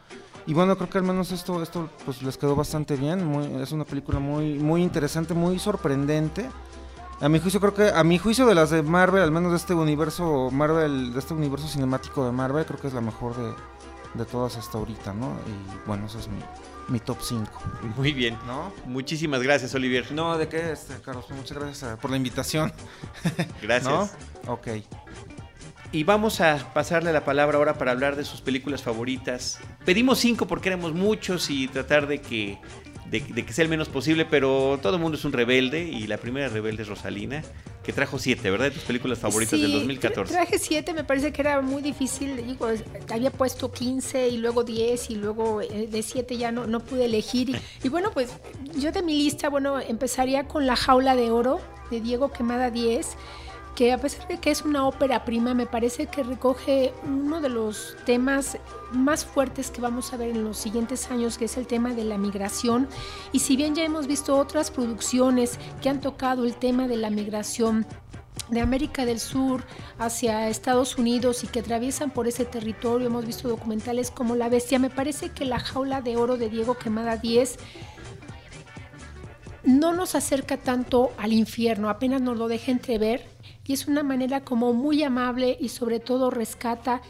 Y 0.46 0.52
bueno, 0.52 0.76
creo 0.76 0.90
que 0.90 0.98
al 0.98 1.04
menos 1.04 1.32
esto, 1.32 1.62
esto 1.62 1.88
pues 2.04 2.22
les 2.22 2.36
quedó 2.36 2.54
bastante 2.54 2.96
bien. 2.96 3.24
Muy, 3.24 3.46
es 3.62 3.72
una 3.72 3.86
película 3.86 4.18
muy, 4.18 4.58
muy 4.58 4.82
interesante, 4.82 5.32
muy 5.32 5.58
sorprendente. 5.58 6.50
A 7.24 7.28
mi 7.30 7.40
juicio, 7.40 7.58
creo 7.58 7.72
que, 7.72 7.88
a 7.88 8.04
mi 8.04 8.18
juicio 8.18 8.44
de 8.44 8.54
las 8.54 8.68
de 8.68 8.82
Marvel, 8.82 9.22
al 9.22 9.30
menos 9.30 9.50
de 9.50 9.56
este 9.56 9.72
universo 9.72 10.50
Marvel, 10.52 11.14
de 11.14 11.18
este 11.18 11.32
universo 11.32 11.66
cinemático 11.66 12.26
de 12.26 12.32
Marvel, 12.32 12.66
creo 12.66 12.78
que 12.78 12.88
es 12.88 12.92
la 12.92 13.00
mejor 13.00 13.34
de, 13.34 13.54
de 14.12 14.26
todas 14.26 14.58
hasta 14.58 14.76
ahorita, 14.76 15.14
¿no? 15.14 15.34
Y 15.46 15.86
bueno, 15.86 16.04
ese 16.04 16.18
es 16.18 16.28
mi, 16.28 16.40
mi 16.88 17.00
top 17.00 17.16
5. 17.22 17.50
Muy 17.96 18.12
bien. 18.12 18.36
¿No? 18.46 18.70
Muchísimas 18.84 19.42
gracias, 19.42 19.74
Olivier. 19.74 20.12
No, 20.12 20.36
¿de 20.36 20.48
qué, 20.48 20.72
este, 20.72 21.00
Carlos? 21.00 21.24
Muchas 21.30 21.56
gracias 21.56 21.94
eh, 21.94 21.96
por 21.98 22.10
la 22.10 22.18
invitación. 22.18 22.70
Gracias. 23.62 23.90
¿No? 24.44 24.52
Ok. 24.52 24.68
Y 25.92 26.04
vamos 26.04 26.42
a 26.42 26.74
pasarle 26.74 27.10
la 27.10 27.24
palabra 27.24 27.56
ahora 27.56 27.78
para 27.78 27.92
hablar 27.92 28.16
de 28.16 28.24
sus 28.24 28.42
películas 28.42 28.82
favoritas. 28.82 29.60
Pedimos 29.86 30.18
cinco 30.18 30.46
porque 30.46 30.68
éramos 30.68 30.92
muchos 30.92 31.48
y 31.48 31.68
tratar 31.68 32.06
de 32.06 32.20
que, 32.20 32.58
de, 33.10 33.20
de 33.20 33.44
que 33.44 33.52
sea 33.52 33.62
el 33.64 33.68
menos 33.68 33.88
posible, 33.88 34.24
pero 34.24 34.78
todo 34.82 34.96
el 34.96 35.00
mundo 35.00 35.16
es 35.18 35.24
un 35.24 35.32
rebelde 35.32 35.82
y 35.84 36.06
la 36.06 36.16
primera 36.18 36.48
rebelde 36.48 36.82
es 36.82 36.88
Rosalina, 36.88 37.42
que 37.82 37.92
trajo 37.92 38.18
siete, 38.18 38.50
¿verdad? 38.50 38.66
De 38.66 38.70
tus 38.72 38.82
películas 38.84 39.18
favoritas 39.18 39.60
del 39.60 39.70
Sí, 39.70 39.76
2014. 39.76 40.32
tra- 40.32 40.36
Traje 40.36 40.58
7, 40.58 40.94
me 40.94 41.04
parece 41.04 41.32
que 41.32 41.42
era 41.42 41.60
muy 41.60 41.82
difícil. 41.82 42.36
Digo, 42.46 42.66
había 43.12 43.30
puesto 43.30 43.70
15 43.70 44.28
y 44.28 44.38
luego 44.38 44.64
10 44.64 45.10
y 45.10 45.16
luego 45.16 45.60
eh, 45.60 45.86
de 45.90 46.02
7 46.02 46.36
ya 46.38 46.50
no, 46.50 46.66
no 46.66 46.80
pude 46.80 47.04
elegir. 47.04 47.50
Y, 47.50 47.56
y 47.82 47.88
bueno, 47.90 48.10
pues 48.12 48.30
yo 48.78 48.90
de 48.90 49.02
mi 49.02 49.14
lista, 49.14 49.50
bueno, 49.50 49.78
empezaría 49.80 50.44
con 50.48 50.66
La 50.66 50.76
Jaula 50.76 51.14
de 51.14 51.30
Oro 51.30 51.60
de 51.90 52.00
Diego 52.00 52.32
Quemada 52.32 52.70
10 52.70 53.16
que 53.74 53.92
a 53.92 53.98
pesar 53.98 54.28
de 54.28 54.38
que 54.38 54.50
es 54.50 54.62
una 54.62 54.86
ópera 54.86 55.24
prima, 55.24 55.54
me 55.54 55.66
parece 55.66 56.06
que 56.06 56.22
recoge 56.22 56.92
uno 57.04 57.40
de 57.40 57.48
los 57.48 57.96
temas 58.04 58.58
más 58.92 59.24
fuertes 59.24 59.70
que 59.70 59.80
vamos 59.80 60.12
a 60.12 60.16
ver 60.16 60.30
en 60.30 60.44
los 60.44 60.56
siguientes 60.56 61.10
años, 61.10 61.38
que 61.38 61.46
es 61.46 61.56
el 61.56 61.66
tema 61.66 61.92
de 61.94 62.04
la 62.04 62.18
migración. 62.18 62.88
Y 63.32 63.40
si 63.40 63.56
bien 63.56 63.74
ya 63.74 63.84
hemos 63.84 64.06
visto 64.06 64.36
otras 64.36 64.70
producciones 64.70 65.58
que 65.82 65.88
han 65.88 66.00
tocado 66.00 66.44
el 66.44 66.56
tema 66.56 66.86
de 66.88 66.96
la 66.96 67.10
migración, 67.10 67.86
de 68.50 68.60
América 68.60 69.06
del 69.06 69.20
Sur 69.20 69.64
hacia 69.98 70.48
Estados 70.48 70.98
Unidos 70.98 71.44
y 71.44 71.46
que 71.46 71.60
atraviesan 71.60 72.10
por 72.10 72.28
ese 72.28 72.44
territorio. 72.44 73.06
Hemos 73.06 73.24
visto 73.24 73.48
documentales 73.48 74.10
como 74.10 74.36
La 74.36 74.50
Bestia. 74.50 74.78
Me 74.78 74.90
parece 74.90 75.30
que 75.30 75.46
La 75.46 75.58
Jaula 75.58 76.02
de 76.02 76.16
Oro 76.16 76.36
de 76.36 76.50
Diego 76.50 76.74
Quemada 76.74 77.16
10 77.16 77.56
no 79.62 79.94
nos 79.94 80.14
acerca 80.14 80.58
tanto 80.58 81.12
al 81.16 81.32
infierno, 81.32 81.88
apenas 81.88 82.20
nos 82.20 82.36
lo 82.36 82.48
deja 82.48 82.70
entrever 82.70 83.33
y 83.66 83.72
es 83.72 83.86
una 83.86 84.02
manera 84.02 84.42
como 84.42 84.72
muy 84.72 85.02
amable 85.02 85.56
y 85.60 85.68
sobre 85.70 86.00
todo 86.00 86.30
rescata 86.30 87.00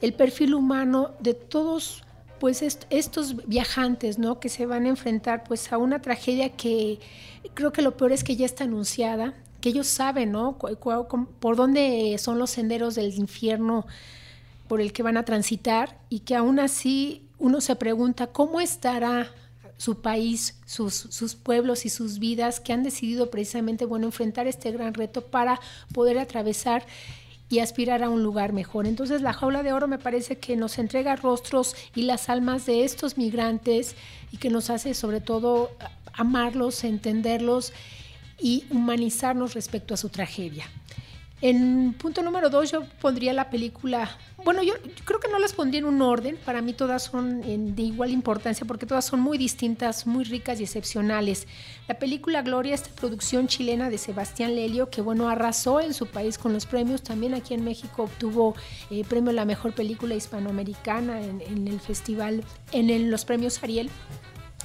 el 0.00 0.12
perfil 0.12 0.54
humano 0.54 1.12
de 1.20 1.34
todos 1.34 2.02
pues 2.38 2.60
est- 2.62 2.84
estos 2.90 3.46
viajantes, 3.46 4.18
¿no? 4.18 4.40
Que 4.40 4.48
se 4.48 4.66
van 4.66 4.84
a 4.86 4.88
enfrentar 4.88 5.44
pues 5.44 5.72
a 5.72 5.78
una 5.78 6.02
tragedia 6.02 6.50
que 6.50 6.98
creo 7.54 7.72
que 7.72 7.82
lo 7.82 7.96
peor 7.96 8.10
es 8.12 8.24
que 8.24 8.34
ya 8.36 8.46
está 8.46 8.64
anunciada, 8.64 9.34
que 9.60 9.68
ellos 9.68 9.86
saben, 9.86 10.32
¿no? 10.32 10.58
Por 10.58 11.56
dónde 11.56 12.16
son 12.18 12.38
los 12.40 12.50
senderos 12.50 12.96
del 12.96 13.14
infierno 13.14 13.86
por 14.66 14.80
el 14.80 14.92
que 14.92 15.04
van 15.04 15.16
a 15.16 15.24
transitar 15.24 15.98
y 16.08 16.20
que 16.20 16.34
aún 16.34 16.58
así 16.58 17.22
uno 17.38 17.60
se 17.60 17.76
pregunta 17.76 18.26
cómo 18.28 18.60
estará 18.60 19.30
su 19.76 20.00
país, 20.00 20.58
sus, 20.66 20.94
sus 20.94 21.34
pueblos 21.34 21.84
y 21.86 21.88
sus 21.88 22.18
vidas 22.18 22.60
que 22.60 22.72
han 22.72 22.82
decidido 22.82 23.30
precisamente 23.30 23.84
bueno, 23.84 24.06
enfrentar 24.06 24.46
este 24.46 24.70
gran 24.72 24.94
reto 24.94 25.22
para 25.22 25.60
poder 25.92 26.18
atravesar 26.18 26.84
y 27.52 27.58
aspirar 27.58 28.02
a 28.02 28.08
un 28.08 28.22
lugar 28.22 28.54
mejor. 28.54 28.86
Entonces 28.86 29.20
la 29.20 29.34
jaula 29.34 29.62
de 29.62 29.74
oro 29.74 29.86
me 29.86 29.98
parece 29.98 30.38
que 30.38 30.56
nos 30.56 30.78
entrega 30.78 31.16
rostros 31.16 31.76
y 31.94 32.02
las 32.02 32.30
almas 32.30 32.64
de 32.64 32.84
estos 32.84 33.18
migrantes 33.18 33.94
y 34.30 34.38
que 34.38 34.48
nos 34.48 34.70
hace 34.70 34.94
sobre 34.94 35.20
todo 35.20 35.70
amarlos, 36.14 36.82
entenderlos 36.82 37.74
y 38.40 38.64
humanizarnos 38.70 39.52
respecto 39.52 39.92
a 39.92 39.98
su 39.98 40.08
tragedia. 40.08 40.64
En 41.42 41.92
punto 41.94 42.22
número 42.22 42.50
dos 42.50 42.70
yo 42.70 42.84
pondría 43.00 43.32
la 43.32 43.50
película, 43.50 44.16
bueno, 44.44 44.62
yo, 44.62 44.74
creo 45.04 45.18
que 45.18 45.26
no 45.26 45.40
las 45.40 45.52
pondría 45.52 45.80
en 45.80 45.86
un 45.86 46.00
orden, 46.00 46.38
para 46.44 46.62
mí 46.62 46.72
todas 46.72 47.02
son 47.02 47.40
de 47.40 47.82
igual 47.82 48.12
importancia 48.12 48.64
porque 48.64 48.86
todas 48.86 49.04
son 49.04 49.18
muy 49.18 49.38
distintas, 49.38 50.06
muy 50.06 50.22
ricas 50.22 50.60
y 50.60 50.62
excepcionales. 50.62 51.48
La 51.88 51.98
película 51.98 52.42
Gloria, 52.42 52.76
esta 52.76 52.90
producción 52.94 53.48
chilena 53.48 53.90
de 53.90 53.98
Sebastián 53.98 54.54
Lelio, 54.54 54.88
que 54.88 55.02
bueno, 55.02 55.28
arrasó 55.28 55.80
en 55.80 55.94
su 55.94 56.06
país 56.06 56.38
con 56.38 56.52
los 56.52 56.64
premios, 56.64 57.02
también 57.02 57.34
aquí 57.34 57.54
en 57.54 57.64
México 57.64 58.04
obtuvo 58.04 58.54
eh, 58.90 59.02
premio 59.02 59.30
a 59.30 59.34
la 59.34 59.44
mejor 59.44 59.72
película 59.72 60.14
hispanoamericana 60.14 61.20
en, 61.20 61.40
en 61.40 61.66
el 61.66 61.80
festival, 61.80 62.44
en 62.70 63.10
los 63.10 63.24
premios 63.24 63.60
Ariel. 63.64 63.90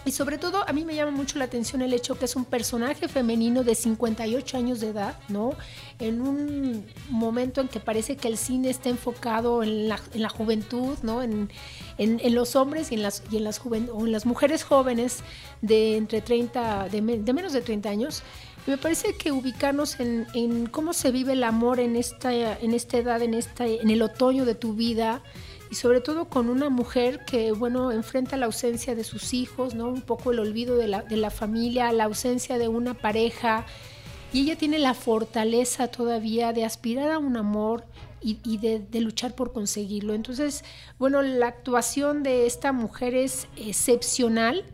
Y 0.06 0.12
sobre 0.12 0.38
todo 0.38 0.68
a 0.68 0.72
mí 0.72 0.86
me 0.86 0.96
llama 0.96 1.12
mucho 1.12 1.38
la 1.38 1.46
atención 1.46 1.82
el 1.82 1.94
hecho 1.94 2.18
que 2.18 2.26
es 2.26 2.36
un 2.36 2.46
personaje 2.46 3.08
femenino 3.10 3.64
de 3.64 3.76
58 3.76 4.58
años 4.58 4.80
de 4.80 4.90
edad, 4.90 5.20
¿no? 5.28 5.52
En 6.00 6.22
un 6.22 6.86
momento 7.10 7.60
en 7.60 7.68
que 7.68 7.80
parece 7.80 8.16
que 8.16 8.30
el 8.30 8.38
cine 8.38 8.70
está 8.70 8.90
enfocado 8.90 9.64
en 9.64 9.90
la, 9.90 10.00
en 10.14 10.22
la 10.22 10.30
juventud, 10.30 10.98
¿no? 11.04 11.22
En, 11.22 11.50
en, 11.98 12.36
los 12.36 12.56
hombres 12.56 12.92
y 12.92 12.96
en 12.96 13.04
las, 13.04 13.24
y 13.32 13.38
en 13.38 13.44
las, 13.44 13.60
o 13.66 13.76
en 13.76 14.12
las 14.12 14.26
mujeres 14.26 14.64
jóvenes 14.64 15.20
de 15.62 15.98
entre 15.98 16.22
30, 16.22 16.88
de, 16.90 17.02
de 17.02 17.34
menos 17.34 17.52
de 17.52 17.62
30 17.62 17.90
años. 17.90 18.24
Y 18.66 18.72
me 18.72 18.78
parece 18.78 19.16
que 19.16 19.32
ubicarnos 19.32 20.00
en, 20.00 20.28
en, 20.34 20.68
cómo 20.68 20.94
se 20.94 21.12
vive 21.12 21.34
el 21.34 21.44
amor 21.44 21.80
en 21.80 21.96
esta, 21.96 22.34
en 22.34 22.74
esta 22.74 22.98
edad, 22.98 23.22
en, 23.22 23.34
esta, 23.34 23.66
en 23.66 23.90
el 23.90 24.02
otoño 24.02 24.46
de 24.46 24.56
tu 24.56 24.74
vida, 24.74 25.22
y 25.70 25.76
sobre 25.76 26.02
todo 26.02 26.26
con 26.26 26.50
una 26.50 26.70
mujer 26.70 27.26
que, 27.26 27.52
bueno, 27.52 27.92
enfrenta 27.92 28.38
la 28.38 28.46
ausencia 28.46 28.96
de 28.96 29.04
sus 29.04 29.34
hijos, 29.34 29.76
¿no? 29.76 29.88
Un 29.88 30.02
poco 30.02 30.32
el 30.32 30.40
olvido 30.40 30.78
de 30.78 30.88
la, 30.88 31.02
de 31.02 31.18
la 31.18 31.30
familia, 31.30 31.92
la 31.92 32.06
ausencia 32.06 32.58
de 32.58 32.68
una 32.68 32.94
pareja, 32.94 33.66
y 34.34 34.42
ella 34.42 34.58
tiene 34.58 34.80
la 34.80 34.94
fortaleza 34.94 35.88
todavía 35.88 36.52
de 36.54 36.66
aspirar 36.66 37.12
a 37.12 37.18
un 37.18 37.38
amor 37.38 37.86
y, 38.22 38.58
de, 38.58 39.00
luchar 39.00 39.36
por 39.36 39.54
conseguirlo. 39.54 40.14
Entonces, 40.14 40.66
bueno, 41.00 41.22
la 41.22 41.48
actuación 41.48 42.24
de 42.24 42.46
esta 42.46 42.72
mujer 42.74 43.16
es 43.16 43.48
excepcional 43.56 44.66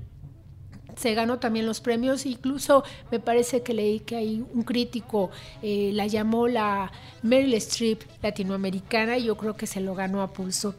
se 0.95 1.13
ganó 1.13 1.39
también 1.39 1.65
los 1.65 1.81
premios, 1.81 2.25
incluso 2.25 2.83
me 3.11 3.19
parece 3.19 3.61
que 3.61 3.73
leí 3.73 3.99
que 3.99 4.15
hay 4.15 4.45
un 4.53 4.63
crítico 4.63 5.31
eh, 5.61 5.91
la 5.93 6.07
llamó 6.07 6.47
la 6.47 6.91
Meryl 7.21 7.53
Streep 7.55 8.03
latinoamericana 8.21 9.17
y 9.17 9.25
yo 9.25 9.37
creo 9.37 9.55
que 9.55 9.67
se 9.67 9.81
lo 9.81 9.95
ganó 9.95 10.21
a 10.21 10.31
pulso. 10.33 10.75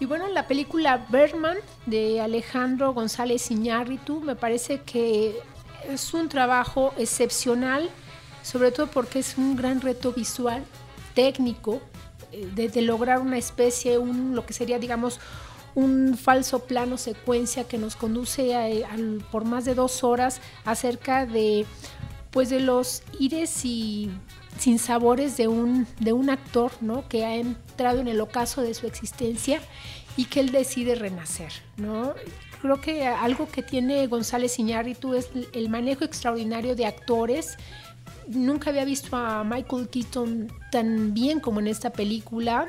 Y 0.00 0.04
bueno, 0.04 0.28
la 0.28 0.46
película 0.46 1.06
Berman 1.10 1.58
de 1.86 2.20
Alejandro 2.20 2.94
González 2.94 3.50
Iñárritu 3.50 4.20
me 4.20 4.36
parece 4.36 4.82
que 4.82 5.36
es 5.88 6.14
un 6.14 6.28
trabajo 6.28 6.94
excepcional, 6.98 7.90
sobre 8.42 8.70
todo 8.70 8.86
porque 8.86 9.18
es 9.18 9.36
un 9.36 9.56
gran 9.56 9.80
reto 9.80 10.12
visual, 10.12 10.64
técnico, 11.14 11.80
eh, 12.30 12.48
de, 12.54 12.68
de 12.68 12.82
lograr 12.82 13.20
una 13.20 13.38
especie, 13.38 13.98
un, 13.98 14.34
lo 14.36 14.46
que 14.46 14.52
sería, 14.52 14.78
digamos, 14.78 15.18
un 15.78 16.16
falso 16.16 16.64
plano 16.64 16.98
secuencia 16.98 17.64
que 17.64 17.78
nos 17.78 17.94
conduce 17.94 18.56
a, 18.56 18.68
por 19.30 19.44
más 19.44 19.64
de 19.64 19.76
dos 19.76 20.02
horas 20.02 20.40
acerca 20.64 21.24
de 21.24 21.66
pues 22.32 22.50
de 22.50 22.58
los 22.58 23.02
ires 23.18 23.64
y 23.64 24.10
sinsabores 24.58 25.36
de 25.36 25.46
un, 25.46 25.86
de 26.00 26.12
un 26.12 26.30
actor 26.30 26.72
¿no? 26.80 27.08
que 27.08 27.24
ha 27.24 27.36
entrado 27.36 28.00
en 28.00 28.08
el 28.08 28.20
ocaso 28.20 28.60
de 28.60 28.74
su 28.74 28.86
existencia 28.86 29.60
y 30.16 30.24
que 30.24 30.40
él 30.40 30.50
decide 30.50 30.96
renacer. 30.96 31.52
¿no? 31.76 32.12
Creo 32.60 32.80
que 32.80 33.06
algo 33.06 33.48
que 33.48 33.62
tiene 33.62 34.06
González 34.08 34.58
Iñárritu 34.58 35.14
es 35.14 35.30
el 35.52 35.68
manejo 35.68 36.04
extraordinario 36.04 36.74
de 36.74 36.86
actores. 36.86 37.56
Nunca 38.28 38.70
había 38.70 38.84
visto 38.84 39.16
a 39.16 39.42
Michael 39.42 39.88
Keaton 39.88 40.52
tan 40.70 41.14
bien 41.14 41.40
como 41.40 41.60
en 41.60 41.66
esta 41.66 41.90
película 41.90 42.66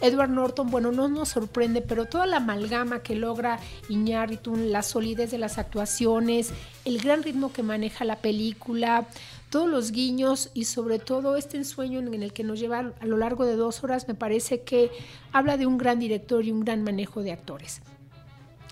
Edward 0.00 0.30
Norton, 0.30 0.70
bueno, 0.70 0.92
no 0.92 1.08
nos 1.08 1.30
sorprende, 1.30 1.82
pero 1.82 2.06
toda 2.06 2.26
la 2.26 2.36
amalgama 2.36 3.02
que 3.02 3.14
logra 3.14 3.58
Iñárritu, 3.88 4.54
la 4.54 4.82
solidez 4.82 5.30
de 5.30 5.38
las 5.38 5.58
actuaciones, 5.58 6.50
el 6.84 7.00
gran 7.00 7.22
ritmo 7.22 7.52
que 7.52 7.62
maneja 7.62 8.04
la 8.04 8.16
película, 8.16 9.08
todos 9.50 9.68
los 9.68 9.90
guiños 9.90 10.50
y 10.54 10.64
sobre 10.64 10.98
todo 10.98 11.36
este 11.36 11.56
ensueño 11.56 11.98
en 11.98 12.22
el 12.22 12.32
que 12.32 12.44
nos 12.44 12.60
lleva 12.60 12.92
a 13.00 13.06
lo 13.06 13.16
largo 13.16 13.44
de 13.44 13.56
dos 13.56 13.82
horas, 13.82 14.06
me 14.06 14.14
parece 14.14 14.62
que 14.62 14.90
habla 15.32 15.56
de 15.56 15.66
un 15.66 15.78
gran 15.78 15.98
director 15.98 16.44
y 16.44 16.52
un 16.52 16.60
gran 16.60 16.84
manejo 16.84 17.22
de 17.22 17.32
actores. 17.32 17.80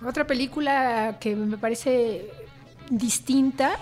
Otra 0.07 0.27
película 0.27 1.17
que 1.19 1.35
me 1.35 1.59
parece 1.59 2.31
distinta 2.91 3.77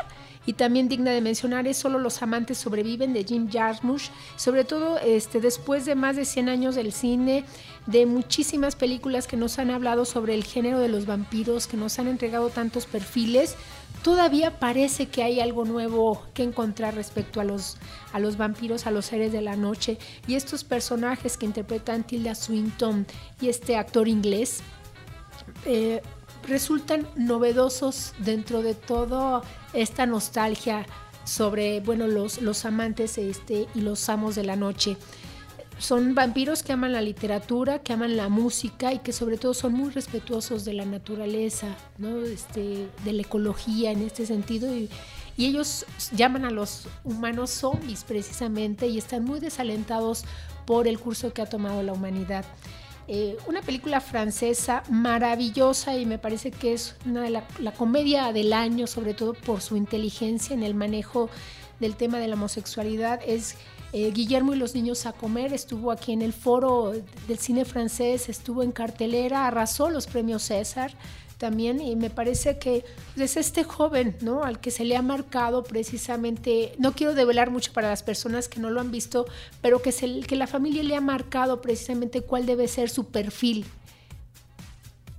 y 0.46 0.54
también 0.54 0.88
digna 0.88 1.10
de 1.10 1.20
mencionar 1.20 1.66
es 1.66 1.76
Solo 1.76 1.98
los 1.98 2.22
amantes 2.22 2.58
sobreviven 2.58 3.12
de 3.12 3.24
Jim 3.24 3.48
Jarmusch, 3.50 4.10
sobre 4.36 4.64
todo 4.64 4.98
este, 4.98 5.40
después 5.40 5.84
de 5.84 5.94
más 5.94 6.16
de 6.16 6.24
100 6.24 6.48
años 6.48 6.74
del 6.74 6.92
cine, 6.92 7.44
de 7.86 8.06
muchísimas 8.06 8.76
películas 8.76 9.26
que 9.26 9.36
nos 9.36 9.58
han 9.58 9.70
hablado 9.70 10.04
sobre 10.04 10.34
el 10.34 10.44
género 10.44 10.78
de 10.78 10.88
los 10.88 11.06
vampiros, 11.06 11.66
que 11.66 11.76
nos 11.76 11.98
han 11.98 12.08
entregado 12.08 12.48
tantos 12.48 12.86
perfiles, 12.86 13.56
todavía 14.02 14.58
parece 14.58 15.06
que 15.06 15.22
hay 15.22 15.40
algo 15.40 15.64
nuevo 15.64 16.22
que 16.34 16.42
encontrar 16.42 16.94
respecto 16.94 17.40
a 17.40 17.44
los, 17.44 17.76
a 18.12 18.20
los 18.20 18.36
vampiros, 18.36 18.86
a 18.86 18.90
los 18.90 19.06
seres 19.06 19.32
de 19.32 19.40
la 19.40 19.56
noche 19.56 19.98
y 20.26 20.34
estos 20.34 20.64
personajes 20.64 21.36
que 21.36 21.46
interpretan 21.46 22.04
Tilda 22.04 22.34
Swinton 22.34 23.06
y 23.40 23.48
este 23.48 23.76
actor 23.76 24.08
inglés. 24.08 24.60
Eh, 25.66 26.02
resultan 26.48 27.06
novedosos 27.16 28.12
dentro 28.18 28.62
de 28.62 28.74
toda 28.74 29.42
esta 29.72 30.06
nostalgia 30.06 30.86
sobre 31.24 31.80
bueno 31.80 32.06
los, 32.06 32.42
los 32.42 32.64
amantes 32.64 33.18
este, 33.18 33.66
y 33.74 33.80
los 33.80 34.08
amos 34.08 34.34
de 34.34 34.44
la 34.44 34.56
noche. 34.56 34.96
Son 35.78 36.14
vampiros 36.14 36.62
que 36.62 36.72
aman 36.72 36.92
la 36.92 37.00
literatura, 37.00 37.80
que 37.80 37.92
aman 37.92 38.16
la 38.16 38.28
música 38.28 38.92
y 38.92 39.00
que 39.00 39.12
sobre 39.12 39.38
todo 39.38 39.54
son 39.54 39.72
muy 39.72 39.90
respetuosos 39.90 40.64
de 40.64 40.72
la 40.72 40.84
naturaleza, 40.84 41.66
¿no? 41.98 42.20
este, 42.20 42.88
de 43.04 43.12
la 43.12 43.22
ecología 43.22 43.90
en 43.90 44.02
este 44.02 44.24
sentido. 44.24 44.72
Y, 44.72 44.88
y 45.36 45.46
ellos 45.46 45.84
llaman 46.12 46.44
a 46.44 46.50
los 46.50 46.86
humanos 47.02 47.50
zombies 47.50 48.04
precisamente 48.04 48.86
y 48.86 48.98
están 48.98 49.24
muy 49.24 49.40
desalentados 49.40 50.24
por 50.64 50.86
el 50.86 51.00
curso 51.00 51.32
que 51.32 51.42
ha 51.42 51.46
tomado 51.46 51.82
la 51.82 51.92
humanidad. 51.92 52.44
Eh, 53.06 53.36
una 53.46 53.60
película 53.60 54.00
francesa 54.00 54.82
maravillosa 54.88 55.94
y 55.96 56.06
me 56.06 56.18
parece 56.18 56.50
que 56.50 56.72
es 56.72 56.96
una 57.04 57.20
de 57.20 57.30
la, 57.30 57.72
comedia 57.76 58.32
del 58.32 58.52
año, 58.54 58.86
sobre 58.86 59.12
todo 59.12 59.34
por 59.34 59.60
su 59.60 59.76
inteligencia 59.76 60.54
en 60.54 60.62
el 60.62 60.74
manejo 60.74 61.28
del 61.80 61.96
tema 61.96 62.18
de 62.18 62.28
la 62.28 62.34
homosexualidad, 62.34 63.20
es 63.26 63.56
eh, 63.92 64.10
Guillermo 64.10 64.54
y 64.54 64.56
los 64.56 64.74
niños 64.74 65.04
a 65.04 65.12
comer, 65.12 65.52
estuvo 65.52 65.90
aquí 65.90 66.12
en 66.12 66.22
el 66.22 66.32
foro 66.32 66.92
del 67.28 67.38
cine 67.38 67.66
francés, 67.66 68.28
estuvo 68.30 68.62
en 68.62 68.72
cartelera, 68.72 69.46
arrasó 69.46 69.90
los 69.90 70.06
premios 70.06 70.44
César 70.44 70.92
también 71.38 71.80
y 71.80 71.96
me 71.96 72.10
parece 72.10 72.58
que 72.58 72.84
es 73.16 73.36
este 73.36 73.64
joven, 73.64 74.16
¿no? 74.20 74.44
Al 74.44 74.60
que 74.60 74.70
se 74.70 74.84
le 74.84 74.96
ha 74.96 75.02
marcado 75.02 75.64
precisamente, 75.64 76.72
no 76.78 76.92
quiero 76.92 77.14
develar 77.14 77.50
mucho 77.50 77.72
para 77.72 77.88
las 77.88 78.02
personas 78.02 78.48
que 78.48 78.60
no 78.60 78.70
lo 78.70 78.80
han 78.80 78.90
visto, 78.90 79.26
pero 79.60 79.82
que, 79.82 79.92
se, 79.92 80.20
que 80.20 80.36
la 80.36 80.46
familia 80.46 80.82
le 80.82 80.96
ha 80.96 81.00
marcado 81.00 81.60
precisamente 81.60 82.22
cuál 82.22 82.46
debe 82.46 82.68
ser 82.68 82.90
su 82.90 83.06
perfil. 83.06 83.64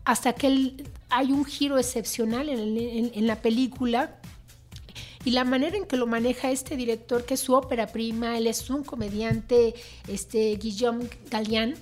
Hasta 0.04 0.34
que 0.34 0.47
él, 0.47 0.89
hay 1.10 1.32
un 1.32 1.45
giro 1.45 1.78
excepcional 1.78 2.49
en, 2.49 2.78
en, 2.78 3.12
en 3.13 3.28
la 3.28 3.41
película 3.41 4.19
y 5.25 5.32
la 5.32 5.43
manera 5.43 5.75
en 5.75 5.86
que 5.86 5.97
lo 5.97 6.06
maneja 6.06 6.51
este 6.51 6.75
director, 6.75 7.25
que 7.25 7.34
es 7.34 7.39
su 7.39 7.54
ópera 7.54 7.88
prima, 7.88 8.38
él 8.38 8.45
es 8.45 8.69
un 8.69 8.84
comediante, 8.84 9.73
este 10.08 10.56
Guillaume 10.56 11.10
Gallian, 11.32 11.73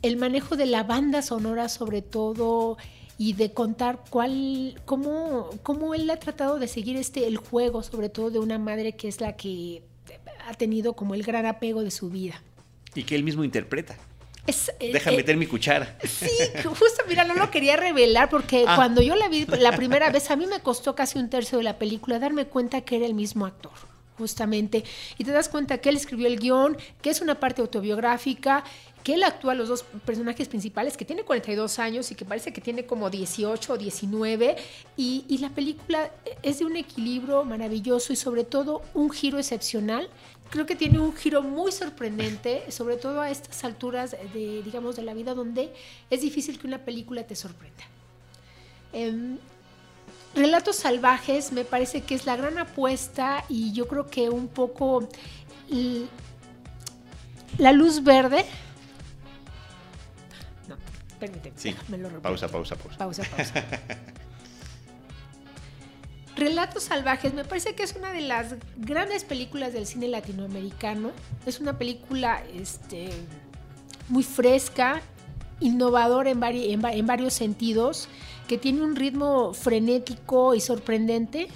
el 0.00 0.16
manejo 0.16 0.56
de 0.56 0.66
la 0.66 0.82
banda 0.82 1.20
sonora 1.20 1.68
sobre 1.68 2.00
todo, 2.00 2.78
y 3.22 3.34
de 3.34 3.52
contar 3.52 4.00
cuál, 4.10 4.80
cómo, 4.84 5.50
cómo 5.62 5.94
él 5.94 6.10
ha 6.10 6.16
tratado 6.16 6.58
de 6.58 6.66
seguir 6.66 6.96
este, 6.96 7.28
el 7.28 7.36
juego, 7.36 7.84
sobre 7.84 8.08
todo 8.08 8.32
de 8.32 8.40
una 8.40 8.58
madre 8.58 8.96
que 8.96 9.06
es 9.06 9.20
la 9.20 9.36
que 9.36 9.84
ha 10.48 10.54
tenido 10.54 10.94
como 10.94 11.14
el 11.14 11.22
gran 11.22 11.46
apego 11.46 11.84
de 11.84 11.92
su 11.92 12.10
vida. 12.10 12.42
Y 12.96 13.04
que 13.04 13.14
él 13.14 13.22
mismo 13.22 13.44
interpreta. 13.44 13.96
Es, 14.44 14.72
eh, 14.80 14.92
Deja 14.92 15.12
eh, 15.12 15.16
meter 15.16 15.36
mi 15.36 15.46
cuchara. 15.46 15.96
Sí, 16.02 16.26
justo, 16.64 17.04
mira, 17.08 17.24
no 17.24 17.34
lo 17.34 17.48
quería 17.48 17.76
revelar 17.76 18.28
porque 18.28 18.64
ah. 18.66 18.74
cuando 18.74 19.00
yo 19.02 19.14
la 19.14 19.28
vi 19.28 19.46
la 19.46 19.76
primera 19.76 20.10
vez, 20.10 20.28
a 20.32 20.34
mí 20.34 20.48
me 20.48 20.58
costó 20.58 20.96
casi 20.96 21.20
un 21.20 21.30
tercio 21.30 21.58
de 21.58 21.64
la 21.64 21.78
película 21.78 22.18
darme 22.18 22.46
cuenta 22.46 22.80
que 22.80 22.96
era 22.96 23.06
el 23.06 23.14
mismo 23.14 23.46
actor 23.46 23.92
justamente, 24.18 24.84
y 25.18 25.24
te 25.24 25.32
das 25.32 25.48
cuenta 25.48 25.78
que 25.78 25.88
él 25.88 25.96
escribió 25.96 26.28
el 26.28 26.38
guion, 26.38 26.76
que 27.00 27.10
es 27.10 27.20
una 27.20 27.40
parte 27.40 27.60
autobiográfica, 27.60 28.62
que 29.02 29.14
él 29.14 29.24
actúa 29.24 29.54
los 29.54 29.68
dos 29.68 29.84
personajes 30.04 30.48
principales, 30.48 30.96
que 30.96 31.04
tiene 31.04 31.24
42 31.24 31.78
años 31.78 32.10
y 32.10 32.14
que 32.14 32.24
parece 32.24 32.52
que 32.52 32.60
tiene 32.60 32.86
como 32.86 33.10
18 33.10 33.72
o 33.72 33.76
19, 33.76 34.56
y, 34.96 35.24
y 35.28 35.38
la 35.38 35.50
película 35.50 36.10
es 36.42 36.60
de 36.60 36.64
un 36.64 36.76
equilibrio 36.76 37.44
maravilloso 37.44 38.12
y 38.12 38.16
sobre 38.16 38.44
todo 38.44 38.82
un 38.94 39.10
giro 39.10 39.38
excepcional. 39.38 40.08
Creo 40.50 40.66
que 40.66 40.76
tiene 40.76 40.98
un 40.98 41.14
giro 41.14 41.42
muy 41.42 41.72
sorprendente, 41.72 42.70
sobre 42.70 42.96
todo 42.96 43.22
a 43.22 43.30
estas 43.30 43.64
alturas 43.64 44.16
de, 44.34 44.62
digamos, 44.62 44.96
de 44.96 45.02
la 45.02 45.14
vida 45.14 45.34
donde 45.34 45.72
es 46.10 46.20
difícil 46.20 46.58
que 46.58 46.66
una 46.66 46.78
película 46.78 47.26
te 47.26 47.34
sorprenda. 47.34 47.84
Eh, 48.92 49.36
Relatos 50.34 50.76
Salvajes 50.76 51.52
me 51.52 51.64
parece 51.64 52.02
que 52.02 52.14
es 52.14 52.24
la 52.24 52.36
gran 52.36 52.56
apuesta 52.58 53.44
y 53.48 53.72
yo 53.72 53.86
creo 53.86 54.06
que 54.06 54.30
un 54.30 54.48
poco 54.48 55.08
La 57.58 57.72
luz 57.72 58.02
verde. 58.02 58.44
Permíteme. 61.22 61.54
Sí. 61.56 61.72
me 61.88 61.98
lo 61.98 62.08
repito. 62.08 62.22
Pausa, 62.22 62.48
pausa, 62.48 62.74
pausa. 62.74 62.98
Pausa, 62.98 63.22
pausa. 63.24 63.54
Relatos 66.36 66.84
Salvajes 66.84 67.34
me 67.34 67.44
parece 67.44 67.74
que 67.74 67.82
es 67.82 67.94
una 67.94 68.10
de 68.12 68.22
las 68.22 68.54
grandes 68.78 69.22
películas 69.22 69.72
del 69.74 69.86
cine 69.86 70.08
latinoamericano. 70.08 71.10
Es 71.46 71.60
una 71.60 71.78
película 71.78 72.42
este, 72.54 73.10
muy 74.08 74.22
fresca, 74.24 75.02
innovadora 75.60 76.30
en, 76.30 76.40
vari- 76.40 76.72
en 76.72 76.82
va- 76.82 76.92
en 76.94 77.06
varios 77.06 77.34
sentidos, 77.34 78.08
que 78.48 78.56
tiene 78.58 78.82
un 78.82 78.96
ritmo 78.96 79.52
frenético 79.54 80.54
y 80.54 80.60
sorprendente. 80.60 81.48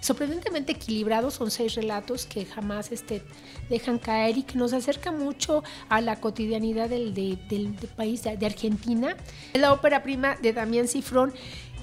Sorprendentemente 0.00 0.72
equilibrado, 0.72 1.30
son 1.30 1.50
seis 1.50 1.74
relatos 1.74 2.26
que 2.26 2.44
jamás 2.44 2.92
este, 2.92 3.22
dejan 3.68 3.98
caer 3.98 4.38
y 4.38 4.42
que 4.44 4.56
nos 4.56 4.72
acerca 4.72 5.10
mucho 5.10 5.64
a 5.88 6.00
la 6.00 6.20
cotidianidad 6.20 6.88
del, 6.88 7.12
de- 7.14 7.36
del- 7.48 7.74
país 7.96 8.22
de, 8.22 8.46
Argentina. 8.46 9.16
La 9.54 9.72
ópera 9.72 10.02
prima 10.02 10.36
de 10.36 10.52
Damián 10.52 10.86
Cifrón 10.86 11.32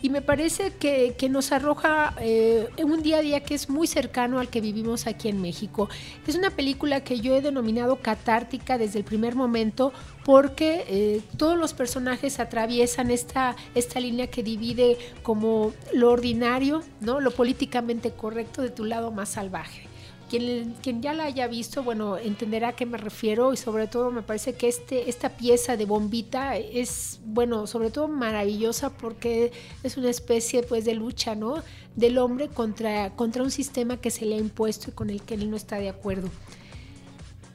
y 0.04 0.10
me 0.10 0.22
parece 0.22 0.74
que, 0.74 1.16
que 1.18 1.30
nos 1.30 1.54
arroja 1.54 2.14
eh, 2.20 2.68
un 2.84 3.02
día 3.02 3.20
a 3.20 3.22
día 3.22 3.40
que 3.40 3.56
es 3.56 3.70
muy 3.70 3.88
cercano 3.88 4.42
al 4.42 4.50
que 4.50 4.60
vivimos 4.60 5.08
aquí 5.08 5.30
en 5.30 5.42
México. 5.42 5.88
Es 6.28 6.36
una 6.36 6.50
película 6.50 7.06
que 7.06 7.22
yo 7.22 7.34
he 7.34 7.42
denominado 7.42 7.96
catártica 7.96 8.78
desde 8.78 9.00
el 9.00 9.06
primer 9.06 9.36
momento 9.36 9.94
porque 10.26 10.84
eh, 10.90 11.22
todos 11.38 11.58
los 11.58 11.74
personajes 11.74 12.42
atraviesan 12.42 13.12
esta, 13.12 13.56
esta 13.76 14.02
línea 14.02 14.28
que 14.28 14.44
divide 14.44 14.98
como 15.22 15.72
lo 15.94 16.12
ordinario, 16.12 16.84
¿no? 17.00 17.22
lo 17.22 17.32
políticamente 17.32 18.12
correcto 18.12 18.62
de 18.62 18.72
tu 18.72 18.84
lado 18.84 19.10
más 19.10 19.30
salvaje. 19.30 19.93
Quien, 20.34 20.74
quien, 20.82 21.04
ya 21.04 21.14
la 21.14 21.26
haya 21.26 21.46
visto, 21.46 21.84
bueno, 21.84 22.18
entenderá 22.18 22.70
a 22.70 22.76
qué 22.76 22.88
me 22.88 22.98
refiero 22.98 23.54
y 23.54 23.58
sobre 23.58 23.86
todo 23.86 24.10
me 24.10 24.24
parece 24.24 24.56
que 24.56 24.68
este, 24.68 25.08
esta 25.08 25.38
pieza 25.38 25.78
de 25.78 25.86
bombita 25.86 26.58
es, 26.58 27.20
bueno, 27.24 27.68
sobre 27.68 27.92
todo 27.92 28.08
maravillosa 28.08 28.90
porque 28.90 29.52
es 29.84 29.96
una 29.96 30.10
especie 30.10 30.64
pues 30.64 30.86
de 30.86 30.96
lucha, 30.96 31.36
¿no? 31.36 31.62
Del 31.96 32.18
hombre 32.18 32.48
contra, 32.48 33.12
contra 33.16 33.44
un 33.44 33.52
sistema 33.52 33.98
que 33.98 34.10
se 34.10 34.26
le 34.26 34.34
ha 34.34 34.40
impuesto 34.40 34.90
y 34.90 34.94
con 34.94 35.12
el 35.12 35.22
que 35.22 35.36
él 35.36 35.52
no 35.52 35.56
está 35.56 35.78
de 35.78 35.90
acuerdo. 35.90 36.30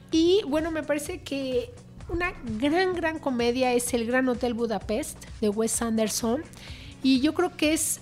Y 0.09 0.39
bueno, 0.47 0.71
me 0.71 0.81
parece 0.81 1.21
que 1.21 1.73
una 2.07 2.31
gran, 2.59 2.93
gran 2.95 3.19
comedia 3.19 3.73
es 3.73 3.93
El 3.93 4.05
Gran 4.05 4.29
Hotel 4.29 4.53
Budapest 4.53 5.21
de 5.41 5.49
Wes 5.49 5.81
Anderson 5.81 6.43
y 7.03 7.19
yo 7.19 7.33
creo 7.33 7.57
que 7.57 7.73
es 7.73 7.99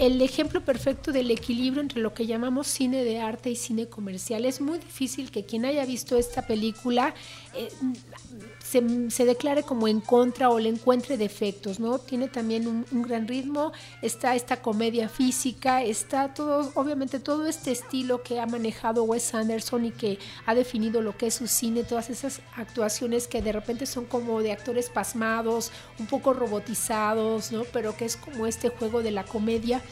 el 0.00 0.22
ejemplo 0.22 0.64
perfecto 0.64 1.12
del 1.12 1.30
equilibrio 1.30 1.82
entre 1.82 2.00
lo 2.00 2.14
que 2.14 2.26
llamamos 2.26 2.66
cine 2.66 3.04
de 3.04 3.20
arte 3.20 3.50
y 3.50 3.56
cine 3.56 3.86
comercial. 3.86 4.46
Es 4.46 4.62
muy 4.62 4.78
difícil 4.78 5.30
que 5.30 5.44
quien 5.44 5.66
haya 5.66 5.84
visto 5.84 6.16
esta 6.16 6.46
película 6.46 7.14
eh, 7.54 7.68
se, 8.70 9.10
se, 9.10 9.24
declare 9.24 9.64
como 9.64 9.88
en 9.88 10.00
contra 10.00 10.48
o 10.48 10.60
le 10.60 10.68
encuentre 10.68 11.16
defectos, 11.16 11.80
¿no? 11.80 11.98
Tiene 11.98 12.28
también 12.28 12.68
un, 12.68 12.86
un, 12.92 13.02
gran 13.02 13.26
ritmo, 13.26 13.72
está 14.00 14.36
esta 14.36 14.62
comedia 14.62 15.08
física, 15.08 15.82
está 15.82 16.32
todo, 16.34 16.70
obviamente 16.76 17.18
todo 17.18 17.48
este 17.48 17.72
estilo 17.72 18.22
que 18.22 18.38
ha 18.38 18.46
manejado 18.46 19.02
Wes 19.02 19.34
Anderson 19.34 19.86
y 19.86 19.90
que 19.90 20.20
ha 20.46 20.54
definido 20.54 21.02
lo 21.02 21.16
que 21.16 21.26
es 21.26 21.34
su 21.34 21.48
cine, 21.48 21.82
todas 21.82 22.10
esas 22.10 22.42
actuaciones 22.54 23.26
que 23.26 23.42
de 23.42 23.50
repente 23.50 23.86
son 23.86 24.04
como 24.04 24.40
de 24.40 24.52
actores 24.52 24.88
pasmados, 24.88 25.72
un 25.98 26.06
poco 26.06 26.32
robotizados, 26.32 27.50
¿no? 27.50 27.64
Pero 27.72 27.96
que 27.96 28.04
es 28.04 28.16
como 28.16 28.46
este 28.46 28.68
juego 28.68 29.02
de 29.02 29.10
la 29.10 29.24
comedia. 29.24 29.82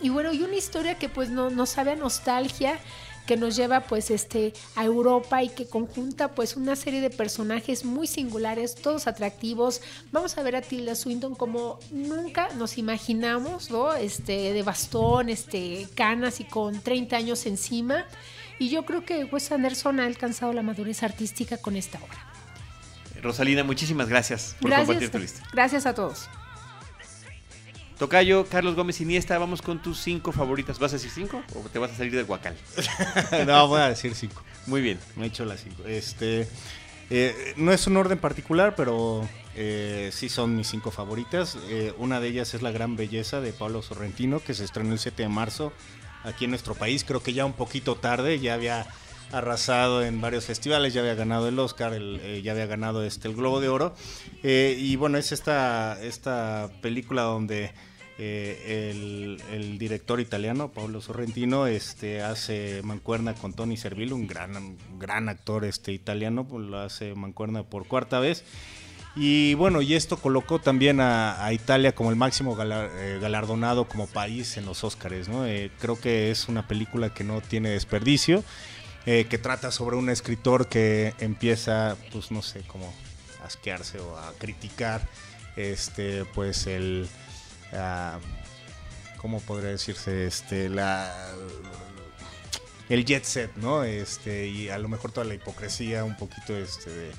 Y 0.00 0.10
bueno, 0.10 0.32
y 0.32 0.42
una 0.42 0.56
historia 0.56 0.96
que 0.96 1.08
pues 1.08 1.30
no, 1.30 1.48
nos 1.48 1.70
sabe 1.70 1.92
a 1.92 1.96
nostalgia, 1.96 2.78
que 3.28 3.36
nos 3.36 3.56
lleva 3.56 3.80
pues 3.80 4.10
este 4.10 4.54
a 4.74 4.86
Europa 4.86 5.42
y 5.42 5.50
que 5.50 5.68
conjunta 5.68 6.28
pues 6.34 6.56
una 6.56 6.74
serie 6.76 7.02
de 7.02 7.10
personajes 7.10 7.84
muy 7.84 8.06
singulares, 8.06 8.74
todos 8.74 9.06
atractivos. 9.06 9.82
Vamos 10.12 10.38
a 10.38 10.42
ver 10.42 10.56
a 10.56 10.62
Tilda 10.62 10.94
Swinton 10.94 11.34
como 11.34 11.78
nunca 11.90 12.48
nos 12.54 12.78
imaginamos, 12.78 13.70
¿no? 13.70 13.92
Este 13.92 14.54
de 14.54 14.62
bastón, 14.62 15.28
este 15.28 15.86
canas 15.94 16.40
y 16.40 16.44
con 16.44 16.80
30 16.80 17.16
años 17.18 17.44
encima. 17.44 18.06
Y 18.58 18.70
yo 18.70 18.86
creo 18.86 19.04
que 19.04 19.24
Wes 19.24 19.52
Anderson 19.52 20.00
ha 20.00 20.06
alcanzado 20.06 20.54
la 20.54 20.62
madurez 20.62 21.02
artística 21.02 21.58
con 21.58 21.76
esta 21.76 21.98
obra. 21.98 22.32
Rosalina, 23.22 23.62
muchísimas 23.62 24.08
gracias 24.08 24.56
por 24.58 24.70
gracias, 24.70 24.86
compartir 24.86 25.10
tu 25.10 25.18
lista. 25.18 25.42
Gracias 25.52 25.84
a 25.84 25.94
todos. 25.94 26.30
Tocayo, 27.98 28.46
Carlos 28.46 28.76
Gómez 28.76 29.00
Iniesta, 29.00 29.36
vamos 29.38 29.60
con 29.60 29.82
tus 29.82 29.98
cinco 29.98 30.30
favoritas. 30.30 30.78
¿Vas 30.78 30.92
a 30.92 30.96
decir 30.96 31.10
cinco 31.10 31.42
o 31.54 31.68
te 31.68 31.80
vas 31.80 31.90
a 31.90 31.96
salir 31.96 32.14
del 32.14 32.26
guacal? 32.26 32.56
no, 33.46 33.66
voy 33.66 33.80
a 33.80 33.88
decir 33.88 34.14
cinco. 34.14 34.42
Muy 34.66 34.80
bien. 34.80 34.98
Me 35.16 35.24
he 35.24 35.28
hecho 35.28 35.44
las 35.44 35.60
cinco. 35.60 35.84
Este, 35.84 36.48
eh, 37.10 37.54
no 37.56 37.72
es 37.72 37.88
un 37.88 37.96
orden 37.96 38.18
particular, 38.18 38.76
pero 38.76 39.28
eh, 39.56 40.10
sí 40.12 40.28
son 40.28 40.54
mis 40.54 40.68
cinco 40.68 40.92
favoritas. 40.92 41.58
Eh, 41.68 41.92
una 41.98 42.20
de 42.20 42.28
ellas 42.28 42.54
es 42.54 42.62
La 42.62 42.70
Gran 42.70 42.94
Belleza 42.94 43.40
de 43.40 43.52
Pablo 43.52 43.82
Sorrentino, 43.82 44.38
que 44.38 44.54
se 44.54 44.64
estrenó 44.64 44.92
el 44.92 45.00
7 45.00 45.24
de 45.24 45.28
marzo 45.28 45.72
aquí 46.22 46.44
en 46.44 46.50
nuestro 46.50 46.76
país. 46.76 47.02
Creo 47.02 47.22
que 47.22 47.32
ya 47.32 47.44
un 47.44 47.54
poquito 47.54 47.96
tarde, 47.96 48.38
ya 48.38 48.54
había 48.54 48.86
arrasado 49.32 50.02
en 50.02 50.20
varios 50.20 50.46
festivales, 50.46 50.94
ya 50.94 51.00
había 51.00 51.14
ganado 51.14 51.48
el 51.48 51.58
Oscar, 51.58 51.92
el, 51.92 52.20
eh, 52.22 52.42
ya 52.42 52.52
había 52.52 52.66
ganado 52.66 53.04
este 53.04 53.28
el 53.28 53.34
Globo 53.34 53.60
de 53.60 53.68
Oro. 53.68 53.94
Eh, 54.42 54.76
y 54.78 54.96
bueno, 54.96 55.18
es 55.18 55.32
esta, 55.32 56.00
esta 56.02 56.70
película 56.80 57.22
donde 57.22 57.72
eh, 58.18 58.90
el, 58.90 59.40
el, 59.52 59.78
director 59.78 60.20
italiano, 60.20 60.72
Paolo 60.72 61.00
Sorrentino, 61.00 61.66
este, 61.66 62.22
hace 62.22 62.82
mancuerna 62.82 63.34
con 63.34 63.52
Tony 63.52 63.76
Servillo, 63.76 64.16
un 64.16 64.26
gran, 64.26 64.56
un 64.56 64.76
gran 64.98 65.28
actor 65.28 65.64
este, 65.64 65.92
italiano, 65.92 66.46
pues 66.46 66.66
lo 66.66 66.78
hace 66.78 67.14
mancuerna 67.14 67.62
por 67.62 67.86
cuarta 67.86 68.18
vez. 68.18 68.44
Y 69.20 69.54
bueno, 69.54 69.82
y 69.82 69.94
esto 69.94 70.16
colocó 70.16 70.60
también 70.60 71.00
a, 71.00 71.44
a 71.44 71.52
Italia 71.52 71.92
como 71.92 72.10
el 72.10 72.16
máximo 72.16 72.54
galar, 72.54 72.90
eh, 72.94 73.18
galardonado 73.20 73.88
como 73.88 74.06
país 74.06 74.56
en 74.56 74.66
los 74.66 74.84
Oscars. 74.84 75.28
¿no? 75.28 75.46
Eh, 75.46 75.72
creo 75.80 75.98
que 75.98 76.30
es 76.30 76.48
una 76.48 76.68
película 76.68 77.12
que 77.12 77.24
no 77.24 77.40
tiene 77.40 77.70
desperdicio, 77.70 78.44
eh, 79.06 79.26
que 79.28 79.38
trata 79.38 79.72
sobre 79.72 79.96
un 79.96 80.08
escritor 80.08 80.68
que 80.68 81.14
empieza, 81.18 81.96
pues 82.12 82.30
no 82.30 82.42
sé, 82.42 82.60
como 82.68 82.92
a 83.42 83.46
asquearse 83.46 83.98
o 83.98 84.16
a 84.16 84.32
criticar 84.38 85.08
este, 85.56 86.24
pues 86.26 86.68
el 86.68 87.08
Uh, 87.72 88.18
¿cómo 89.18 89.40
podría 89.40 89.70
decirse? 89.70 90.26
Este, 90.26 90.68
la, 90.68 91.12
el 92.88 93.04
jet 93.04 93.24
set, 93.24 93.50
¿no? 93.56 93.84
Este, 93.84 94.46
y 94.46 94.68
a 94.68 94.78
lo 94.78 94.88
mejor 94.88 95.12
toda 95.12 95.26
la 95.26 95.34
hipocresía, 95.34 96.04
un 96.04 96.16
poquito 96.16 96.56
este, 96.56 97.10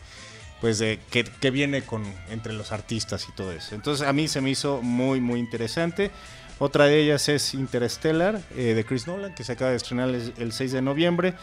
pues 0.61 0.79
de 0.79 0.99
que, 1.11 1.23
que, 1.23 1.51
viene 1.51 1.83
con 1.83 2.03
entre 2.29 2.53
los 2.53 2.71
artistas 2.71 3.27
y 3.29 3.31
todo 3.33 3.51
eso. 3.51 3.75
Entonces 3.75 4.07
a 4.07 4.13
mí 4.13 4.27
se 4.27 4.41
me 4.41 4.49
hizo 4.49 4.81
muy, 4.81 5.21
muy 5.21 5.39
interesante. 5.39 6.11
Otra 6.57 6.85
de 6.85 6.99
ellas 6.99 7.29
es 7.29 7.53
Interstellar, 7.53 8.41
eh, 8.55 8.73
de 8.73 8.83
Chris 8.85 9.07
Nolan, 9.07 9.33
que 9.33 9.43
se 9.43 9.53
acaba 9.53 9.71
de 9.71 9.77
estrenar 9.77 10.09
el, 10.09 10.33
el 10.37 10.51
6 10.51 10.71
de 10.73 10.81
noviembre 10.81 11.35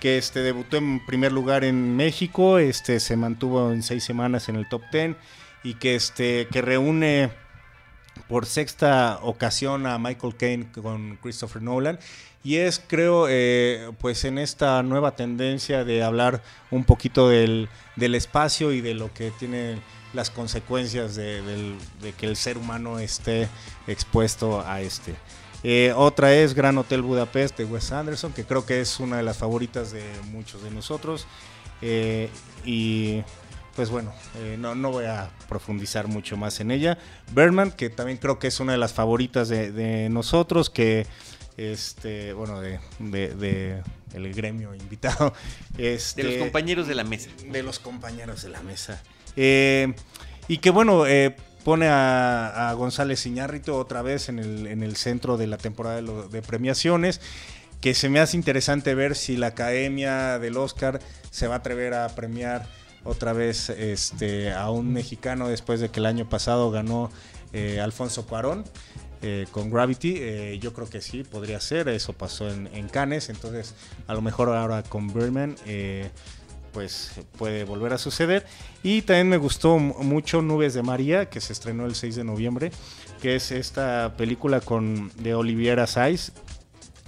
que 0.00 0.16
este 0.16 0.40
debutó 0.40 0.78
en 0.78 1.04
primer 1.04 1.30
lugar 1.30 1.62
en 1.62 1.94
México, 1.94 2.58
este 2.58 2.98
se 3.00 3.16
mantuvo 3.16 3.70
en 3.70 3.82
seis 3.82 4.02
semanas 4.02 4.48
en 4.48 4.56
el 4.56 4.66
top 4.66 4.82
10 4.90 5.14
y 5.62 5.74
que 5.74 5.94
este 5.94 6.48
que 6.50 6.62
reúne 6.62 7.30
por 8.30 8.46
sexta 8.46 9.18
ocasión 9.22 9.86
a 9.86 9.98
Michael 9.98 10.36
Caine 10.36 10.66
con 10.72 11.18
Christopher 11.20 11.60
Nolan 11.60 11.98
y 12.42 12.56
es 12.56 12.80
creo 12.86 13.26
eh, 13.28 13.90
pues 13.98 14.24
en 14.24 14.38
esta 14.38 14.82
nueva 14.82 15.16
tendencia 15.16 15.84
de 15.84 16.02
hablar 16.02 16.42
un 16.70 16.84
poquito 16.84 17.28
del, 17.28 17.68
del 17.96 18.14
espacio 18.14 18.72
y 18.72 18.80
de 18.80 18.94
lo 18.94 19.12
que 19.12 19.32
tiene 19.32 19.80
las 20.12 20.30
consecuencias 20.30 21.16
de, 21.16 21.74
que 22.18 22.26
el 22.26 22.36
ser 22.36 22.56
humano 22.56 22.98
esté 22.98 23.48
expuesto 23.86 24.64
a 24.66 24.80
este. 24.80 25.14
Eh, 25.62 25.92
otra 25.94 26.32
es 26.34 26.54
Gran 26.54 26.78
Hotel 26.78 27.02
Budapest 27.02 27.58
de 27.58 27.64
Wes 27.64 27.92
Anderson, 27.92 28.32
que 28.32 28.44
creo 28.44 28.64
que 28.64 28.80
es 28.80 28.98
una 28.98 29.18
de 29.18 29.22
las 29.22 29.38
favoritas 29.38 29.92
de 29.92 30.02
muchos 30.30 30.62
de 30.62 30.70
nosotros. 30.70 31.26
Eh, 31.82 32.28
y 32.64 33.22
pues 33.80 33.88
bueno, 33.88 34.12
eh, 34.36 34.56
no, 34.58 34.74
no, 34.74 34.90
voy 34.90 35.06
a 35.06 35.30
profundizar 35.48 36.06
mucho 36.06 36.36
más 36.36 36.60
en 36.60 36.70
ella. 36.70 36.98
Berman, 37.32 37.72
que 37.72 37.88
también 37.88 38.18
creo 38.18 38.38
que 38.38 38.48
es 38.48 38.60
una 38.60 38.72
de 38.72 38.78
las 38.78 38.92
favoritas 38.92 39.48
de, 39.48 39.72
de 39.72 40.10
nosotros, 40.10 40.68
que 40.68 41.06
este, 41.56 42.34
bueno, 42.34 42.60
de, 42.60 42.78
de, 42.98 43.34
de, 43.36 43.82
el 44.12 44.34
gremio 44.34 44.74
invitado. 44.74 45.32
Este, 45.78 46.22
de 46.22 46.28
los 46.28 46.38
compañeros 46.42 46.88
de 46.88 46.94
la 46.94 47.04
mesa. 47.04 47.30
De 47.50 47.62
los 47.62 47.78
compañeros 47.78 48.42
de 48.42 48.50
la 48.50 48.60
mesa. 48.60 49.02
Eh, 49.34 49.94
y 50.46 50.58
que 50.58 50.68
bueno, 50.68 51.06
eh, 51.06 51.34
pone 51.64 51.88
a, 51.88 52.68
a, 52.68 52.74
González 52.74 53.24
Iñárritu 53.24 53.72
otra 53.72 54.02
vez 54.02 54.28
en 54.28 54.40
el, 54.40 54.66
en 54.66 54.82
el 54.82 54.96
centro 54.96 55.38
de 55.38 55.46
la 55.46 55.56
temporada 55.56 55.96
de, 55.96 56.02
lo, 56.02 56.28
de 56.28 56.42
premiaciones 56.42 57.22
que 57.80 57.94
se 57.94 58.10
me 58.10 58.20
hace 58.20 58.36
interesante 58.36 58.94
ver 58.94 59.16
si 59.16 59.38
la 59.38 59.46
Academia 59.46 60.38
del 60.38 60.58
Oscar 60.58 61.00
se 61.30 61.46
va 61.46 61.54
a 61.54 61.58
atrever 61.58 61.94
a 61.94 62.06
premiar 62.10 62.68
otra 63.04 63.32
vez 63.32 63.70
este, 63.70 64.52
a 64.52 64.70
un 64.70 64.92
mexicano 64.92 65.48
después 65.48 65.80
de 65.80 65.88
que 65.88 66.00
el 66.00 66.06
año 66.06 66.28
pasado 66.28 66.70
ganó 66.70 67.10
eh, 67.52 67.80
Alfonso 67.80 68.26
Cuarón 68.26 68.64
eh, 69.22 69.46
con 69.50 69.70
Gravity. 69.70 70.14
Eh, 70.18 70.58
yo 70.60 70.72
creo 70.72 70.88
que 70.88 71.00
sí, 71.00 71.24
podría 71.24 71.60
ser. 71.60 71.88
Eso 71.88 72.12
pasó 72.12 72.48
en, 72.50 72.68
en, 72.74 72.88
Cannes. 72.88 73.28
Entonces, 73.28 73.74
a 74.06 74.14
lo 74.14 74.22
mejor 74.22 74.48
ahora 74.48 74.82
con 74.82 75.12
Birdman 75.12 75.56
pues 76.72 77.12
puede 77.36 77.64
volver 77.64 77.92
a 77.92 77.98
suceder. 77.98 78.46
Y 78.82 79.02
también 79.02 79.28
me 79.28 79.36
gustó 79.38 79.78
mucho 79.78 80.40
Nubes 80.40 80.72
de 80.74 80.82
María, 80.82 81.28
que 81.28 81.40
se 81.40 81.52
estrenó 81.52 81.84
el 81.86 81.96
6 81.96 82.14
de 82.14 82.24
noviembre, 82.24 82.70
que 83.20 83.34
es 83.34 83.50
esta 83.50 84.14
película 84.16 84.60
con, 84.60 85.10
de 85.16 85.34
Oliviera 85.34 85.88
Saiz 85.88 86.32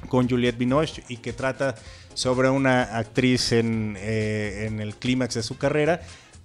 con 0.09 0.29
Juliette 0.29 0.59
Binoche 0.59 1.05
y 1.09 1.19
que 1.19 1.33
trata 1.33 1.75
sobre 2.15 2.51
una 2.51 2.83
actriz 2.97 3.53
en, 3.53 3.97
eh, 3.99 4.67
en 4.67 4.81
el 4.81 4.97
clímax 4.97 5.35
de 5.35 5.43
su 5.43 5.57
carrera 5.59 6.01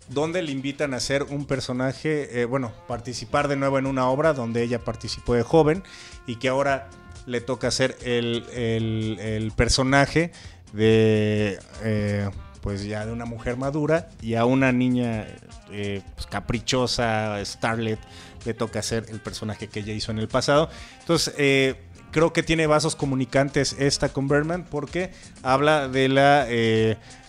donde 0.09 0.41
le 0.41 0.51
invitan 0.51 0.93
a 0.93 0.99
ser 0.99 1.23
un 1.23 1.45
personaje, 1.45 2.41
eh, 2.41 2.45
bueno, 2.45 2.71
participar 2.87 3.47
de 3.47 3.55
nuevo 3.55 3.77
en 3.77 3.85
una 3.85 4.07
obra 4.07 4.33
donde 4.33 4.63
ella 4.63 4.79
participó 4.79 5.33
de 5.33 5.43
joven 5.43 5.83
y 6.25 6.37
que 6.37 6.49
ahora 6.49 6.89
le 7.25 7.41
toca 7.41 7.71
ser 7.71 7.97
el, 8.03 8.45
el, 8.53 9.51
personaje 9.55 10.31
de, 10.71 11.59
eh, 11.83 12.29
pues 12.61 12.85
ya 12.85 13.05
de 13.05 13.11
una 13.11 13.25
mujer 13.25 13.57
madura 13.57 14.09
y 14.21 14.35
a 14.35 14.45
una 14.45 14.71
niña 14.71 15.27
eh, 15.71 16.01
pues 16.15 16.25
caprichosa, 16.27 17.43
Starlet, 17.43 17.99
le 18.45 18.53
toca 18.53 18.81
ser 18.81 19.07
el 19.09 19.19
personaje 19.19 19.67
que 19.67 19.81
ella 19.81 19.91
hizo 19.91 20.11
en 20.11 20.19
el 20.19 20.29
pasado. 20.29 20.69
Entonces, 21.01 21.75
creo 22.11 22.33
que 22.33 22.43
tiene 22.43 22.67
vasos 22.67 22.95
comunicantes 22.95 23.75
esta 23.79 24.09
con 24.09 24.27
Berman 24.27 24.65
porque 24.69 25.11
habla 25.43 25.87
de 25.87 26.09
la, 26.09 26.47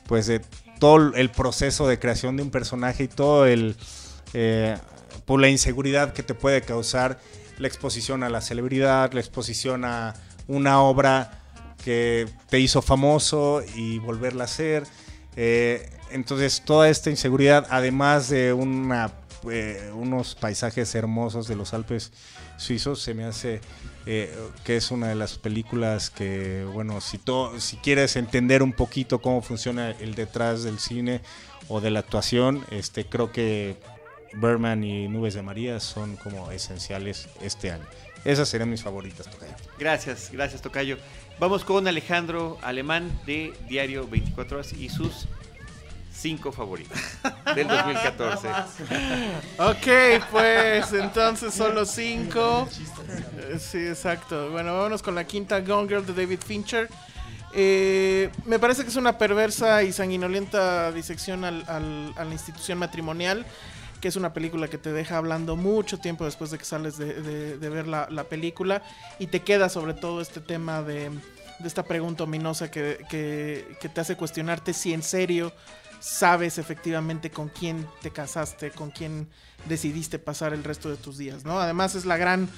pues 0.06 0.26
de 0.26 0.40
todo 0.78 1.14
el 1.14 1.30
proceso 1.30 1.88
de 1.88 1.98
creación 1.98 2.36
de 2.36 2.42
un 2.42 2.50
personaje 2.50 3.04
y 3.04 3.08
todo 3.08 3.46
el 3.46 3.76
eh, 4.34 4.76
por 5.24 5.40
la 5.40 5.48
inseguridad 5.48 6.12
que 6.12 6.22
te 6.22 6.34
puede 6.34 6.62
causar 6.62 7.18
la 7.58 7.68
exposición 7.68 8.22
a 8.22 8.30
la 8.30 8.40
celebridad, 8.40 9.12
la 9.12 9.20
exposición 9.20 9.84
a 9.84 10.14
una 10.46 10.80
obra 10.80 11.42
que 11.84 12.26
te 12.48 12.60
hizo 12.60 12.82
famoso 12.82 13.62
y 13.74 13.98
volverla 13.98 14.44
a 14.44 14.46
hacer. 14.46 14.84
Eh, 15.36 15.90
entonces 16.10 16.62
toda 16.64 16.88
esta 16.88 17.10
inseguridad, 17.10 17.66
además 17.70 18.28
de 18.28 18.52
una, 18.52 19.12
eh, 19.50 19.90
unos 19.94 20.34
paisajes 20.34 20.94
hermosos 20.94 21.46
de 21.46 21.56
los 21.56 21.74
Alpes 21.74 22.12
suizos, 22.56 23.02
se 23.02 23.12
me 23.12 23.24
hace 23.24 23.60
eh, 24.10 24.34
que 24.64 24.78
es 24.78 24.90
una 24.90 25.08
de 25.08 25.14
las 25.14 25.36
películas 25.36 26.08
que, 26.08 26.64
bueno, 26.72 27.02
si, 27.02 27.20
si 27.58 27.76
quieres 27.76 28.16
entender 28.16 28.62
un 28.62 28.72
poquito 28.72 29.20
cómo 29.20 29.42
funciona 29.42 29.90
el 29.90 30.14
detrás 30.14 30.62
del 30.62 30.78
cine 30.78 31.20
o 31.68 31.82
de 31.82 31.90
la 31.90 31.98
actuación, 31.98 32.64
este, 32.70 33.04
creo 33.04 33.32
que 33.32 33.76
Berman 34.32 34.82
y 34.82 35.08
Nubes 35.08 35.34
de 35.34 35.42
María 35.42 35.78
son 35.78 36.16
como 36.16 36.50
esenciales 36.50 37.28
este 37.42 37.70
año. 37.70 37.84
Esas 38.24 38.48
serían 38.48 38.70
mis 38.70 38.82
favoritas, 38.82 39.30
Tocayo. 39.30 39.52
Gracias, 39.78 40.30
gracias, 40.32 40.62
Tocayo. 40.62 40.96
Vamos 41.38 41.62
con 41.62 41.86
Alejandro 41.86 42.56
Alemán 42.62 43.12
de 43.26 43.52
Diario 43.68 44.08
24 44.08 44.56
Horas 44.56 44.72
y 44.72 44.88
sus 44.88 45.28
cinco 46.18 46.50
favoritos 46.50 46.98
del 47.54 47.68
2014. 47.68 48.48
ok, 49.58 50.24
pues 50.30 50.92
entonces 50.92 51.54
solo 51.54 51.84
cinco. 51.84 52.68
Sí, 53.58 53.78
exacto. 53.78 54.50
Bueno, 54.50 54.74
vámonos 54.74 55.02
con 55.02 55.14
la 55.14 55.24
quinta 55.24 55.60
Gone 55.60 55.88
Girl 55.88 56.04
de 56.04 56.12
David 56.12 56.40
Fincher. 56.44 56.88
Eh, 57.54 58.30
me 58.44 58.58
parece 58.58 58.82
que 58.82 58.88
es 58.88 58.96
una 58.96 59.16
perversa 59.16 59.82
y 59.82 59.92
sanguinolenta 59.92 60.92
disección 60.92 61.44
al, 61.44 61.64
a 61.68 62.24
la 62.24 62.32
institución 62.32 62.78
matrimonial, 62.78 63.46
que 64.00 64.08
es 64.08 64.16
una 64.16 64.32
película 64.32 64.68
que 64.68 64.76
te 64.76 64.92
deja 64.92 65.16
hablando 65.16 65.56
mucho 65.56 65.98
tiempo 65.98 66.24
después 66.24 66.50
de 66.50 66.58
que 66.58 66.64
sales 66.64 66.98
de, 66.98 67.56
ver 67.56 67.86
la, 67.86 68.24
película 68.24 68.82
y 69.18 69.28
te 69.28 69.40
queda 69.40 69.68
sobre 69.68 69.94
todo 69.94 70.20
este 70.20 70.40
tema 70.40 70.82
de, 70.82 71.10
esta 71.64 71.84
pregunta 71.84 72.24
ominosa 72.24 72.70
que, 72.70 73.04
que 73.08 73.88
te 73.88 74.00
hace 74.00 74.14
cuestionarte 74.16 74.74
si 74.74 74.92
en 74.92 75.02
serio 75.02 75.52
sabes 76.00 76.58
efectivamente 76.58 77.30
con 77.30 77.48
quién 77.48 77.86
te 78.02 78.10
casaste, 78.10 78.70
con 78.70 78.90
quién 78.90 79.28
decidiste 79.66 80.18
pasar 80.18 80.52
el 80.52 80.64
resto 80.64 80.88
de 80.88 80.96
tus 80.96 81.18
días, 81.18 81.44
¿no? 81.44 81.60
Además 81.60 81.94
es 81.94 82.04
la 82.04 82.16
gran 82.16 82.48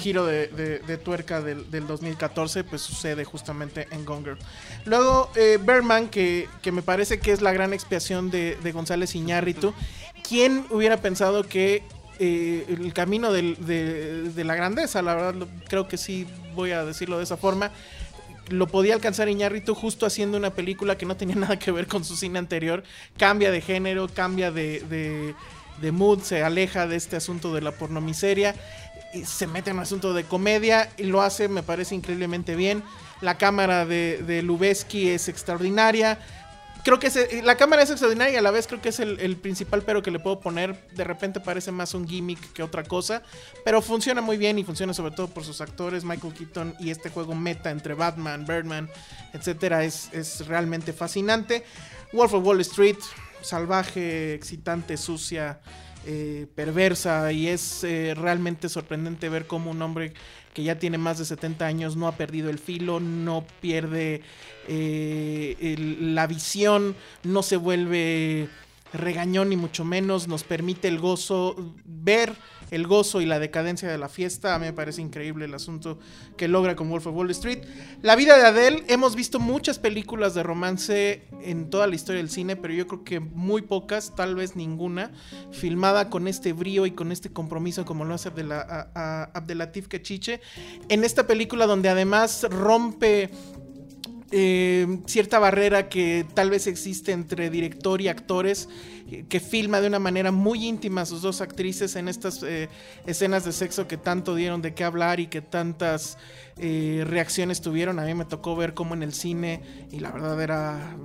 giro 0.00 0.26
de, 0.26 1.00
tuerca 1.02 1.40
del, 1.40 1.86
2014, 1.86 2.64
pues 2.64 2.82
sucede 2.82 3.24
justamente 3.24 3.88
en 3.90 4.04
Gonger. 4.04 4.36
Luego, 4.84 5.30
eh, 5.34 5.58
Berman, 5.62 6.08
que, 6.08 6.48
me 6.72 6.82
parece 6.82 7.20
que 7.20 7.32
es 7.32 7.40
la 7.40 7.52
gran 7.52 7.72
expiación 7.72 8.30
de, 8.30 8.72
González 8.72 9.14
Iñárritu. 9.14 9.72
¿Quién 10.28 10.66
hubiera 10.70 10.98
pensado 10.98 11.44
que 11.44 11.84
eh, 12.18 12.66
el 12.68 12.92
camino 12.92 13.32
de, 13.32 14.32
la 14.36 14.54
grandeza, 14.54 15.00
la 15.00 15.14
verdad 15.14 15.46
creo 15.68 15.88
que 15.88 15.96
sí 15.96 16.26
voy 16.54 16.72
a 16.72 16.84
decirlo 16.84 17.18
de 17.18 17.24
esa 17.24 17.36
forma, 17.36 17.70
lo 18.48 18.66
podía 18.66 18.94
alcanzar 18.94 19.28
Iñárritu 19.28 19.74
justo 19.74 20.06
haciendo 20.06 20.36
una 20.36 20.50
película 20.50 20.98
que 20.98 21.06
no 21.06 21.16
tenía 21.16 21.34
nada 21.36 21.58
que 21.58 21.70
ver 21.70 21.86
con 21.86 22.04
su 22.04 22.16
cine 22.16 22.38
anterior. 22.38 22.82
Cambia 23.16 23.50
de 23.50 23.60
género, 23.60 24.08
cambia 24.08 24.50
de, 24.50 25.34
de, 25.80 25.92
mood, 25.92 26.20
se 26.20 26.42
aleja 26.42 26.86
de 26.86 26.96
este 26.96 27.16
asunto 27.16 27.54
de 27.54 27.62
la 27.62 27.72
pornomiseria 27.72 28.54
y 29.14 29.24
se 29.24 29.46
mete 29.46 29.70
en 29.70 29.76
un 29.76 29.82
asunto 29.82 30.12
de 30.12 30.24
comedia 30.24 30.90
y 30.98 31.04
lo 31.04 31.22
hace, 31.22 31.48
me 31.48 31.62
parece 31.62 31.94
increíblemente 31.94 32.56
bien. 32.56 32.82
La 33.20 33.38
cámara 33.38 33.86
de, 33.86 34.22
de 34.26 34.42
Lubeski 34.42 35.08
es 35.08 35.28
extraordinaria 35.28 36.18
creo 36.84 36.98
que 36.98 37.08
eh, 37.08 37.42
la 37.42 37.56
cámara 37.56 37.82
es 37.82 37.90
extraordinaria 37.90 38.34
y 38.34 38.36
a 38.36 38.42
la 38.42 38.50
vez 38.50 38.66
creo 38.66 38.80
que 38.80 38.90
es 38.90 39.00
el, 39.00 39.36
principal 39.36 39.82
pero 39.82 40.02
que 40.02 40.10
le 40.10 40.18
puedo 40.18 40.40
poner. 40.40 40.88
De 40.94 41.04
repente 41.04 41.40
parece 41.40 41.72
más 41.72 41.94
un 41.94 42.06
gimmick 42.06 42.52
que 42.52 42.62
otra 42.62 42.84
cosa, 42.84 43.22
pero 43.64 43.82
funciona 43.82 44.20
muy 44.20 44.36
bien 44.36 44.58
y 44.58 44.64
funciona 44.64 44.94
sobre 44.94 45.14
todo 45.14 45.28
por 45.28 45.44
sus 45.44 45.60
actores, 45.60 46.04
Michael 46.04 46.34
Keaton 46.34 46.74
y 46.78 46.90
este 46.90 47.10
juego 47.10 47.34
meta 47.34 47.70
entre 47.70 47.94
Batman, 47.94 48.46
Birdman, 48.46 48.88
etcétera, 49.32 49.84
es, 49.84 50.12
es 50.12 50.46
realmente 50.46 50.92
fascinante. 50.92 51.64
Wolf 52.12 52.34
of 52.34 52.44
Wall 52.44 52.60
Street, 52.60 52.98
salvaje, 53.42 54.34
excitante, 54.34 54.96
sucia. 54.96 55.60
Eh, 56.06 56.46
perversa 56.54 57.32
y 57.32 57.48
es 57.48 57.84
eh, 57.84 58.14
realmente 58.16 58.70
sorprendente 58.70 59.28
ver 59.28 59.46
cómo 59.46 59.72
un 59.72 59.82
hombre 59.82 60.14
que 60.54 60.62
ya 60.62 60.78
tiene 60.78 60.96
más 60.96 61.18
de 61.18 61.24
70 61.24 61.66
años 61.66 61.96
no 61.96 62.08
ha 62.08 62.16
perdido 62.16 62.50
el 62.50 62.58
filo, 62.58 62.98
no 62.98 63.44
pierde 63.60 64.22
eh, 64.68 65.96
la 66.00 66.26
visión, 66.26 66.94
no 67.24 67.42
se 67.42 67.56
vuelve 67.56 68.48
regañón 68.92 69.50
ni 69.50 69.56
mucho 69.56 69.84
menos, 69.84 70.28
nos 70.28 70.44
permite 70.44 70.88
el 70.88 70.98
gozo, 70.98 71.74
ver 71.84 72.34
el 72.70 72.86
gozo 72.86 73.20
y 73.20 73.26
la 73.26 73.38
decadencia 73.38 73.88
de 73.88 73.98
la 73.98 74.08
fiesta. 74.08 74.54
A 74.54 74.58
mí 74.58 74.66
me 74.66 74.72
parece 74.72 75.00
increíble 75.00 75.46
el 75.46 75.54
asunto 75.54 75.98
que 76.36 76.48
logra 76.48 76.76
con 76.76 76.88
Wolf 76.90 77.06
of 77.06 77.14
Wall 77.14 77.30
Street. 77.30 77.60
La 78.02 78.16
vida 78.16 78.36
de 78.36 78.46
Adele, 78.46 78.84
hemos 78.88 79.14
visto 79.14 79.40
muchas 79.40 79.78
películas 79.78 80.34
de 80.34 80.42
romance 80.42 81.22
en 81.42 81.70
toda 81.70 81.86
la 81.86 81.94
historia 81.94 82.20
del 82.20 82.30
cine, 82.30 82.56
pero 82.56 82.74
yo 82.74 82.86
creo 82.86 83.04
que 83.04 83.20
muy 83.20 83.62
pocas, 83.62 84.14
tal 84.14 84.34
vez 84.34 84.56
ninguna, 84.56 85.12
filmada 85.50 86.10
con 86.10 86.28
este 86.28 86.52
brío 86.52 86.86
y 86.86 86.90
con 86.92 87.12
este 87.12 87.32
compromiso 87.32 87.84
como 87.84 88.04
lo 88.04 88.14
hace 88.14 88.30
Abdelatif 88.94 89.88
Kechiche. 89.88 90.40
En 90.88 91.04
esta 91.04 91.26
película 91.26 91.66
donde 91.66 91.88
además 91.88 92.46
rompe 92.50 93.30
eh, 94.30 94.98
cierta 95.06 95.38
barrera 95.38 95.88
que 95.88 96.26
tal 96.34 96.50
vez 96.50 96.66
existe 96.66 97.12
entre 97.12 97.48
director 97.48 98.02
y 98.02 98.08
actores, 98.08 98.68
que 99.30 99.40
filma 99.40 99.80
de 99.80 99.86
una 99.86 99.98
manera 99.98 100.32
muy 100.32 100.66
íntima 100.66 101.00
a 101.00 101.06
sus 101.06 101.22
dos 101.22 101.40
actrices 101.40 101.96
en 101.96 102.08
estas 102.08 102.42
eh, 102.42 102.68
escenas 103.06 103.46
de 103.46 103.52
sexo 103.52 103.88
que 103.88 103.96
tanto 103.96 104.34
dieron 104.34 104.60
de 104.60 104.74
qué 104.74 104.84
hablar 104.84 105.18
y 105.18 105.28
que 105.28 105.40
tantas 105.40 106.18
eh, 106.58 107.04
reacciones 107.06 107.62
tuvieron. 107.62 107.98
A 107.98 108.04
mí 108.04 108.12
me 108.12 108.26
tocó 108.26 108.54
ver 108.54 108.74
cómo 108.74 108.92
en 108.92 109.02
el 109.02 109.14
cine, 109.14 109.62
y 109.90 110.00
la 110.00 110.10
verdad 110.10 110.40
era 110.42 110.96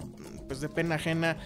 pues 0.48 0.60
de 0.60 0.68
pena 0.68 0.96
ajena 0.96 1.38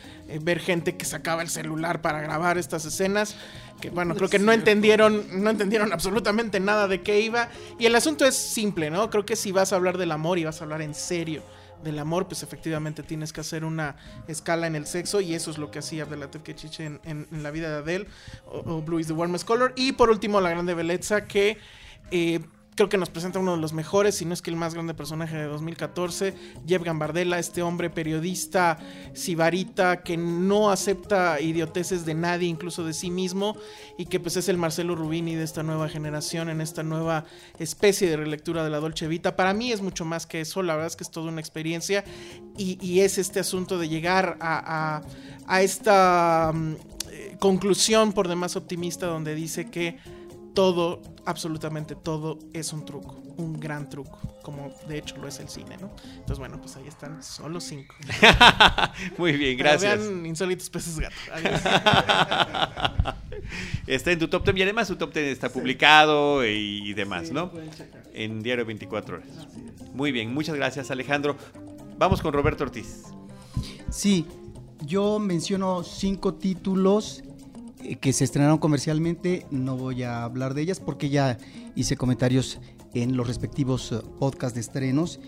ver 0.42 0.60
gente 0.60 0.98
que 0.98 1.06
sacaba 1.06 1.44
el 1.44 1.50
celular 1.50 2.02
para 2.02 2.20
grabar 2.20 2.58
estas 2.58 2.84
escenas 2.84 3.36
que 3.80 3.92
bueno, 3.92 4.16
creo 4.16 4.28
que 4.28 4.40
no 4.40 4.52
entendieron, 4.52 5.44
no 5.44 5.52
entendieron 5.52 5.94
absolutamente 5.94 6.60
nada 6.60 6.88
de 6.88 7.04
qué 7.04 7.22
iba. 7.22 7.50
Y 7.78 7.86
el 7.86 7.96
asunto 7.96 8.26
es 8.26 8.36
simple, 8.36 8.90
¿no? 8.90 9.12
Creo 9.12 9.24
que 9.24 9.36
si 9.36 9.52
vas 9.52 9.72
a 9.72 9.76
hablar 9.76 10.00
del 10.00 10.12
amor 10.12 10.40
y 10.40 10.46
vas 10.46 10.60
a 10.60 10.64
hablar 10.64 10.82
en 10.82 10.96
serio 10.96 11.44
del 11.84 12.00
amor, 12.00 12.28
pues 12.28 12.44
efectivamente 12.44 13.04
tienes 13.04 13.34
que 13.34 13.42
hacer 13.42 13.64
una 13.64 13.96
escala 14.28 14.68
en 14.68 14.76
el 14.76 14.86
sexo 14.86 15.22
y 15.22 15.34
eso 15.34 15.52
es 15.52 15.58
lo 15.58 15.72
que 15.72 15.80
hacía 15.80 16.04
Abdelatif 16.04 16.42
Kechiche 16.44 16.86
en, 16.86 17.00
en, 17.04 17.44
la 17.44 17.52
vida 17.52 17.70
de 17.70 17.78
Adele 17.78 18.08
o, 18.46 18.82
Blue 18.82 19.00
is 19.00 19.08
the 19.08 19.14
Warmest 19.14 19.46
Color. 19.46 19.74
Y 19.76 19.94
por 19.94 20.10
último, 20.10 20.42
la 20.42 20.50
grande 20.50 20.74
belleza 20.74 21.26
que 21.26 21.58
eh, 22.12 22.40
creo 22.78 22.90
que 22.90 22.98
nos 23.00 23.10
presenta 23.10 23.40
uno 23.40 23.56
de 23.56 23.62
los 23.62 23.74
mejores, 23.74 24.16
si 24.16 24.24
no 24.24 24.36
es 24.36 24.44
que 24.44 24.52
el 24.52 24.56
más 24.56 24.76
grande 24.76 24.94
personaje 24.94 25.36
de 25.36 25.46
2014, 25.46 26.36
Jeff 26.68 26.84
Gambardella, 26.84 27.40
este 27.40 27.64
hombre 27.64 27.90
periodista 27.90 28.78
sibarita 29.14 30.04
que 30.04 30.16
no 30.16 30.70
acepta 30.70 31.42
idioteces 31.42 32.06
de 32.06 32.14
nadie, 32.14 32.48
incluso 32.48 32.86
de 32.86 32.94
sí 32.94 33.10
mismo, 33.10 33.58
y 33.98 34.06
que 34.06 34.20
pues 34.20 34.38
es 34.38 34.48
el 34.48 34.58
Marcelo 34.58 34.96
Rubini 34.96 35.34
de 35.34 35.44
esta 35.44 35.64
nueva 35.64 35.90
generación, 35.90 36.50
en 36.50 36.62
esta 36.62 36.84
nueva 36.84 37.26
especie 37.58 38.12
de 38.12 38.18
relectura 38.18 38.64
de 38.64 38.70
la 38.70 38.80
Dolce 38.80 39.08
Vita. 39.08 39.36
Para 39.36 39.56
mí 39.56 39.72
es 39.72 39.82
mucho 39.82 40.06
más 40.06 40.28
que 40.28 40.42
eso, 40.42 40.62
la 40.62 40.76
verdad 40.76 40.92
es 40.92 40.96
que 40.96 41.04
es 41.04 41.10
toda 41.10 41.32
una 41.32 41.42
experiencia, 41.42 42.04
y, 42.58 43.00
es 43.00 43.18
este 43.18 43.40
asunto 43.40 43.80
de 43.80 43.90
llegar 43.90 44.38
a, 44.40 45.02
esta 45.62 46.52
mm, 46.54 46.74
eh, 47.10 47.36
conclusión 47.40 48.14
por 48.14 48.28
demás 48.28 48.56
optimista 48.56 49.08
donde 49.08 49.34
dice 49.34 49.72
que 49.72 49.98
todo, 50.58 51.04
absolutamente 51.28 51.94
todo 51.94 52.40
es 52.52 52.74
un 52.74 52.84
truco, 52.84 53.22
un 53.38 53.60
gran 53.60 53.88
truco, 53.88 54.18
como 54.42 54.74
de 54.88 54.98
hecho 54.98 55.16
lo 55.18 55.28
es 55.28 55.40
el 55.40 55.50
cine, 55.50 55.78
¿no? 55.80 55.92
Entonces, 56.04 56.40
bueno, 56.40 56.60
pues 56.60 56.76
ahí 56.78 56.88
están, 56.88 57.22
solo 57.22 57.62
cinco. 57.62 57.94
Muy 59.20 59.34
bien, 59.34 59.56
Pero 59.56 59.70
gracias. 59.70 60.00
Vean 60.00 60.26
Insólitos 60.26 60.68
Peces 60.72 61.00
Gato. 61.00 61.16
Adiós. 61.32 61.62
Está 63.86 64.12
en 64.12 64.18
tu 64.18 64.28
top 64.30 64.46
10 64.46 64.58
y 64.58 64.62
además 64.64 64.88
tu 64.88 64.96
top 64.96 65.14
10 65.14 65.28
está 65.28 65.50
publicado 65.50 66.44
y 66.44 66.92
demás, 66.96 67.32
¿no? 67.32 67.52
En 68.16 68.42
Diario 68.42 68.66
24 68.66 69.18
Horas. 69.18 69.30
Muy 69.94 70.12
bien, 70.12 70.34
muchas 70.34 70.56
gracias 70.56 70.90
Alejandro. 70.90 71.38
Vamos 72.00 72.20
con 72.20 72.34
Roberto 72.34 72.64
Ortiz. 72.64 73.04
Sí, 73.92 74.26
yo 74.88 75.20
menciono 75.20 75.84
cinco 75.84 76.34
títulos 76.34 77.24
que 78.02 78.14
se 78.14 78.24
estrenaron 78.24 78.58
comercialmente. 78.58 79.46
No 79.52 79.78
voy 79.78 80.04
a 80.04 80.24
hablar 80.24 80.54
de 80.54 80.62
ellas 80.62 80.80
porque 80.80 81.10
ya 81.10 81.38
hice 81.76 81.98
comentarios 81.98 82.60
en 82.94 83.16
los 83.16 83.28
respectivos 83.28 83.92
eh, 83.92 84.00
podcasts 84.20 84.56
de 84.56 84.62
estrenos, 84.62 85.20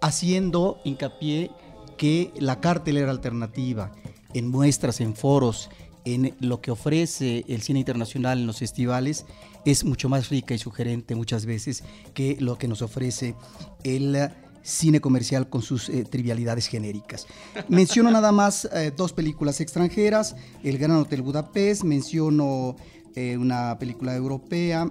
haciendo 0.00 0.80
hincapié 0.84 1.50
que 1.96 2.32
la 2.38 2.60
cartelera 2.60 3.10
alternativa 3.10 3.92
en 4.34 4.48
muestras, 4.48 5.00
en 5.00 5.14
foros, 5.14 5.70
en 6.04 6.34
lo 6.40 6.60
que 6.60 6.70
ofrece 6.70 7.44
el 7.48 7.62
cine 7.62 7.78
internacional 7.78 8.40
en 8.40 8.46
los 8.46 8.58
festivales 8.58 9.24
es 9.64 9.84
mucho 9.84 10.08
más 10.08 10.30
rica 10.30 10.54
y 10.54 10.58
sugerente 10.58 11.14
muchas 11.14 11.46
veces 11.46 11.84
que 12.14 12.36
lo 12.40 12.58
que 12.58 12.66
nos 12.66 12.82
ofrece 12.82 13.36
el 13.84 14.16
eh, 14.16 14.30
cine 14.62 15.00
comercial 15.00 15.48
con 15.48 15.62
sus 15.62 15.88
eh, 15.88 16.04
trivialidades 16.04 16.66
genéricas. 16.66 17.26
Menciono 17.68 18.10
nada 18.10 18.32
más 18.32 18.68
eh, 18.72 18.92
dos 18.96 19.12
películas 19.12 19.60
extranjeras, 19.60 20.36
El 20.62 20.78
Gran 20.78 20.92
Hotel 20.92 21.22
Budapest, 21.22 21.82
menciono 21.84 22.76
eh, 23.14 23.36
una 23.36 23.78
película 23.78 24.14
europea, 24.14 24.90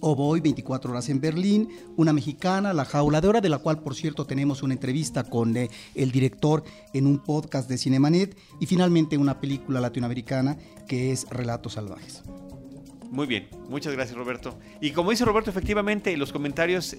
Oboy, 0.00 0.40
24 0.40 0.90
horas 0.90 1.08
en 1.08 1.18
Berlín, 1.18 1.70
una 1.96 2.12
mexicana, 2.12 2.74
La 2.74 2.84
Jaula 2.84 3.22
de 3.22 3.28
Hora, 3.28 3.40
de 3.40 3.48
la 3.48 3.56
cual 3.56 3.80
por 3.80 3.94
cierto 3.94 4.26
tenemos 4.26 4.62
una 4.62 4.74
entrevista 4.74 5.24
con 5.24 5.56
el 5.56 6.10
director 6.12 6.62
en 6.92 7.06
un 7.06 7.20
podcast 7.20 7.70
de 7.70 7.78
Cinemanet, 7.78 8.36
y 8.60 8.66
finalmente 8.66 9.16
una 9.16 9.40
película 9.40 9.80
latinoamericana 9.80 10.58
que 10.86 11.10
es 11.10 11.26
Relatos 11.30 11.74
Salvajes. 11.74 12.22
Muy 13.10 13.26
bien, 13.26 13.48
muchas 13.70 13.94
gracias 13.94 14.18
Roberto. 14.18 14.58
Y 14.82 14.90
como 14.90 15.10
dice 15.10 15.24
Roberto, 15.24 15.48
efectivamente 15.48 16.14
los 16.18 16.32
comentarios 16.32 16.94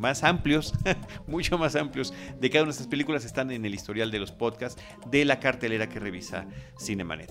más 0.00 0.24
amplios, 0.24 0.72
mucho 1.28 1.58
más 1.58 1.76
amplios 1.76 2.12
de 2.40 2.50
cada 2.50 2.64
una 2.64 2.68
de 2.70 2.72
estas 2.72 2.88
películas 2.88 3.24
están 3.24 3.50
en 3.50 3.64
el 3.64 3.74
historial 3.74 4.10
de 4.10 4.18
los 4.18 4.32
podcasts 4.32 4.82
de 5.10 5.24
la 5.24 5.38
cartelera 5.38 5.88
que 5.88 6.00
revisa 6.00 6.46
Cinemanet. 6.80 7.30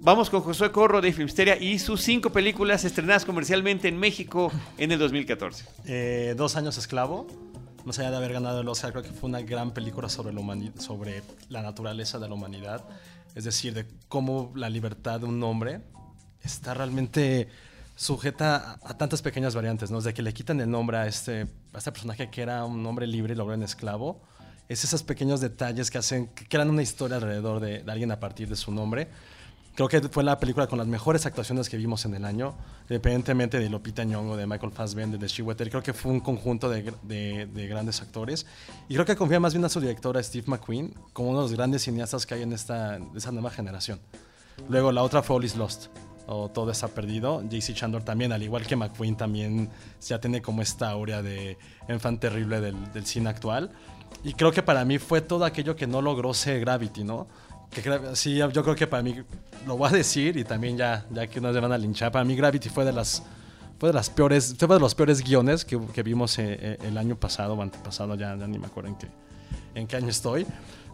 Vamos 0.00 0.30
con 0.30 0.40
Josué 0.40 0.70
Corro 0.72 1.00
de 1.00 1.12
Filmsteria 1.12 1.56
y 1.60 1.78
sus 1.78 2.00
cinco 2.02 2.30
películas 2.30 2.84
estrenadas 2.84 3.24
comercialmente 3.24 3.88
en 3.88 3.98
México 3.98 4.50
en 4.78 4.92
el 4.92 4.98
2014. 4.98 5.64
Eh, 5.86 6.34
Dos 6.36 6.56
años 6.56 6.78
esclavo. 6.78 7.26
Más 7.84 7.98
allá 8.00 8.10
de 8.10 8.16
haber 8.16 8.32
ganado 8.32 8.60
el 8.62 8.68
Oscar, 8.68 8.90
creo 8.92 9.04
que 9.04 9.10
fue 9.12 9.28
una 9.28 9.40
gran 9.42 9.72
película 9.72 10.08
sobre 10.08 10.32
la, 10.34 10.40
humani- 10.40 10.76
sobre 10.78 11.22
la 11.48 11.62
naturaleza 11.62 12.18
de 12.18 12.28
la 12.28 12.34
humanidad. 12.34 12.84
Es 13.36 13.44
decir, 13.44 13.74
de 13.74 13.86
cómo 14.08 14.52
la 14.56 14.68
libertad 14.70 15.20
de 15.20 15.26
un 15.26 15.42
hombre 15.44 15.80
está 16.42 16.74
realmente 16.74 17.48
sujeta 17.96 18.78
a, 18.84 18.96
tantas 18.96 19.22
pequeñas 19.22 19.54
variantes, 19.54 19.90
¿no? 19.90 19.96
Desde 19.96 20.14
que 20.14 20.22
le 20.22 20.32
quitan 20.32 20.60
el 20.60 20.70
nombre 20.70 20.98
a 20.98 21.06
este, 21.06 21.46
a 21.72 21.78
este 21.78 21.90
personaje 21.90 22.30
que 22.30 22.42
era 22.42 22.64
un 22.64 22.86
hombre 22.86 23.06
libre 23.06 23.32
y 23.32 23.36
lo 23.36 23.52
en 23.52 23.62
esclavo. 23.64 24.20
Es 24.68 24.84
esos 24.84 25.02
pequeños 25.02 25.40
detalles 25.40 25.90
que 25.90 25.98
hacen, 25.98 26.28
que 26.28 26.46
crean 26.46 26.70
una 26.70 26.82
historia 26.82 27.16
alrededor 27.16 27.60
de, 27.60 27.82
de 27.82 27.92
alguien 27.92 28.12
a 28.12 28.20
partir 28.20 28.48
de 28.48 28.56
su 28.56 28.70
nombre. 28.70 29.08
Creo 29.76 29.88
que 29.88 30.00
fue 30.08 30.24
la 30.24 30.38
película 30.40 30.66
con 30.66 30.78
las 30.78 30.86
mejores 30.86 31.26
actuaciones 31.26 31.68
que 31.68 31.76
vimos 31.76 32.04
en 32.06 32.14
el 32.14 32.24
año, 32.24 32.54
independientemente 32.88 33.58
de 33.58 33.68
Lupita 33.68 34.04
Nyong'o, 34.04 34.34
de 34.36 34.46
Michael 34.46 34.72
Fassbender, 34.72 35.20
de 35.20 35.26
Chiwetel. 35.26 35.68
Creo 35.68 35.82
que 35.82 35.92
fue 35.92 36.10
un 36.12 36.20
conjunto 36.20 36.70
de, 36.70 36.92
de- 37.02 37.46
de 37.46 37.66
grandes 37.68 38.00
actores. 38.00 38.46
Y 38.88 38.94
creo 38.94 39.04
que 39.04 39.16
confía 39.16 39.38
más 39.38 39.52
bien 39.52 39.64
a 39.66 39.68
su 39.68 39.80
directora 39.80 40.22
Steve 40.22 40.44
McQueen 40.48 40.94
como 41.12 41.28
uno 41.30 41.40
de 41.40 41.44
los 41.44 41.52
grandes 41.52 41.82
cineastas 41.82 42.24
que 42.24 42.34
hay 42.34 42.42
en 42.42 42.52
esta, 42.54 42.98
de 42.98 43.18
esa 43.18 43.30
nueva 43.32 43.50
generación. 43.50 44.00
Luego 44.68 44.90
la 44.92 45.02
otra 45.02 45.22
fue 45.22 45.36
All 45.36 45.44
is 45.44 45.54
Lost, 45.56 45.86
o 46.26 46.48
Todo 46.48 46.70
está 46.70 46.88
perdido. 46.88 47.42
JC 47.48 47.74
Chandor 47.74 48.02
también, 48.02 48.32
al 48.32 48.42
igual 48.42 48.66
que 48.66 48.76
McQueen, 48.76 49.16
también 49.16 49.70
ya 50.00 50.20
tiene 50.20 50.42
como 50.42 50.62
esta 50.62 50.90
aurea 50.90 51.22
de 51.22 51.56
enfant 51.88 52.20
terrible 52.20 52.60
del, 52.60 52.92
del 52.92 53.06
cine 53.06 53.28
actual. 53.28 53.70
Y 54.24 54.34
creo 54.34 54.52
que 54.52 54.62
para 54.62 54.84
mí 54.84 54.98
fue 54.98 55.20
todo 55.20 55.44
aquello 55.44 55.76
que 55.76 55.86
no 55.86 56.02
logró 56.02 56.34
ser 56.34 56.60
Gravity, 56.60 57.04
¿no? 57.04 57.26
Que 57.70 57.82
sí, 58.14 58.36
yo 58.36 58.62
creo 58.62 58.74
que 58.74 58.86
para 58.86 59.02
mí, 59.02 59.14
lo 59.66 59.76
voy 59.76 59.88
a 59.88 59.92
decir 59.92 60.36
y 60.36 60.44
también 60.44 60.76
ya, 60.76 61.04
ya 61.10 61.26
que 61.26 61.40
no 61.40 61.52
se 61.52 61.60
van 61.60 61.72
a 61.72 61.78
linchar, 61.78 62.12
para 62.12 62.24
mí 62.24 62.34
Gravity 62.36 62.68
fue 62.68 62.84
de 62.84 62.92
las, 62.92 63.22
fue 63.78 63.90
de 63.90 63.92
las 63.92 64.08
peores, 64.08 64.54
fue 64.58 64.68
de 64.68 64.80
los 64.80 64.94
peores 64.94 65.22
guiones 65.22 65.64
que, 65.64 65.78
que 65.92 66.02
vimos 66.02 66.38
eh, 66.38 66.56
eh, 66.60 66.78
el 66.82 66.96
año 66.96 67.16
pasado 67.16 67.54
o 67.54 67.62
antepasado, 67.62 68.14
ya, 68.14 68.36
ya 68.36 68.46
ni 68.46 68.58
me 68.58 68.66
acuerdo 68.66 68.90
en 68.90 68.96
qué, 68.96 69.08
en 69.74 69.86
qué 69.86 69.96
año 69.96 70.08
estoy. 70.08 70.46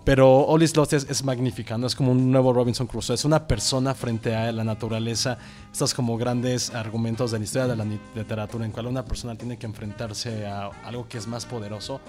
Pero 0.04 0.46
All 0.46 0.62
is 0.62 0.76
Lost 0.76 0.94
es, 0.94 1.06
es 1.08 1.22
magnífica, 1.22 1.78
¿no? 1.78 1.86
Es 1.86 1.94
como 1.94 2.10
un 2.10 2.30
nuevo 2.30 2.52
Robinson 2.52 2.86
Crusoe. 2.86 3.14
Es 3.14 3.24
una 3.24 3.46
persona 3.46 3.94
frente 3.94 4.34
a 4.34 4.50
la 4.50 4.64
naturaleza. 4.64 5.38
Estos 5.70 5.94
como 5.94 6.16
grandes 6.18 6.74
argumentos 6.74 7.30
de 7.30 7.38
la 7.38 7.44
historia 7.44 7.68
de 7.68 7.76
la 7.76 7.84
literatura 7.84 8.64
en 8.64 8.72
cual 8.72 8.86
una 8.86 9.04
persona 9.04 9.36
tiene 9.36 9.58
que 9.58 9.66
enfrentarse 9.66 10.46
a 10.46 10.70
algo 10.84 11.08
que 11.08 11.18
es 11.18 11.26
más 11.28 11.46
poderoso. 11.46 12.00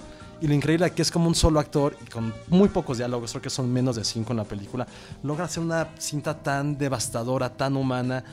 Y 0.41 0.48
lo 0.48 0.54
increíble 0.54 0.86
aquí 0.86 1.02
es 1.02 1.10
como 1.10 1.28
un 1.28 1.36
solo 1.36 1.60
actor 1.60 1.96
y 2.06 2.10
con 2.10 2.34
muy 2.50 2.68
pocos 2.68 2.98
diálogos, 2.98 3.32
creo 3.32 3.41
que 3.41 3.50
son 3.50 3.72
menos 3.72 3.96
de 3.96 4.04
cinco 4.04 4.34
en 4.34 4.38
la 4.38 4.44
película, 4.44 4.86
logra 5.22 5.46
hacer 5.46 5.64
una 5.64 5.88
cinta 5.98 6.38
tan 6.38 6.78
devastadora, 6.78 7.56
tan 7.56 7.78
humana. 7.78 8.26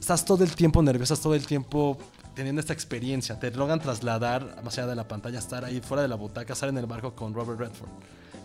Estás 0.00 0.24
todo 0.24 0.44
el 0.44 0.54
tiempo 0.54 0.82
nervioso, 0.82 1.12
estás 1.12 1.22
todo 1.22 1.34
el 1.34 1.46
tiempo 1.46 1.98
teniendo 2.34 2.60
esta 2.60 2.72
experiencia. 2.72 3.38
Te 3.38 3.50
logran 3.50 3.80
trasladar 3.80 4.62
más 4.64 4.78
allá 4.78 4.86
de 4.86 4.94
la 4.94 5.06
pantalla, 5.06 5.38
estar 5.38 5.64
ahí 5.64 5.80
fuera 5.80 6.02
de 6.02 6.08
la 6.08 6.14
butaca, 6.14 6.52
estar 6.54 6.68
en 6.68 6.78
el 6.78 6.86
barco 6.86 7.14
con 7.14 7.34
Robert 7.34 7.58
Redford, 7.58 7.90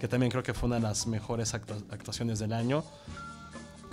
que 0.04 0.10
también 0.10 0.30
creo 0.30 0.44
que 0.44 0.54
fue 0.54 0.68
una 0.68 0.76
de 0.76 0.82
las 0.82 1.08
mejores 1.08 1.54
actua- 1.54 1.82
actuaciones 1.90 2.38
del 2.38 2.52
año. 2.52 2.84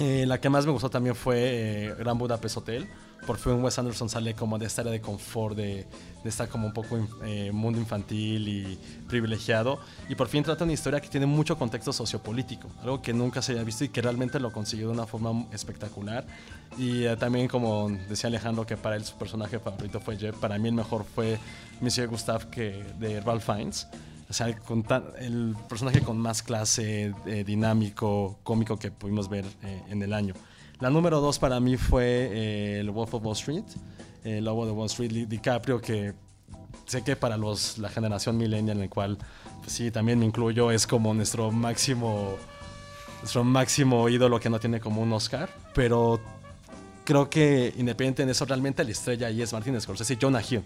Eh, 0.00 0.24
la 0.26 0.40
que 0.40 0.50
más 0.50 0.66
me 0.66 0.72
gustó 0.72 0.90
también 0.90 1.14
fue 1.14 1.36
eh, 1.38 1.94
Gran 2.00 2.18
Budapest 2.18 2.56
Hotel. 2.56 2.88
Por 3.28 3.38
fin 3.38 3.62
Wes 3.62 3.78
Anderson 3.78 4.08
sale 4.08 4.34
como 4.34 4.58
de 4.58 4.66
esta 4.66 4.80
área 4.80 4.92
de 4.92 5.00
confort, 5.00 5.54
de, 5.54 5.86
de 6.24 6.28
estar 6.28 6.48
como 6.48 6.66
un 6.66 6.72
poco 6.72 6.98
eh, 7.22 7.52
mundo 7.52 7.78
infantil 7.78 8.48
y 8.48 8.76
privilegiado. 9.08 9.78
Y 10.08 10.16
por 10.16 10.26
fin 10.26 10.42
trata 10.42 10.64
una 10.64 10.72
historia 10.72 11.00
que 11.00 11.06
tiene 11.08 11.26
mucho 11.26 11.56
contexto 11.56 11.92
sociopolítico, 11.92 12.68
algo 12.82 13.00
que 13.00 13.12
nunca 13.12 13.40
se 13.40 13.52
había 13.52 13.62
visto 13.62 13.84
y 13.84 13.90
que 13.90 14.02
realmente 14.02 14.40
lo 14.40 14.50
consiguió 14.50 14.88
de 14.88 14.94
una 14.94 15.06
forma 15.06 15.46
espectacular. 15.52 16.26
Y 16.76 17.04
eh, 17.04 17.16
también, 17.18 17.46
como 17.46 17.88
decía 18.08 18.26
Alejandro, 18.26 18.66
que 18.66 18.76
para 18.76 18.96
él 18.96 19.04
su 19.04 19.14
personaje 19.14 19.60
favorito 19.60 20.00
fue 20.00 20.16
Jeb, 20.16 20.34
para 20.40 20.58
mí 20.58 20.70
el 20.70 20.74
mejor 20.74 21.04
fue 21.04 21.38
Monsieur 21.80 22.08
Gustave 22.08 22.46
que, 22.50 22.84
de 22.98 23.20
Ralph 23.20 23.44
Fiennes. 23.44 23.86
O 24.30 24.32
sea, 24.32 24.56
con 24.60 24.84
el 25.18 25.56
personaje 25.68 26.02
con 26.02 26.16
más 26.16 26.40
clase, 26.40 27.12
eh, 27.26 27.42
dinámico, 27.44 28.38
cómico 28.44 28.78
que 28.78 28.92
pudimos 28.92 29.28
ver 29.28 29.44
eh, 29.64 29.82
en 29.90 30.00
el 30.02 30.12
año. 30.12 30.34
La 30.78 30.88
número 30.88 31.20
dos 31.20 31.40
para 31.40 31.58
mí 31.58 31.76
fue 31.76 32.30
eh, 32.32 32.80
el 32.80 32.92
Wolf 32.92 33.12
of 33.14 33.24
Wall 33.24 33.34
Street, 33.34 33.64
el 34.22 34.44
Lobo 34.44 34.66
de 34.66 34.72
Wall 34.72 34.86
Street, 34.86 35.26
DiCaprio, 35.26 35.80
que 35.80 36.14
sé 36.86 37.02
que 37.02 37.16
para 37.16 37.36
los, 37.36 37.76
la 37.78 37.88
generación 37.88 38.36
millennial, 38.36 38.76
en 38.76 38.84
el 38.84 38.88
cual 38.88 39.18
pues 39.62 39.72
sí, 39.72 39.90
también 39.90 40.20
me 40.20 40.26
incluyo, 40.26 40.70
es 40.70 40.86
como 40.86 41.12
nuestro 41.12 41.50
máximo, 41.50 42.36
nuestro 43.18 43.42
máximo 43.42 44.08
ídolo 44.08 44.38
que 44.38 44.48
no 44.48 44.60
tiene 44.60 44.78
como 44.78 45.02
un 45.02 45.12
Oscar, 45.12 45.50
pero 45.74 46.20
creo 47.04 47.28
que 47.28 47.74
independiente 47.76 48.24
de 48.24 48.30
eso, 48.30 48.44
realmente 48.44 48.84
la 48.84 48.92
estrella 48.92 49.26
ahí 49.26 49.42
es 49.42 49.52
Martin 49.52 49.80
Scorsese 49.80 50.14
y 50.14 50.18
Jonah 50.20 50.40
Hill, 50.48 50.62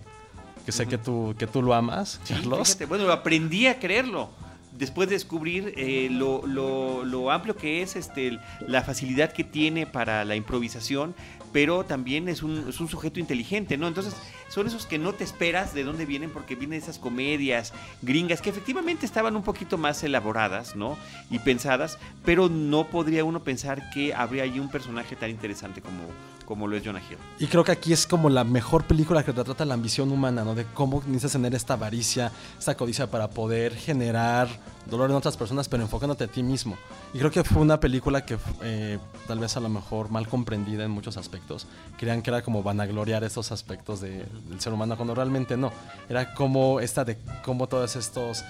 que 0.65 0.73
sé 0.73 0.87
que, 0.87 0.99
tú, 0.99 1.35
que 1.39 1.47
tú 1.47 1.63
lo 1.63 1.75
amas, 1.75 2.21
Sí, 2.25 2.35
Carlos. 2.35 2.69
fíjate, 2.69 2.87
bueno, 2.87 3.11
aprendí 3.11 3.67
a 3.67 3.79
creerlo. 3.79 4.31
Después 4.77 5.09
de 5.09 5.15
descubrir 5.15 5.73
eh, 5.77 6.09
lo, 6.11 6.45
lo- 6.47 7.05
lo 7.05 7.31
amplio 7.31 7.55
que 7.57 7.83
es 7.83 7.95
este, 7.95 8.41
la 8.67 8.83
facilidad 8.83 9.33
que 9.33 9.45
tiene 9.45 9.87
para 9.87 10.25
la 10.25 10.35
improvisación, 10.35 11.15
pero 11.53 11.85
también 11.85 12.29
es 12.29 12.43
un, 12.43 12.67
es 12.69 12.81
un 12.81 12.89
sujeto 12.89 13.21
inteligente, 13.21 13.77
¿no? 13.79 13.87
Entonces, 13.87 14.17
son 14.49 14.67
esos 14.67 14.87
que 14.87 14.99
no 14.99 15.13
te 15.13 15.23
esperas 15.23 15.75
de 15.75 15.85
dónde 15.85 16.07
vienen, 16.07 16.31
porque 16.31 16.57
vienen 16.57 16.81
esas 16.83 16.99
comedias 16.99 17.73
gringas 18.03 18.41
que 18.41 18.51
efectivamente 18.51 19.07
estaban 19.07 19.37
un 19.37 19.45
poquito 19.45 19.79
más 19.79 20.03
elaboradas, 20.03 20.75
¿no? 20.75 20.97
Y 21.31 21.39
pensadas, 21.39 21.97
pero 22.25 22.49
no 22.49 22.89
podría 22.89 23.23
uno 23.25 23.45
pensar 23.45 23.91
que 23.91 24.13
habría 24.13 24.43
ahí 24.43 24.59
un 24.59 24.69
personaje 24.73 25.15
tan 25.15 25.31
interesante 25.31 25.81
como, 25.83 26.01
como 26.45 26.67
lo 26.67 26.77
es 26.77 26.85
Jonah 26.85 27.01
Hill. 27.01 27.19
Y 27.39 27.47
creo 27.47 27.65
que 27.65 27.73
aquí 27.73 27.93
es 27.93 28.07
como 28.07 28.29
la 28.31 28.45
mejor 28.45 28.85
película 28.85 29.23
que 29.25 29.33
retrata 29.33 29.65
la 29.65 29.75
ambición 29.75 30.11
humana, 30.13 30.45
¿no? 30.45 30.55
De 30.55 30.65
cómo 30.67 31.01
necesitas 31.07 31.33
tener 31.33 31.55
esta 31.55 31.75
avaricia, 31.75 32.31
esta 32.59 32.77
codicia 32.77 33.11
para 33.11 33.31
poder 33.31 33.75
generar 33.75 34.49
dolor 34.91 35.09
en 35.11 35.17
otras 35.17 35.37
personas, 35.37 35.69
pero 35.69 35.83
enfocándote 35.83 36.25
a 36.25 36.27
ti 36.27 36.43
mismo. 36.43 36.77
Y 37.15 37.19
creo 37.19 37.31
que 37.31 37.43
fue 37.45 37.63
una 37.63 37.81
película 37.81 38.25
que 38.27 38.37
eh, 38.63 38.99
tal 39.27 39.39
vez 39.39 39.57
a 39.57 39.61
lo 39.61 39.69
mejor 39.71 40.11
mal 40.11 40.29
comprendida 40.29 40.85
en 40.85 40.91
muchos 40.91 41.17
aspectos. 41.17 41.67
Creían 41.99 42.21
que 42.23 42.31
era 42.31 42.43
como 42.43 42.63
vanagloriar 42.63 43.25
estos 43.25 43.51
aspectos 43.53 44.01
de- 44.01 44.25
del 44.49 44.61
ser 44.61 44.73
humano, 44.73 44.97
cuando 44.97 45.15
realmente 45.15 45.57
no. 45.57 45.73
Era 46.09 46.35
como 46.35 46.81
esta 46.81 47.05
de 47.05 47.19
cómo 47.45 47.67
todos 47.67 47.97
estos 47.97 48.45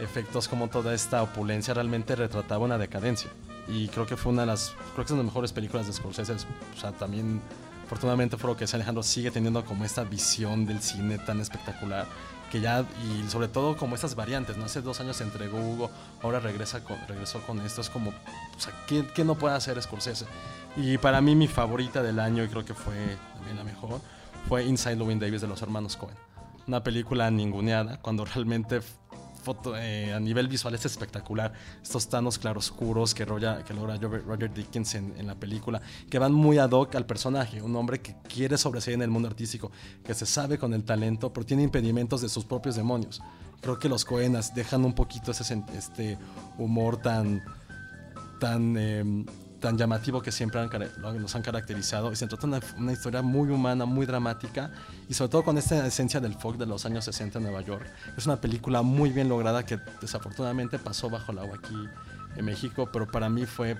efectos, 0.00 0.48
como 0.48 0.68
toda 0.68 0.94
esta 0.94 1.22
opulencia 1.22 1.74
realmente 1.74 2.16
retrataba 2.16 2.64
una 2.64 2.78
decadencia. 2.78 3.30
Y 3.68 3.88
creo 3.88 4.06
que 4.06 4.16
fue 4.16 4.32
una 4.32 4.42
de 4.42 4.46
las, 4.46 4.74
creo 4.94 5.06
que 5.06 5.12
es 5.12 5.16
las 5.16 5.24
mejores 5.24 5.52
películas 5.52 5.86
de 5.86 5.92
Scorsese. 5.92 6.34
O 6.34 6.80
sea, 6.80 6.92
también 6.92 7.40
Afortunadamente, 7.84 8.38
por 8.38 8.50
lo 8.50 8.56
que 8.56 8.64
Alejandro, 8.64 9.02
sigue 9.02 9.30
teniendo 9.30 9.64
como 9.64 9.84
esta 9.84 10.04
visión 10.04 10.64
del 10.64 10.80
cine 10.80 11.18
tan 11.18 11.40
espectacular 11.40 12.06
que 12.50 12.60
ya, 12.60 12.84
y 13.04 13.28
sobre 13.28 13.48
todo 13.48 13.76
como 13.76 13.94
estas 13.94 14.14
variantes, 14.14 14.56
¿no? 14.56 14.64
Hace 14.64 14.80
dos 14.80 15.00
años 15.00 15.16
se 15.16 15.24
entregó 15.24 15.58
Hugo, 15.58 15.90
ahora 16.22 16.40
regresa 16.40 16.80
regresó 17.08 17.40
con 17.42 17.60
esto, 17.60 17.80
es 17.80 17.90
como, 17.90 18.10
o 18.10 18.60
sea, 18.60 18.72
¿qué, 18.86 19.24
no 19.24 19.34
puede 19.34 19.54
hacer 19.54 19.80
Scorsese? 19.82 20.26
Y 20.76 20.96
para 20.98 21.20
mí 21.20 21.34
mi 21.34 21.48
favorita 21.48 22.02
del 22.02 22.20
año, 22.20 22.44
y 22.44 22.48
creo 22.48 22.64
que 22.64 22.74
fue 22.74 23.16
también 23.34 23.56
la 23.56 23.64
mejor, 23.64 24.00
fue 24.48 24.64
Inside 24.64 24.96
Llewyn 24.96 25.18
Davis 25.18 25.40
de 25.40 25.48
los 25.48 25.60
hermanos 25.62 25.96
Cohen. 25.96 26.16
Una 26.66 26.82
película 26.82 27.30
ninguneada, 27.30 28.00
cuando 28.00 28.24
realmente 28.24 28.80
foto, 29.44 29.76
eh, 29.76 30.12
a 30.12 30.18
nivel 30.18 30.48
visual 30.48 30.74
es 30.74 30.84
espectacular. 30.86 31.52
Estos 31.82 32.08
tanos 32.08 32.38
claroscuros 32.38 33.14
que, 33.14 33.24
que 33.24 33.74
logra 33.74 33.96
Roger, 33.96 34.52
Dickens 34.52 34.94
en, 34.94 35.26
la 35.26 35.34
película, 35.34 35.80
que 36.10 36.18
van 36.18 36.32
muy 36.32 36.58
ad 36.58 36.70
hoc 36.70 36.94
al 36.96 37.06
personaje. 37.06 37.62
Un 37.62 37.76
hombre 37.76 38.00
que 38.00 38.16
quiere 38.28 38.58
sobresalir 38.58 38.96
en 38.96 39.02
el 39.02 39.10
mundo 39.10 39.28
artístico, 39.28 39.70
que 40.02 40.14
se 40.14 40.26
sabe 40.26 40.58
con 40.58 40.74
el 40.74 40.82
talento, 40.82 41.32
pero 41.32 41.46
tiene 41.46 41.62
impedimentos 41.62 42.22
de 42.22 42.28
sus 42.28 42.44
propios 42.44 42.74
demonios. 42.74 43.22
Creo 43.60 43.78
que 43.78 43.88
los 43.88 44.04
Coenas 44.04 44.54
dejan 44.54 44.84
un 44.84 44.94
poquito 44.94 45.30
ese 45.30 45.62
este 45.74 46.18
humor 46.58 46.96
tan, 46.96 47.42
tan 48.40 48.76
eh, 48.76 49.24
tan 49.64 49.78
llamativo 49.78 50.20
que 50.20 50.30
siempre 50.30 50.60
han, 50.60 50.68
nos 51.22 51.34
han 51.34 51.40
caracterizado 51.40 52.12
y 52.12 52.16
se 52.16 52.26
trata 52.26 52.46
de 52.46 52.48
una, 52.48 52.60
una, 52.76 52.92
historia 52.92 53.22
muy 53.22 53.48
humana, 53.48 53.86
muy 53.86 54.04
dramática 54.04 54.70
y 55.08 55.14
sobre 55.14 55.30
todo 55.30 55.42
con 55.42 55.56
esta 55.56 55.86
esencia 55.86 56.20
del 56.20 56.34
folk 56.34 56.58
de 56.58 56.66
los 56.66 56.84
años 56.84 57.06
60 57.06 57.38
en 57.38 57.44
Nueva 57.44 57.62
York. 57.62 57.86
Es 58.14 58.26
una 58.26 58.38
película 58.38 58.82
muy 58.82 59.08
bien 59.08 59.30
lograda 59.30 59.64
que 59.64 59.78
desafortunadamente 60.02 60.78
pasó 60.78 61.08
bajo 61.08 61.32
el 61.32 61.38
agua 61.38 61.56
aquí 61.56 61.88
en 62.36 62.44
México, 62.44 62.90
pero 62.92 63.10
para 63.10 63.30
mí 63.30 63.46
fue, 63.46 63.78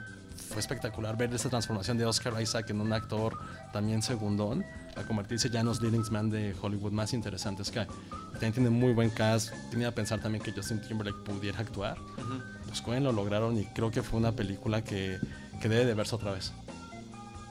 fue 0.49 0.59
espectacular 0.61 1.18
ver 1.18 1.35
esta 1.35 1.51
transformación 1.51 1.99
de 1.99 2.07
Oscar 2.07 2.41
Isaac 2.41 2.70
en 2.70 2.80
un 2.80 2.91
actor 2.95 3.37
también 3.70 4.01
segundón 4.01 4.64
a 4.97 5.03
convertirse 5.03 5.51
ya 5.51 5.61
en 5.61 5.66
los 5.66 5.82
leading 5.82 6.11
man 6.11 6.30
de 6.30 6.55
Hollywood 6.62 6.93
más 6.93 7.12
interesantes 7.12 7.70
que 7.70 7.80
hay. 7.80 7.87
También 8.32 8.53
tiene 8.55 8.70
muy 8.70 8.95
buen 8.95 9.11
cast, 9.11 9.53
tenía 9.70 9.91
que 9.91 9.97
pensar 9.97 10.18
también 10.18 10.43
que 10.43 10.51
Justin 10.51 10.80
Timberlake 10.80 11.18
pudiera 11.30 11.59
actuar. 11.59 11.99
Uh 12.16 12.20
-huh. 12.22 12.43
Los 12.70 12.80
Coen 12.80 13.05
lo 13.05 13.12
lograron 13.12 13.59
y 13.59 13.66
creo 13.66 13.91
que 13.91 14.03
fue 14.03 14.18
una 14.18 14.32
película 14.32 14.82
que 14.82 15.20
que 15.64 15.68
debe 15.70 15.86
de 15.86 15.94
verse 15.94 16.14
otra 16.14 16.32
vez. 16.32 16.52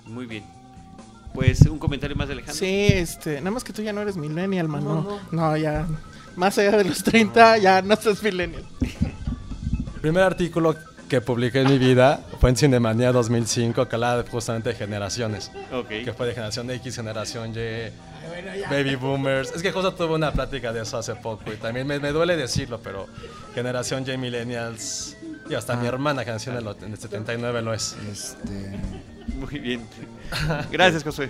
Muy 0.05 0.27
bien. 0.27 0.43
Pues 1.33 1.61
un 1.61 1.79
comentario 1.79 2.15
más 2.15 2.27
de 2.27 2.33
Alejandro. 2.33 2.59
Sí, 2.59 2.89
este, 2.91 3.39
nada 3.39 3.49
más 3.49 3.63
que 3.63 3.73
tú 3.73 3.81
ya 3.81 3.91
no 3.91 4.01
eres 4.01 4.15
millennial, 4.15 4.67
man. 4.67 4.83
No, 4.83 5.01
no. 5.01 5.19
no 5.31 5.57
ya. 5.57 5.87
Más 6.35 6.55
allá 6.59 6.77
de 6.77 6.83
los 6.83 7.03
30, 7.03 7.57
ya 7.57 7.81
no 7.81 7.95
estás 7.95 8.21
millennial. 8.21 8.63
El 9.95 9.99
primer 9.99 10.21
artículo 10.21 10.75
que 11.09 11.21
publiqué 11.21 11.61
en 11.61 11.69
mi 11.69 11.79
vida 11.79 12.23
fue 12.39 12.51
en 12.51 12.55
Cinemanía 12.55 13.11
2005, 13.11 13.89
que 13.89 13.95
hablaba 13.95 14.23
justamente 14.29 14.69
de 14.69 14.75
generaciones. 14.75 15.51
Okay. 15.71 16.05
Que 16.05 16.13
fue 16.13 16.27
de 16.27 16.33
generación 16.33 16.69
X, 16.69 16.95
generación 16.95 17.49
Y, 17.49 17.89
bueno, 18.27 18.51
baby 18.69 18.95
boomers. 18.95 19.53
Es 19.55 19.63
que 19.63 19.71
justo 19.71 19.91
tuve 19.95 20.13
una 20.13 20.31
plática 20.31 20.71
de 20.71 20.83
eso 20.83 20.99
hace 20.99 21.15
poco 21.15 21.51
y 21.51 21.55
también 21.55 21.87
me, 21.87 21.97
me 21.97 22.11
duele 22.11 22.37
decirlo, 22.37 22.79
pero 22.79 23.07
generación 23.55 24.05
Y, 24.07 24.17
millennials. 24.19 25.17
Y 25.53 25.55
hasta 25.55 25.73
ah, 25.73 25.75
mi 25.75 25.85
hermana 25.85 26.25
que 26.25 26.31
nació 26.31 26.51
en 26.51 26.67
el, 26.67 26.75
en 26.83 26.93
el 26.93 26.97
79 26.97 27.61
lo 27.61 27.75
es. 27.75 27.95
Este... 28.11 28.75
Muy 29.35 29.59
bien. 29.59 29.81
Gracias, 30.71 31.03
Josué. 31.03 31.29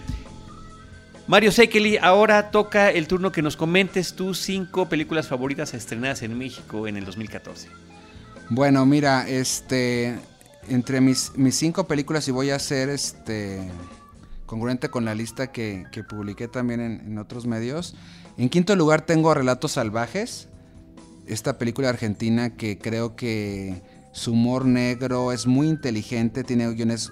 Mario 1.28 1.52
Sekeli, 1.52 1.98
ahora 1.98 2.50
toca 2.50 2.90
el 2.90 3.06
turno 3.10 3.34
que 3.34 3.42
nos 3.42 3.58
comentes 3.58 4.14
tus 4.14 4.40
cinco 4.40 4.88
películas 4.88 5.28
favoritas 5.28 5.74
estrenadas 5.74 6.22
en 6.22 6.38
México 6.38 6.88
en 6.88 6.96
el 6.96 7.04
2014. 7.04 7.68
Bueno, 8.50 8.86
mira, 8.86 9.28
este, 9.28 10.18
entre 10.70 11.02
mis, 11.02 11.34
mis 11.36 11.56
cinco 11.58 11.86
películas 11.86 12.26
y 12.30 12.32
voy 12.32 12.52
a 12.52 12.56
hacer 12.56 12.88
este 12.88 13.70
congruente 14.46 14.90
con 14.90 15.04
la 15.04 15.16
lista 15.16 15.52
que, 15.52 15.84
que 15.92 16.06
publiqué 16.06 16.48
también 16.48 16.80
en, 16.80 17.02
en, 17.02 17.18
otros 17.18 17.46
medios. 17.46 17.94
En 18.38 18.48
quinto 18.48 18.74
lugar 18.78 19.02
tengo 19.02 19.34
Relatos 19.34 19.74
Salvajes, 19.74 20.48
esta 21.28 21.58
película 21.58 21.90
argentina 21.90 22.56
que 22.56 22.78
creo 22.78 23.18
que 23.18 23.82
su 24.14 24.32
humor 24.32 24.66
negro 24.66 25.34
es 25.34 25.46
muy 25.46 25.68
inteligente, 25.68 26.46
tiene 26.46 26.72
guiones 26.74 27.12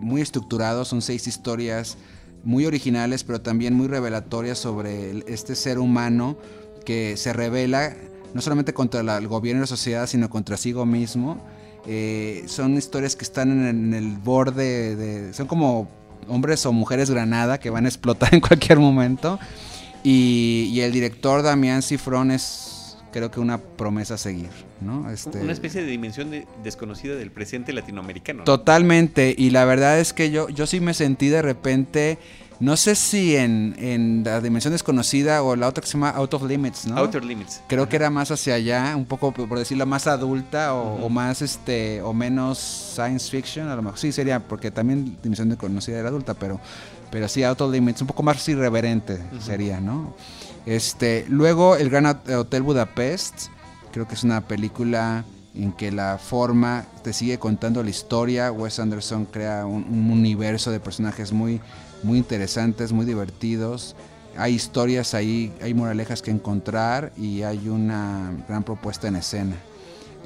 muy 0.00 0.20
estructurados, 0.20 0.88
son 0.88 1.02
seis 1.02 1.26
historias 1.26 1.98
muy 2.44 2.66
originales, 2.66 3.24
pero 3.24 3.40
también 3.40 3.74
muy 3.74 3.88
revelatorias 3.88 4.58
sobre 4.58 5.24
este 5.32 5.54
ser 5.54 5.78
humano 5.78 6.38
que 6.84 7.16
se 7.16 7.32
revela 7.32 7.94
no 8.34 8.40
solamente 8.40 8.72
contra 8.72 9.00
el 9.00 9.28
gobierno 9.28 9.60
y 9.60 9.62
la 9.62 9.66
sociedad, 9.66 10.06
sino 10.06 10.30
contra 10.30 10.56
sí 10.56 10.72
mismo. 10.72 11.44
Eh, 11.86 12.44
son 12.46 12.76
historias 12.76 13.16
que 13.16 13.24
están 13.24 13.66
en, 13.66 13.94
el 13.94 14.18
borde 14.18 14.96
de... 14.96 15.32
Son 15.32 15.46
como 15.46 15.88
hombres 16.28 16.64
o 16.66 16.72
mujeres 16.72 17.10
granada 17.10 17.58
que 17.58 17.70
van 17.70 17.86
a 17.86 17.88
explotar 17.88 18.32
en 18.34 18.40
cualquier 18.40 18.78
momento. 18.78 19.38
Y, 20.04 20.70
y 20.72 20.80
el 20.80 20.92
director 20.92 21.42
Damián 21.42 21.82
Cifrón 21.82 22.30
es 22.30 22.77
creo 23.12 23.30
que 23.30 23.40
una 23.40 23.58
promesa 23.58 24.14
a 24.14 24.18
seguir, 24.18 24.50
¿no? 24.80 25.10
Este... 25.10 25.40
Una 25.40 25.52
especie 25.52 25.82
de 25.82 25.88
dimensión 25.88 26.30
de, 26.30 26.46
desconocida 26.62 27.14
del 27.14 27.30
presente 27.30 27.72
latinoamericano. 27.72 28.40
¿no? 28.40 28.44
Totalmente, 28.44 29.34
y 29.36 29.50
la 29.50 29.64
verdad 29.64 29.98
es 30.00 30.12
que 30.12 30.30
yo, 30.30 30.48
yo 30.48 30.66
sí 30.66 30.80
me 30.80 30.94
sentí 30.94 31.28
de 31.28 31.42
repente, 31.42 32.18
no 32.60 32.76
sé 32.76 32.94
si 32.94 33.36
en, 33.36 33.74
en 33.78 34.22
la 34.24 34.40
dimensión 34.40 34.72
desconocida 34.72 35.42
o 35.42 35.56
la 35.56 35.68
otra 35.68 35.80
que 35.80 35.86
se 35.86 35.94
llama 35.94 36.10
Out 36.10 36.34
of 36.34 36.42
Limits, 36.44 36.86
¿no? 36.86 36.98
Outer 36.98 37.24
Limits. 37.24 37.62
Creo 37.68 37.82
Ajá. 37.82 37.90
que 37.90 37.96
era 37.96 38.10
más 38.10 38.30
hacia 38.30 38.54
allá, 38.54 38.94
un 38.96 39.06
poco 39.06 39.32
por 39.32 39.58
decirlo 39.58 39.86
más 39.86 40.06
adulta 40.06 40.74
o, 40.74 40.96
uh 40.96 40.98
-huh. 41.00 41.04
o, 41.06 41.08
más 41.08 41.42
este 41.42 42.02
o 42.02 42.12
menos 42.12 42.58
science 42.58 43.30
fiction, 43.30 43.68
a 43.68 43.76
lo 43.76 43.82
mejor 43.82 43.98
sí 43.98 44.12
sería 44.12 44.40
porque 44.40 44.70
también 44.70 45.16
dimensión 45.22 45.48
desconocida 45.48 45.98
era 45.98 46.08
adulta, 46.08 46.34
pero 46.34 46.60
pero 47.10 47.26
sí 47.26 47.42
Out 47.42 47.60
of 47.62 47.72
Limits, 47.72 48.02
un 48.02 48.06
poco 48.06 48.22
más 48.22 48.46
irreverente 48.48 49.14
uh 49.14 49.36
-huh. 49.36 49.40
sería, 49.40 49.80
¿no? 49.80 50.14
Este, 50.68 51.24
luego 51.30 51.76
el 51.76 51.88
Gran 51.88 52.04
Hotel 52.04 52.62
Budapest, 52.62 53.46
creo 53.90 54.06
que 54.06 54.12
es 54.12 54.22
una 54.22 54.42
película 54.42 55.24
en 55.54 55.72
que 55.72 55.90
la 55.90 56.18
forma 56.18 56.84
te 57.02 57.14
sigue 57.14 57.38
contando 57.38 57.82
la 57.82 57.88
historia. 57.88 58.52
Wes 58.52 58.78
Anderson 58.78 59.24
crea 59.24 59.64
un, 59.64 59.84
un 59.84 60.10
universo 60.10 60.70
de 60.70 60.78
personajes 60.78 61.32
muy, 61.32 61.62
muy 62.02 62.18
interesantes, 62.18 62.92
muy 62.92 63.06
divertidos. 63.06 63.96
Hay 64.36 64.56
historias 64.56 65.14
ahí, 65.14 65.54
hay 65.62 65.72
moralejas 65.72 66.20
que 66.20 66.30
encontrar 66.30 67.12
y 67.16 67.44
hay 67.44 67.70
una 67.70 68.30
gran 68.46 68.62
propuesta 68.62 69.08
en 69.08 69.16
escena. 69.16 69.56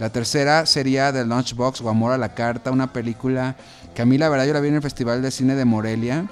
La 0.01 0.11
tercera 0.11 0.66
sería 0.66 1.12
The 1.12 1.24
Lunchbox 1.24 1.82
o 1.82 1.88
Amor 1.88 2.11
a 2.11 2.18
la 2.18 2.34
Carta, 2.34 2.72
una 2.72 2.93
película 2.93 3.55
que 3.95 4.03
a 4.03 4.07
mí 4.07 4.18
la 4.18 4.28
verdad 4.28 4.47
yo 4.47 4.55
la 4.55 4.61
vi 4.61 4.70
en 4.70 4.74
el 4.74 4.82
Festival 4.82 5.22
de 5.22 5.30
Cine 5.30 5.55
de 5.55 5.64
Morelia 5.64 6.26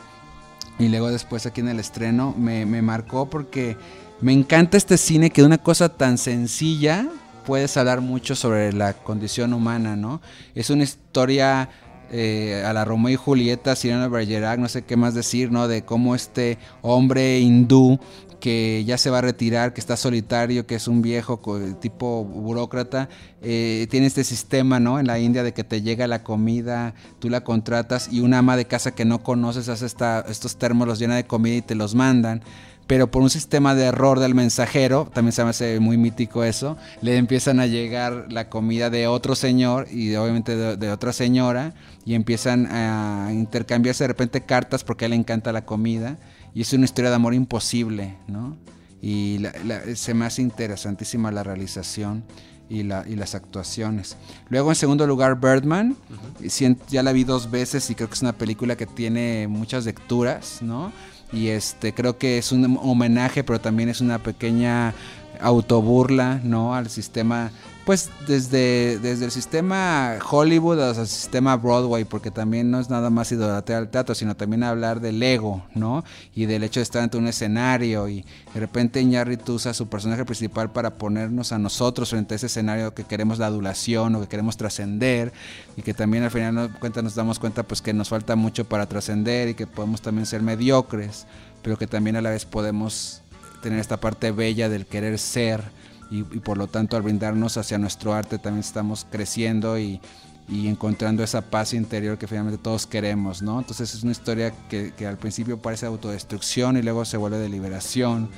y 0.78 0.88
luego 0.88 1.10
después 1.10 1.46
aquí 1.46 1.60
en 1.60 1.68
el 1.68 1.80
estreno 1.80 2.34
me, 2.38 2.66
me 2.66 2.82
marcó 2.82 3.28
porque 3.28 3.76
me 4.20 4.32
encanta 4.32 4.76
este 4.76 4.98
cine 4.98 5.30
que 5.30 5.42
de 5.42 5.46
una 5.46 5.58
cosa 5.58 5.88
tan 5.88 6.18
sencilla 6.18 7.08
puedes 7.46 7.76
hablar 7.76 8.00
mucho 8.00 8.34
sobre 8.36 8.72
la 8.72 8.92
condición 8.92 9.52
humana, 9.52 9.96
¿no? 9.96 10.20
Es 10.54 10.70
una 10.70 10.84
historia 10.84 11.68
eh, 12.12 12.62
a 12.66 12.72
la 12.72 12.84
Romeo 12.84 13.12
y 13.12 13.16
Julieta, 13.16 13.76
Sirena 13.76 14.08
Bergerac, 14.08 14.58
no 14.58 14.68
sé 14.68 14.82
qué 14.82 14.96
más 14.96 15.14
decir, 15.14 15.52
¿no? 15.52 15.68
De 15.68 15.82
cómo 15.82 16.14
este 16.14 16.58
hombre 16.82 17.38
hindú 17.40 17.98
que 18.40 18.84
ya 18.84 18.98
se 18.98 19.10
va 19.10 19.18
a 19.18 19.20
retirar, 19.20 19.72
que 19.72 19.80
está 19.80 19.96
solitario, 19.96 20.66
que 20.66 20.74
es 20.74 20.88
un 20.88 21.02
viejo 21.02 21.40
tipo 21.80 22.24
burócrata, 22.24 23.08
eh, 23.42 23.86
tiene 23.90 24.06
este 24.06 24.24
sistema, 24.24 24.80
¿no? 24.80 24.98
En 24.98 25.06
la 25.06 25.18
India 25.18 25.42
de 25.42 25.52
que 25.52 25.62
te 25.62 25.82
llega 25.82 26.06
la 26.06 26.24
comida, 26.24 26.94
tú 27.20 27.30
la 27.30 27.42
contratas 27.42 28.12
y 28.12 28.20
una 28.20 28.38
ama 28.38 28.56
de 28.56 28.64
casa 28.64 28.94
que 28.94 29.04
no 29.04 29.22
conoces 29.22 29.68
hace 29.68 29.86
esta, 29.86 30.24
estos 30.28 30.56
termos, 30.56 30.88
los 30.88 30.98
llena 30.98 31.16
de 31.16 31.24
comida 31.24 31.56
y 31.56 31.62
te 31.62 31.74
los 31.74 31.94
mandan 31.94 32.42
pero 32.86 33.08
por 33.08 33.22
un 33.22 33.30
sistema 33.30 33.76
de 33.76 33.84
error 33.84 34.18
del 34.18 34.34
mensajero, 34.34 35.08
también 35.14 35.30
se 35.30 35.44
me 35.44 35.50
hace 35.50 35.78
muy 35.78 35.96
mítico 35.96 36.42
eso, 36.42 36.76
le 37.02 37.18
empiezan 37.18 37.60
a 37.60 37.66
llegar 37.66 38.26
la 38.30 38.48
comida 38.48 38.90
de 38.90 39.06
otro 39.06 39.36
señor 39.36 39.86
y 39.92 40.12
obviamente 40.16 40.56
de, 40.56 40.76
de, 40.76 40.90
otra 40.90 41.12
señora 41.12 41.72
y 42.04 42.14
empiezan 42.14 42.66
a 42.66 43.28
intercambiarse 43.32 44.02
de 44.02 44.08
repente 44.08 44.40
cartas 44.40 44.82
porque 44.82 45.04
a 45.04 45.06
él 45.06 45.10
le 45.10 45.18
encanta 45.18 45.52
la 45.52 45.64
comida 45.64 46.18
y 46.54 46.62
es 46.62 46.72
una 46.72 46.84
historia 46.84 47.10
de 47.10 47.16
amor 47.16 47.34
imposible, 47.34 48.16
¿no? 48.26 48.56
Y 49.02 49.38
la, 49.38 49.52
la, 49.64 49.96
se 49.96 50.14
me 50.14 50.26
hace 50.26 50.42
interesantísima 50.42 51.30
la 51.30 51.42
realización. 51.42 52.24
Y, 52.72 52.84
la, 52.84 53.04
y, 53.04 53.16
las 53.16 53.34
actuaciones. 53.34 54.16
Luego, 54.48 54.70
en 54.70 54.76
segundo 54.76 55.04
lugar, 55.04 55.40
Birdman. 55.40 55.96
Uh 56.08 56.44
-huh. 56.44 56.76
Ya 56.88 57.02
la 57.02 57.10
vi 57.10 57.24
dos 57.24 57.50
veces 57.50 57.90
y 57.90 57.96
creo 57.96 58.08
que 58.08 58.14
es 58.14 58.22
una 58.22 58.32
película 58.32 58.76
que 58.76 58.86
tiene 58.86 59.48
muchas 59.48 59.86
lecturas, 59.86 60.62
¿no? 60.62 60.92
y 61.32 61.48
este 61.48 61.92
creo 61.94 62.18
que 62.18 62.38
es 62.38 62.52
un 62.52 62.78
homenaje 62.82 63.44
pero 63.44 63.60
también 63.60 63.88
es 63.88 64.00
una 64.00 64.18
pequeña 64.18 64.94
autoburla 65.40 66.40
no 66.42 66.74
al 66.74 66.90
sistema 66.90 67.50
pues 67.90 68.08
desde, 68.28 69.00
desde 69.00 69.24
el 69.24 69.32
sistema 69.32 70.16
Hollywood 70.30 70.78
hasta 70.78 71.02
el 71.02 71.08
sistema 71.08 71.56
Broadway, 71.56 72.04
porque 72.04 72.30
también 72.30 72.70
no 72.70 72.78
es 72.78 72.88
nada 72.88 73.10
más 73.10 73.32
idolatrar 73.32 73.78
al 73.78 73.88
teatro, 73.88 74.14
sino 74.14 74.36
también 74.36 74.62
hablar 74.62 75.00
del 75.00 75.20
ego, 75.20 75.64
¿no? 75.74 76.04
Y 76.32 76.46
del 76.46 76.62
hecho 76.62 76.78
de 76.78 76.84
estar 76.84 77.02
ante 77.02 77.18
un 77.18 77.26
escenario 77.26 78.08
y 78.08 78.24
de 78.54 78.60
repente 78.60 79.00
Iñárritu 79.00 79.54
usa 79.54 79.74
su 79.74 79.88
personaje 79.88 80.24
principal 80.24 80.70
para 80.70 80.98
ponernos 80.98 81.50
a 81.50 81.58
nosotros 81.58 82.10
frente 82.10 82.34
a 82.34 82.36
ese 82.36 82.46
escenario 82.46 82.94
que 82.94 83.02
queremos 83.02 83.40
la 83.40 83.46
adulación 83.46 84.14
o 84.14 84.20
que 84.20 84.28
queremos 84.28 84.56
trascender 84.56 85.32
y 85.76 85.82
que 85.82 85.92
también 85.92 86.22
al 86.22 86.30
final 86.30 86.70
nos, 87.02 87.14
damos 87.16 87.40
cuenta 87.40 87.64
pues 87.64 87.82
que 87.82 87.92
nos 87.92 88.08
falta 88.08 88.36
mucho 88.36 88.66
para 88.66 88.86
trascender 88.86 89.48
y 89.48 89.54
que 89.54 89.66
podemos 89.66 90.00
también 90.00 90.26
ser 90.26 90.42
mediocres, 90.42 91.26
pero 91.60 91.76
que 91.76 91.88
también 91.88 92.14
a 92.14 92.20
la 92.20 92.30
vez 92.30 92.44
podemos 92.44 93.22
tener 93.64 93.80
esta 93.80 93.96
parte 93.96 94.30
bella 94.30 94.68
del 94.68 94.86
querer 94.86 95.18
ser 95.18 95.80
y, 96.10 96.18
y 96.18 96.40
por 96.40 96.58
lo 96.58 96.66
tanto 96.66 96.96
al 96.96 97.02
brindarnos 97.02 97.56
hacia 97.56 97.78
nuestro 97.78 98.12
arte 98.12 98.38
también 98.38 98.60
estamos 98.60 99.06
creciendo 99.10 99.78
y, 99.78 100.00
y 100.48 100.68
encontrando 100.68 101.22
esa 101.22 101.42
paz 101.42 101.74
interior 101.74 102.18
que 102.18 102.26
finalmente 102.26 102.60
todos 102.62 102.86
queremos, 102.86 103.40
¿no? 103.40 103.60
Entonces 103.60 103.94
es 103.94 104.02
una 104.02 104.12
historia 104.12 104.52
que, 104.68 104.92
que 104.96 105.06
al 105.06 105.16
principio 105.16 105.58
parece 105.58 105.86
autodestrucción 105.86 106.76
y 106.76 106.82
luego 106.82 107.04
se 107.04 107.16
vuelve 107.16 107.38
de 107.38 107.48
liberación. 107.48 108.28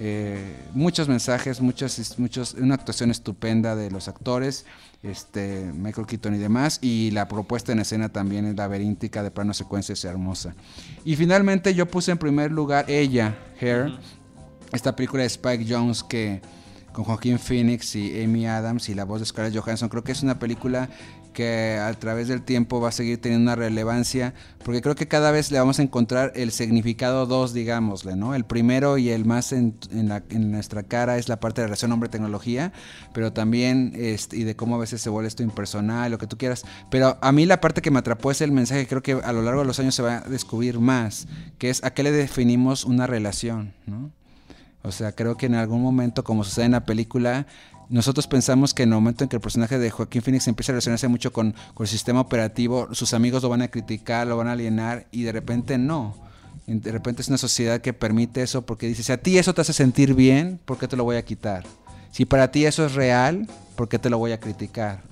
Eh, 0.00 0.56
muchos 0.74 1.08
mensajes, 1.08 1.60
muchos, 1.60 2.18
muchos, 2.18 2.54
una 2.54 2.74
actuación 2.74 3.10
estupenda 3.10 3.76
de 3.76 3.90
los 3.90 4.08
actores, 4.08 4.66
este, 5.02 5.70
Michael 5.72 6.06
Keaton 6.06 6.34
y 6.34 6.38
demás, 6.38 6.80
y 6.82 7.12
la 7.12 7.28
propuesta 7.28 7.72
en 7.72 7.78
escena 7.78 8.08
también 8.08 8.44
es 8.44 8.56
laberíntica, 8.56 9.22
de 9.22 9.30
plano 9.30 9.54
secuencia 9.54 9.92
es 9.92 10.04
hermosa. 10.04 10.54
Y 11.04 11.14
finalmente 11.16 11.74
yo 11.74 11.86
puse 11.86 12.10
en 12.10 12.18
primer 12.18 12.50
lugar 12.50 12.90
ella, 12.90 13.38
Hair, 13.60 13.96
esta 14.72 14.96
película 14.96 15.22
de 15.22 15.28
Spike 15.28 15.64
Jones 15.66 16.02
que 16.02 16.42
con 16.94 17.04
Joaquín 17.04 17.38
Phoenix 17.38 17.94
y 17.96 18.22
Amy 18.22 18.46
Adams 18.46 18.88
y 18.88 18.94
la 18.94 19.04
voz 19.04 19.20
de 19.20 19.26
Scarlett 19.26 19.54
Johansson, 19.54 19.90
creo 19.90 20.04
que 20.04 20.12
es 20.12 20.22
una 20.22 20.38
película 20.38 20.88
que 21.34 21.76
a 21.76 21.92
través 21.94 22.28
del 22.28 22.42
tiempo 22.42 22.80
va 22.80 22.90
a 22.90 22.92
seguir 22.92 23.20
teniendo 23.20 23.50
una 23.50 23.56
relevancia, 23.56 24.32
porque 24.64 24.80
creo 24.80 24.94
que 24.94 25.08
cada 25.08 25.32
vez 25.32 25.50
le 25.50 25.58
vamos 25.58 25.80
a 25.80 25.82
encontrar 25.82 26.32
el 26.36 26.52
significado 26.52 27.26
dos, 27.26 27.52
digámosle, 27.52 28.14
¿no? 28.14 28.36
El 28.36 28.44
primero 28.44 28.96
y 28.96 29.10
el 29.10 29.24
más 29.24 29.52
en, 29.52 29.74
nuestra 30.30 30.84
cara 30.84 31.18
es 31.18 31.28
la 31.28 31.40
parte 31.40 31.60
de 31.60 31.64
la 31.64 31.68
relación 31.70 31.90
hombre-tecnología, 31.90 32.72
pero 33.12 33.32
también, 33.32 33.92
este, 33.96 34.36
y 34.36 34.44
de 34.44 34.54
cómo 34.54 34.76
a 34.76 34.78
veces 34.78 35.02
se 35.02 35.10
vuelve 35.10 35.26
esto 35.26 35.42
impersonal, 35.42 36.12
lo 36.12 36.18
que 36.18 36.28
tú 36.28 36.38
quieras. 36.38 36.64
Pero 36.90 37.18
a 37.20 37.32
mí 37.32 37.44
la 37.44 37.60
parte 37.60 37.82
que 37.82 37.90
me 37.90 37.98
atrapó 37.98 38.30
es 38.30 38.40
el 38.40 38.52
mensaje 38.52 38.86
creo 38.86 39.02
que 39.02 39.14
a 39.14 39.32
lo 39.32 39.42
largo 39.42 39.60
de 39.60 39.66
los 39.66 39.80
años 39.80 39.96
se 39.96 40.02
va 40.02 40.18
a 40.18 40.28
descubrir 40.28 40.78
más, 40.78 41.26
que 41.58 41.68
es 41.68 41.82
a 41.82 41.92
qué 41.92 42.04
le 42.04 42.12
definimos 42.12 42.84
una 42.84 43.08
relación, 43.08 43.74
¿no? 43.86 44.12
O 44.84 44.92
sea, 44.92 45.12
creo 45.12 45.36
que 45.36 45.46
en 45.46 45.54
algún 45.54 45.82
momento, 45.82 46.22
como 46.24 46.44
sucede 46.44 46.66
en 46.66 46.72
la 46.72 46.84
película, 46.84 47.46
nosotros 47.88 48.26
pensamos 48.26 48.74
que 48.74 48.82
en 48.82 48.90
el 48.90 48.94
momento 48.96 49.24
en 49.24 49.30
que 49.30 49.36
el 49.36 49.40
personaje 49.40 49.78
de 49.78 49.90
Joaquín 49.90 50.20
Phoenix 50.20 50.46
empieza 50.46 50.72
a 50.72 50.74
relacionarse 50.74 51.08
mucho 51.08 51.32
con, 51.32 51.54
el 51.80 51.86
sistema 51.86 52.20
operativo, 52.20 52.88
sus 52.92 53.14
amigos 53.14 53.42
lo 53.42 53.48
van 53.48 53.62
a 53.62 53.68
criticar, 53.68 54.26
lo 54.26 54.36
van 54.36 54.48
a 54.48 54.52
alienar 54.52 55.06
y 55.10 55.22
de 55.22 55.32
repente 55.32 55.78
no. 55.78 56.14
De 56.66 56.92
repente 56.92 57.22
es 57.22 57.28
una 57.28 57.38
sociedad 57.38 57.80
que 57.80 57.94
permite 57.94 58.42
eso 58.42 58.66
porque 58.66 58.86
dice, 58.86 59.02
si 59.02 59.12
a 59.12 59.16
ti 59.16 59.38
eso 59.38 59.54
te 59.54 59.62
hace 59.62 59.72
sentir 59.72 60.14
bien, 60.14 60.60
¿por 60.66 60.78
qué 60.78 60.86
te 60.86 60.96
lo 60.96 61.04
voy 61.04 61.16
a 61.16 61.24
quitar? 61.24 61.64
Si 62.10 62.26
para 62.26 62.50
ti 62.50 62.66
eso 62.66 62.84
es 62.84 62.94
real, 62.94 63.48
¿por 63.76 63.88
qué 63.88 63.98
te 63.98 64.10
lo 64.10 64.18
voy 64.18 64.32
a 64.32 64.40
criticar? 64.40 65.02